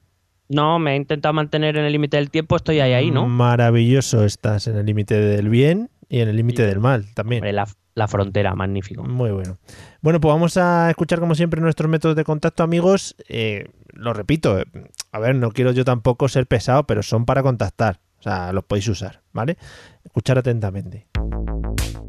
No, 0.50 0.80
me 0.80 0.94
he 0.94 0.96
intentado 0.96 1.34
mantener 1.34 1.78
en 1.78 1.86
el 1.86 1.92
límite 1.92 2.18
del 2.18 2.30
tiempo, 2.30 2.56
estoy 2.56 2.80
ahí, 2.80 2.94
ahí, 2.94 3.12
¿no? 3.12 3.28
Maravilloso, 3.28 4.26
estás 4.26 4.68
en 4.68 4.78
el 4.78 4.86
límite 4.86 5.20
del 5.20 5.50
bien 5.50 5.90
Y 6.08 6.20
en 6.20 6.30
el 6.30 6.36
límite 6.36 6.66
del 6.66 6.80
mal 6.80 7.06
también. 7.14 7.42
Hombre, 7.42 7.54
la, 7.54 7.68
la 7.96 8.08
frontera, 8.08 8.54
magnífico. 8.54 9.04
Muy 9.04 9.32
bueno. 9.32 9.58
Bueno, 10.02 10.20
pues 10.20 10.34
vamos 10.34 10.58
a 10.58 10.90
escuchar 10.90 11.20
como 11.20 11.34
siempre 11.34 11.62
nuestros 11.62 11.90
métodos 11.90 12.16
de 12.16 12.24
contacto, 12.24 12.64
amigos. 12.64 13.16
Eh, 13.28 13.70
lo 13.94 14.14
repito, 14.14 14.60
eh, 14.60 14.66
a 15.12 15.20
ver, 15.20 15.36
no 15.36 15.52
quiero 15.52 15.72
yo 15.72 15.86
tampoco 15.86 16.28
ser 16.28 16.46
pesado, 16.46 16.84
pero 16.86 17.02
son 17.02 17.26
para 17.26 17.42
contactar. 17.42 18.00
O 18.20 18.24
sea, 18.24 18.52
los 18.54 18.64
podéis 18.64 18.88
usar, 18.88 19.22
¿vale? 19.34 19.58
Escuchar 20.04 20.38
atentamente. 20.38 21.08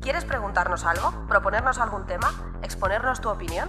¿Quieres 0.00 0.24
preguntarnos 0.24 0.84
algo? 0.84 1.26
¿Proponernos 1.28 1.78
algún 1.78 2.06
tema? 2.06 2.58
¿Exponernos 2.62 3.20
tu 3.20 3.28
opinión? 3.28 3.68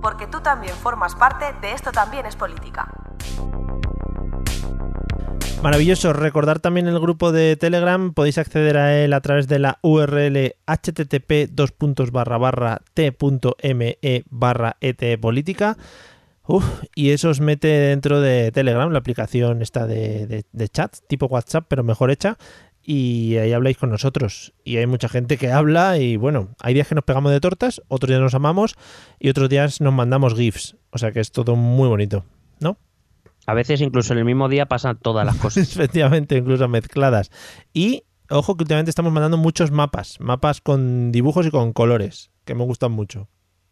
porque 0.00 0.26
tú 0.26 0.40
también 0.40 0.74
formas 0.76 1.14
parte 1.14 1.52
de 1.60 1.72
Esto 1.72 1.92
también 1.92 2.26
es 2.26 2.36
política. 2.36 2.88
Maravilloso. 5.62 6.12
Recordar 6.12 6.60
también 6.60 6.86
el 6.86 7.00
grupo 7.00 7.32
de 7.32 7.56
Telegram. 7.56 8.12
Podéis 8.12 8.38
acceder 8.38 8.76
a 8.76 8.96
él 8.98 9.12
a 9.12 9.20
través 9.20 9.48
de 9.48 9.58
la 9.58 9.78
URL 9.82 10.54
http 10.66 11.50
t.me 12.94 13.98
barra 14.30 14.76
etpolítica. 14.80 15.76
y 16.94 17.10
eso 17.10 17.30
os 17.30 17.40
mete 17.40 17.68
dentro 17.68 18.20
de 18.20 18.52
Telegram, 18.52 18.90
la 18.90 18.98
aplicación 18.98 19.62
esta 19.62 19.86
de, 19.86 20.44
de, 20.52 20.68
chat, 20.68 20.94
tipo 21.08 21.26
WhatsApp, 21.26 21.66
pero 21.68 21.82
mejor 21.82 22.10
hecha. 22.10 22.36
Y 22.88 23.36
ahí 23.38 23.52
habláis 23.52 23.78
con 23.78 23.90
nosotros. 23.90 24.54
Y 24.62 24.76
hay 24.76 24.86
mucha 24.86 25.08
gente 25.08 25.38
que 25.38 25.50
habla 25.50 25.98
y 25.98 26.16
bueno, 26.16 26.50
hay 26.60 26.72
días 26.72 26.86
que 26.86 26.94
nos 26.94 27.02
pegamos 27.02 27.32
de 27.32 27.40
tortas, 27.40 27.82
otros 27.88 28.08
días 28.08 28.20
nos 28.20 28.34
amamos 28.34 28.76
y 29.18 29.28
otros 29.28 29.48
días 29.48 29.80
nos 29.80 29.92
mandamos 29.92 30.36
GIFs. 30.36 30.76
O 30.90 30.98
sea 30.98 31.10
que 31.10 31.18
es 31.18 31.32
todo 31.32 31.56
muy 31.56 31.88
bonito, 31.88 32.24
¿no? 32.60 32.78
A 33.44 33.54
veces 33.54 33.80
incluso 33.80 34.12
en 34.12 34.20
el 34.20 34.24
mismo 34.24 34.48
día 34.48 34.66
pasan 34.66 34.98
todas 34.98 35.26
las 35.26 35.34
cosas. 35.34 35.68
Efectivamente, 35.76 36.36
incluso 36.36 36.68
mezcladas. 36.68 37.32
Y 37.74 38.04
ojo 38.30 38.56
que 38.56 38.62
últimamente 38.62 38.90
estamos 38.90 39.12
mandando 39.12 39.36
muchos 39.36 39.72
mapas, 39.72 40.20
mapas 40.20 40.60
con 40.60 41.10
dibujos 41.10 41.44
y 41.44 41.50
con 41.50 41.72
colores, 41.72 42.30
que 42.44 42.54
me 42.54 42.62
gustan 42.62 42.92
mucho. 42.92 43.28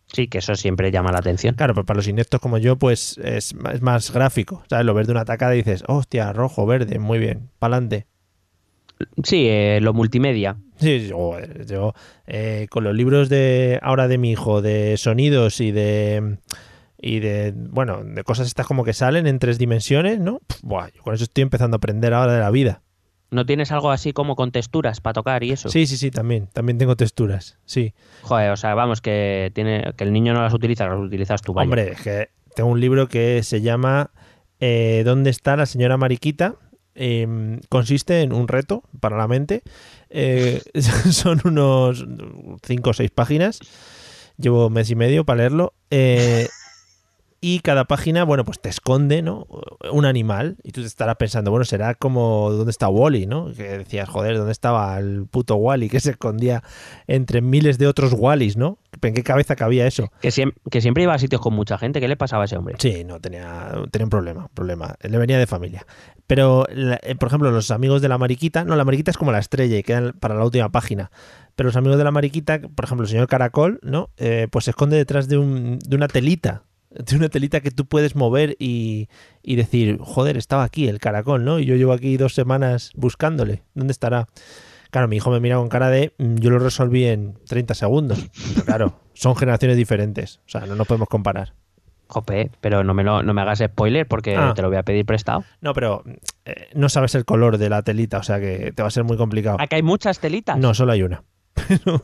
Sí, 0.09 0.27
que 0.27 0.39
eso 0.39 0.57
siempre 0.57 0.91
llama 0.91 1.13
la 1.13 1.19
atención. 1.19 1.55
Claro, 1.55 1.75
pero 1.75 1.87
para 1.87 1.99
los 1.99 2.09
ineptos 2.09 2.41
como 2.41 2.59
yo, 2.59 2.77
pues 2.77 3.17
es, 3.19 3.55
más 3.55 4.13
gráfico. 4.13 4.65
¿Sabes? 4.69 4.85
Lo 4.85 4.95
ves 4.95 5.07
de 5.07 5.13
una 5.13 5.25
tacada 5.25 5.55
y 5.55 5.59
dices, 5.59 5.85
hostia, 5.87 6.33
rojo, 6.33 6.67
verde, 6.67 6.99
muy 6.99 7.21
bien, 7.21 7.51
pa'lante. 7.61 8.09
Sí, 9.23 9.47
eh, 9.49 9.79
lo 9.81 9.93
multimedia. 9.93 10.57
Sí, 10.77 11.09
yo, 11.09 11.95
eh, 12.27 12.67
con 12.71 12.85
los 12.85 12.95
libros 12.95 13.29
de 13.29 13.79
ahora 13.83 14.09
de 14.09 14.19
mi 14.19 14.33
hijo, 14.33 14.63
de 14.63 14.97
sonidos 14.97 15.61
y 15.61 15.73
de 15.73 16.39
y 17.01 17.21
de, 17.21 17.53
bueno, 17.55 18.03
de 18.03 18.25
cosas 18.25 18.47
estas 18.47 18.67
como 18.67 18.83
que 18.83 18.95
salen 18.95 19.27
en 19.27 19.39
tres 19.39 19.59
dimensiones, 19.59 20.21
¿no? 20.21 20.41
buah, 20.63 20.89
yo 20.95 21.03
con 21.03 21.15
eso 21.15 21.25
estoy 21.25 21.43
empezando 21.43 21.75
a 21.75 21.79
aprender 21.79 22.15
ahora 22.15 22.33
de 22.33 22.41
la 22.41 22.51
vida. 22.51 22.81
¿No 23.31 23.45
tienes 23.45 23.73
algo 23.73 23.91
así 23.91 24.13
como 24.13 24.37
con 24.37 24.53
texturas 24.53 25.01
para 25.01 25.15
tocar 25.15 25.43
y 25.43 25.51
eso? 25.51 25.69
Sí, 25.69 25.87
sí, 25.87 25.97
sí, 25.97 26.11
también. 26.11 26.49
También 26.53 26.79
tengo 26.79 26.97
texturas, 26.97 27.59
sí. 27.65 27.93
Joder, 28.23 28.53
o 28.53 28.57
sea, 28.57 28.75
vamos, 28.75 29.01
que, 29.01 29.51
tiene, 29.55 29.93
que 29.97 30.05
el 30.05 30.13
niño 30.13 30.35
no 30.35 30.43
las 30.43 30.55
utiliza, 30.55 30.87
las 30.87 30.99
utilizas 30.99 31.43
tú, 31.43 31.53
vaya. 31.53 31.65
Hombre, 31.65 31.95
que 32.03 32.31
tengo 32.55 32.71
un 32.71 32.81
libro 32.81 33.09
que 33.09 33.43
se 33.43 33.61
llama 33.61 34.13
eh, 34.61 35.03
¿Dónde 35.05 35.31
está 35.31 35.57
la 35.57 35.67
señora 35.67 35.97
Mariquita? 35.97 36.57
Em, 36.95 37.61
consiste 37.69 38.23
en 38.23 38.33
un 38.33 38.49
reto 38.49 38.83
para 39.01 39.17
la 39.17 39.29
mente. 39.29 39.63
Eh, 40.11 40.63
son 41.11 41.41
unos 41.45 42.07
cinco 42.63 42.91
o 42.91 42.95
seis 42.95 43.11
páginas. 43.11 43.61
Llevo 44.37 44.71
mes 44.71 44.91
y 44.91 44.95
medio 44.95 45.25
para 45.25 45.39
leerlo. 45.39 45.75
Eh, 45.91 46.49
y 47.47 47.61
cada 47.61 47.85
página, 47.85 48.25
bueno, 48.25 48.43
pues 48.43 48.59
te 48.59 48.71
esconde, 48.71 49.21
¿no? 49.21 49.47
Un 49.93 50.07
animal 50.07 50.57
y 50.63 50.73
tú 50.73 50.81
te 50.81 50.87
estarás 50.87 51.17
pensando, 51.17 51.51
bueno, 51.51 51.67
será 51.67 51.95
como 51.95 52.51
¿dónde 52.51 52.71
está 52.71 52.89
Wally, 52.89 53.27
¿no? 53.27 53.53
Que 53.53 53.65
decías, 53.65 54.09
joder, 54.09 54.39
¿dónde 54.39 54.53
estaba 54.53 54.99
el 54.99 55.27
puto 55.27 55.57
Wally 55.57 55.91
que 55.91 56.01
se 56.01 56.13
escondía 56.13 56.63
entre 57.07 57.43
miles 57.43 57.77
de 57.77 57.87
otros 57.87 58.15
Wallys, 58.15 58.57
¿no? 58.57 58.79
¿En 59.03 59.13
qué 59.13 59.23
cabeza 59.23 59.57
cabía 59.57 59.87
eso? 59.87 60.11
Que, 60.23 60.31
que 60.71 60.81
siempre 60.81 61.03
iba 61.03 61.13
a 61.13 61.19
sitios 61.19 61.43
con 61.43 61.53
mucha 61.53 61.77
gente, 61.77 62.01
¿qué 62.01 62.09
le 62.09 62.17
pasaba 62.17 62.45
a 62.45 62.47
ese 62.47 62.57
hombre? 62.57 62.77
Sí, 62.79 63.05
no, 63.05 63.21
tenía, 63.21 63.73
tenía 63.91 64.07
un 64.07 64.11
problema, 64.11 64.49
problema. 64.55 64.95
Le 65.03 65.19
venía 65.19 65.39
de 65.39 65.47
familia. 65.47 65.85
Pero, 66.27 66.67
eh, 66.71 67.15
por 67.17 67.29
ejemplo, 67.29 67.51
los 67.51 67.71
amigos 67.71 68.01
de 68.01 68.09
la 68.09 68.17
mariquita, 68.17 68.65
no, 68.65 68.75
la 68.75 68.87
mariquita 68.87 69.11
es 69.11 69.19
como 69.19 69.33
la 69.33 69.39
estrella 69.39 69.77
y 69.77 69.83
quedan 69.83 70.15
para 70.19 70.35
la 70.35 70.47
última 70.47 70.71
página. 70.71 71.11
Pero 71.57 71.67
los 71.67 71.77
amigos 71.77 71.99
de 71.99 72.05
la 72.05 72.11
mariquita, 72.11 72.61
por 72.75 72.87
ejemplo, 72.87 73.05
el 73.05 73.11
señor 73.11 73.27
Caracol, 73.27 73.81
¿no? 73.83 74.09
Eh, 74.17 74.49
pues 74.51 74.65
se 74.65 74.71
esconde 74.71 74.97
detrás 74.97 75.29
de, 75.29 75.37
un, 75.37 75.79
de 75.81 75.95
una 75.95 76.09
telita 76.09 76.63
de 76.95 77.17
una 77.17 77.29
telita 77.29 77.61
que 77.61 77.71
tú 77.71 77.87
puedes 77.87 78.15
mover 78.17 78.57
y, 78.59 79.09
decir, 79.43 79.99
joder, 80.01 80.37
estaba 80.37 80.65
aquí 80.65 80.89
el 80.89 80.99
caracol, 80.99 81.45
¿no? 81.45 81.59
Y 81.59 81.67
yo 81.67 81.77
llevo 81.77 81.93
aquí 81.93 82.17
dos 82.17 82.35
semanas 82.35 82.93
buscándole. 82.95 83.63
¿Dónde 83.75 83.93
estará? 83.93 84.29
Claro, 84.91 85.09
mi 85.09 85.17
hijo 85.17 85.31
me 85.31 85.41
mira 85.41 85.57
con 85.57 85.69
cara 85.69 85.91
de, 85.91 86.15
mm, 86.19 86.37
yo 86.37 86.51
lo 86.51 86.59
resolví 86.61 87.05
en 87.05 87.35
30 87.49 87.75
segundos. 87.75 88.31
claro, 88.65 89.01
son 89.13 89.35
generaciones 89.35 89.77
diferentes. 89.77 90.41
O 90.47 90.51
sea, 90.51 90.67
no 90.67 90.77
nos 90.77 90.87
podemos 90.87 91.09
comparar. 91.09 91.55
Jope, 92.07 92.51
pero 92.61 92.85
no 92.85 92.95
me, 92.95 93.03
no 93.03 93.23
me 93.23 93.41
hagas 93.41 93.61
spoiler 93.61 94.07
porque 94.07 94.37
ah. 94.37 94.53
te 94.55 94.63
lo 94.63 94.69
voy 94.69 94.77
a 94.77 94.83
pedir 94.83 95.05
prestado. 95.05 95.43
No, 95.61 95.73
pero 95.73 96.05
eh, 96.45 96.69
no 96.75 96.89
sabes 96.89 97.15
el 97.15 97.25
color 97.25 97.59
de 97.59 97.71
la 97.71 97.83
telita, 97.83 98.19
o 98.19 98.23
sea 98.23 98.39
que 98.39 98.73
te 98.73 98.83
va 98.83 98.89
a 98.89 98.91
ser 98.91 99.05
muy 99.05 99.17
complicado. 99.17 99.57
¿Aquí 99.59 99.77
hay 99.77 99.83
muchas 99.83 100.21
telitas? 100.21 100.59
No, 100.59 100.75
solo 100.75 100.93
hay 100.93 101.03
una. 101.03 101.25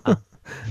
Ah. 0.05 0.21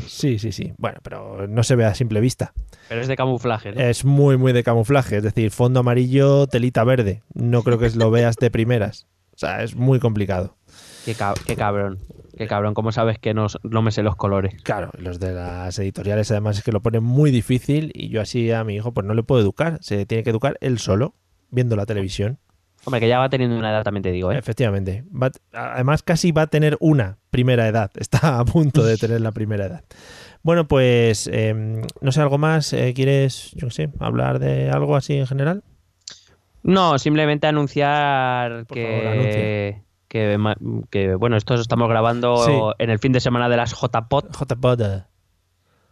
Sí, 0.08 0.40
sí, 0.40 0.52
sí. 0.52 0.74
Bueno, 0.78 1.00
pero 1.04 1.48
no 1.48 1.64
se 1.64 1.76
ve 1.76 1.86
a 1.86 1.96
simple 1.96 2.20
vista. 2.20 2.54
Pero 2.90 3.02
es 3.02 3.08
de 3.08 3.16
camuflaje, 3.16 3.72
¿no? 3.72 3.82
Es 3.82 4.04
muy, 4.04 4.38
muy 4.38 4.52
de 4.52 4.64
camuflaje. 4.64 5.18
Es 5.18 5.24
decir, 5.24 5.52
fondo 5.52 5.80
amarillo, 5.82 6.48
telita 6.48 6.84
verde. 6.84 7.24
No 7.34 7.64
creo 7.64 7.78
que 7.78 7.90
lo 7.92 8.12
veas 8.12 8.36
de 8.38 8.52
primeras. 8.52 9.08
O 9.34 9.38
sea, 9.38 9.64
es 9.64 9.76
muy 9.76 10.00
complicado. 10.00 10.58
Qué, 11.06 11.16
cabrón. 11.56 12.00
Qué 12.38 12.48
cabrón. 12.48 12.74
¿Cómo 12.74 12.92
sabes 12.92 13.18
que 13.20 13.34
no, 13.34 13.48
no 13.64 13.82
me 13.82 13.92
sé 13.92 14.04
los 14.04 14.16
colores? 14.16 14.54
Claro, 14.64 14.92
los 14.98 15.20
de 15.20 15.32
las 15.32 15.78
editoriales 15.80 16.30
además 16.32 16.58
es 16.58 16.64
que 16.64 16.72
lo 16.72 16.82
ponen 16.82 17.04
muy 17.04 17.32
difícil 17.32 17.92
y 17.96 18.10
yo 18.10 18.22
así 18.22 18.52
a 18.52 18.64
mi 18.64 18.76
hijo 18.76 18.94
pues 18.94 19.08
no 19.08 19.14
le 19.14 19.24
puedo 19.24 19.42
educar. 19.42 19.78
Se 19.82 20.06
tiene 20.06 20.24
que 20.24 20.30
educar 20.32 20.58
él 20.62 20.78
solo, 20.78 21.16
viendo 21.52 21.76
la 21.76 21.86
televisión. 21.86 22.38
Hombre, 22.86 23.02
que 23.02 23.08
ya 23.08 23.20
va 23.20 23.30
teniendo 23.30 23.58
una 23.58 23.72
edad, 23.72 23.84
también 23.84 24.04
te 24.04 24.12
digo, 24.12 24.32
¿eh? 24.32 24.38
Efectivamente. 24.38 25.04
además, 25.54 26.02
casi 26.04 26.32
va 26.32 26.44
a 26.44 26.48
tener 26.48 26.78
una 26.80 27.18
primera 27.30 27.68
edad. 27.68 27.92
Está 28.00 28.40
a 28.40 28.46
punto 28.46 28.84
de 28.84 28.98
tener 28.98 29.22
la 29.22 29.32
primera 29.32 29.66
edad. 29.66 29.84
Bueno, 30.42 30.68
pues, 30.68 31.28
em, 31.32 31.82
no 32.02 32.12
sé, 32.12 32.22
¿algo 32.22 32.38
más? 32.38 32.72
Eh, 32.72 32.94
¿Quieres, 32.96 33.52
yo 33.56 33.68
qué 33.68 33.74
sé, 33.74 33.90
hablar 34.00 34.40
de 34.40 34.70
algo 34.70 34.96
así 34.96 35.16
en 35.16 35.28
general? 35.28 35.64
No, 36.64 36.98
simplemente 36.98 37.48
anunciar 37.48 38.66
que, 38.68 39.82
que, 40.08 41.16
bueno, 41.18 41.38
esto 41.38 41.56
estamos 41.56 41.90
grabando 41.90 42.76
en 42.78 42.90
el 42.90 43.00
fin 43.00 43.12
de 43.12 43.20
semana 43.20 43.50
de 43.50 43.58
las 43.58 43.74
JPOT. 43.74 44.36
JPOT. 44.36 44.82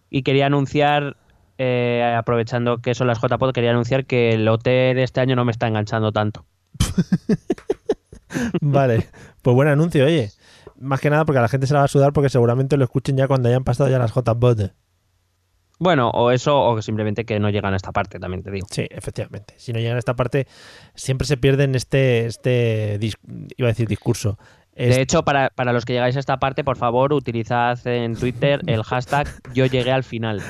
Y 0.10 0.24
quería 0.24 0.46
anunciar 0.46 1.18
eh, 1.58 2.16
aprovechando 2.18 2.80
que 2.80 2.96
son 2.96 3.08
las 3.08 3.20
JPOT, 3.20 3.54
quería 3.54 3.72
anunciar 3.72 4.06
que 4.06 4.32
el 4.32 4.48
hotel 4.48 5.00
este 5.00 5.22
año 5.22 5.36
no 5.36 5.46
me 5.46 5.52
está 5.52 5.68
enganchando 5.68 6.12
tanto. 6.12 6.46
vale, 8.62 9.08
pues 9.42 9.56
buen 9.56 9.68
anuncio, 9.68 10.06
oye. 10.06 10.32
Más 10.80 11.00
que 11.02 11.10
nada 11.10 11.26
porque 11.26 11.40
a 11.40 11.42
la 11.42 11.48
gente 11.48 11.66
se 11.66 11.74
la 11.74 11.80
va 11.80 11.86
a 11.86 11.90
sudar 11.90 12.14
porque 12.14 12.30
seguramente 12.30 12.78
lo 12.78 12.84
escuchen 12.84 13.18
ya 13.18 13.28
cuando 13.28 13.50
hayan 13.50 13.64
pasado 13.64 13.90
ya 13.90 13.98
las 13.98 14.14
JBOT. 14.14 14.74
Bueno, 15.80 16.10
o 16.10 16.32
eso, 16.32 16.60
o 16.60 16.82
simplemente 16.82 17.26
que 17.26 17.40
no 17.40 17.50
llegan 17.50 17.74
a 17.74 17.78
esta 17.78 17.92
parte, 17.92 18.20
también 18.20 18.44
te 18.44 18.52
digo. 18.52 18.68
Sí, 18.70 18.88
efectivamente. 18.90 19.54
Si 19.58 19.74
no 19.74 19.80
llegan 19.80 19.96
a 19.96 20.00
esta 20.00 20.16
parte, 20.16 20.48
siempre 20.96 21.28
se 21.28 21.38
pierden 21.38 21.76
este, 21.76 22.26
este 22.26 23.00
iba 23.58 23.68
a 23.68 23.72
decir 23.72 23.88
discurso. 23.88 24.38
De 24.76 25.02
hecho, 25.02 25.24
para, 25.24 25.50
para, 25.50 25.74
los 25.74 25.86
que 25.86 25.94
llegáis 25.94 26.16
a 26.18 26.20
esta 26.20 26.38
parte, 26.38 26.64
por 26.64 26.78
favor, 26.78 27.12
utilizad 27.14 27.80
en 27.88 28.16
Twitter 28.16 28.62
el 28.68 28.84
hashtag 28.84 29.28
yo 29.54 29.66
llegué 29.66 29.92
al 29.92 30.04
final. 30.04 30.42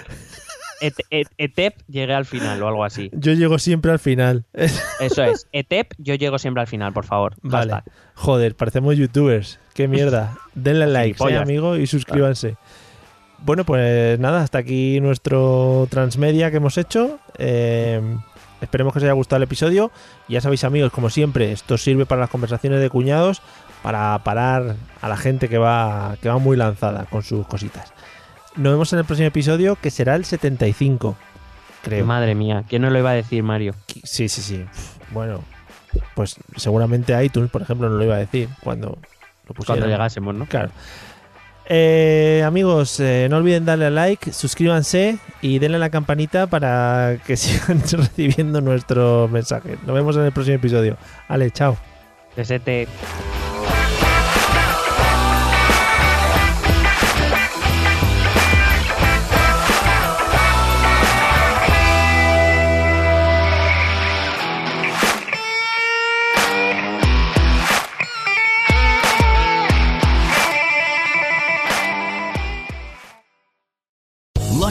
ETEP 0.80 1.75
llegué 1.88 2.13
al 2.13 2.25
final 2.25 2.61
o 2.61 2.67
algo 2.67 2.84
así. 2.84 3.09
Yo 3.13 3.34
llego 3.34 3.59
siempre 3.59 3.91
al 3.91 3.99
final. 3.99 4.45
Eso 4.53 5.23
es. 5.23 5.47
ETEP, 5.51 5.93
yo 5.97 6.15
llego 6.15 6.38
siempre 6.38 6.61
al 6.61 6.67
final, 6.67 6.93
por 6.93 7.05
favor. 7.05 7.36
Vale. 7.41 7.84
Joder, 8.15 8.55
parecemos 8.55 8.97
youtubers. 8.97 9.59
Qué 9.73 9.88
mierda. 9.88 10.38
Denle 10.55 10.88
like, 10.88 11.23
¿eh, 11.30 11.38
amigo, 11.38 11.78
y 11.78 11.88
suscríbanse. 11.88 12.57
Bueno, 13.39 13.65
pues 13.65 14.19
nada, 14.19 14.41
hasta 14.41 14.57
aquí 14.57 14.99
nuestro 14.99 15.88
transmedia 15.89 16.49
que 16.49 16.57
hemos 16.57 16.78
hecho. 16.78 17.19
Eh, 17.38 18.01
esperemos 18.61 18.93
que 18.93 18.99
os 18.99 19.03
haya 19.03 19.13
gustado 19.13 19.38
el 19.38 19.43
episodio. 19.43 19.91
Ya 20.28 20.41
sabéis, 20.41 20.63
amigos, 20.63 20.91
como 20.91 21.09
siempre, 21.09 21.51
esto 21.51 21.78
sirve 21.78 22.05
para 22.05 22.21
las 22.21 22.30
conversaciones 22.30 22.82
de 22.82 22.89
cuñados 22.89 23.41
para 23.84 24.17
parar 24.23 24.75
a 25.01 25.07
la 25.07 25.17
gente 25.17 25.49
que 25.49 25.57
va, 25.57 26.17
que 26.21 26.30
va 26.30 26.39
muy 26.39 26.57
lanzada 26.57 27.05
con 27.05 27.21
sus 27.23 27.45
cositas. 27.47 27.93
Nos 28.58 28.74
vemos 28.74 28.91
en 28.93 28.99
el 28.99 29.05
próximo 29.05 29.28
episodio, 29.28 29.78
que 29.80 29.91
será 29.91 30.16
el 30.16 30.26
75, 30.26 31.16
creo. 31.84 32.05
Madre 32.05 32.34
mía, 32.34 32.64
¿quién 32.68 32.82
no 32.82 32.89
lo 32.89 32.97
iba 32.97 33.12
a 33.12 33.14
decir, 33.14 33.43
Mario? 33.43 33.76
Sí, 34.03 34.28
sí, 34.30 34.41
sí. 34.41 34.66
Bueno, 35.12 35.43
pues 36.16 36.38
seguramente 36.55 37.24
iTunes, 37.24 37.51
por 37.51 37.62
ejemplo, 37.62 37.88
no 37.88 37.97
lo 37.97 38.03
iba 38.03 38.16
a 38.16 38.20
decir 38.20 38.49
cuando 38.64 38.97
lo 39.47 39.53
pusiera. 39.53 39.80
Cuando 39.80 39.88
llegásemos, 39.88 40.34
¿no? 40.34 40.47
Claro. 40.47 40.72
Eh, 41.70 42.43
amigos, 42.45 42.99
eh, 42.99 43.28
no 43.30 43.38
olviden 43.38 43.66
darle 43.66 43.88
a 43.88 43.89
like, 43.89 44.32
suscríbanse 44.32 45.20
y 45.41 45.60
denle 45.60 45.78
a 45.78 45.80
la 45.80 45.89
campanita 45.89 46.47
para 46.47 47.18
que 47.28 47.38
sigan 47.38 47.82
recibiendo 47.82 48.62
nuestros 48.62 49.30
mensajes. 49.30 49.78
Nos 49.86 49.93
vemos 49.93 50.16
en 50.16 50.24
el 50.24 50.32
próximo 50.32 50.55
episodio. 50.55 50.97
Ale, 51.28 51.51
chao. 51.51 51.78
Desete. 52.36 52.88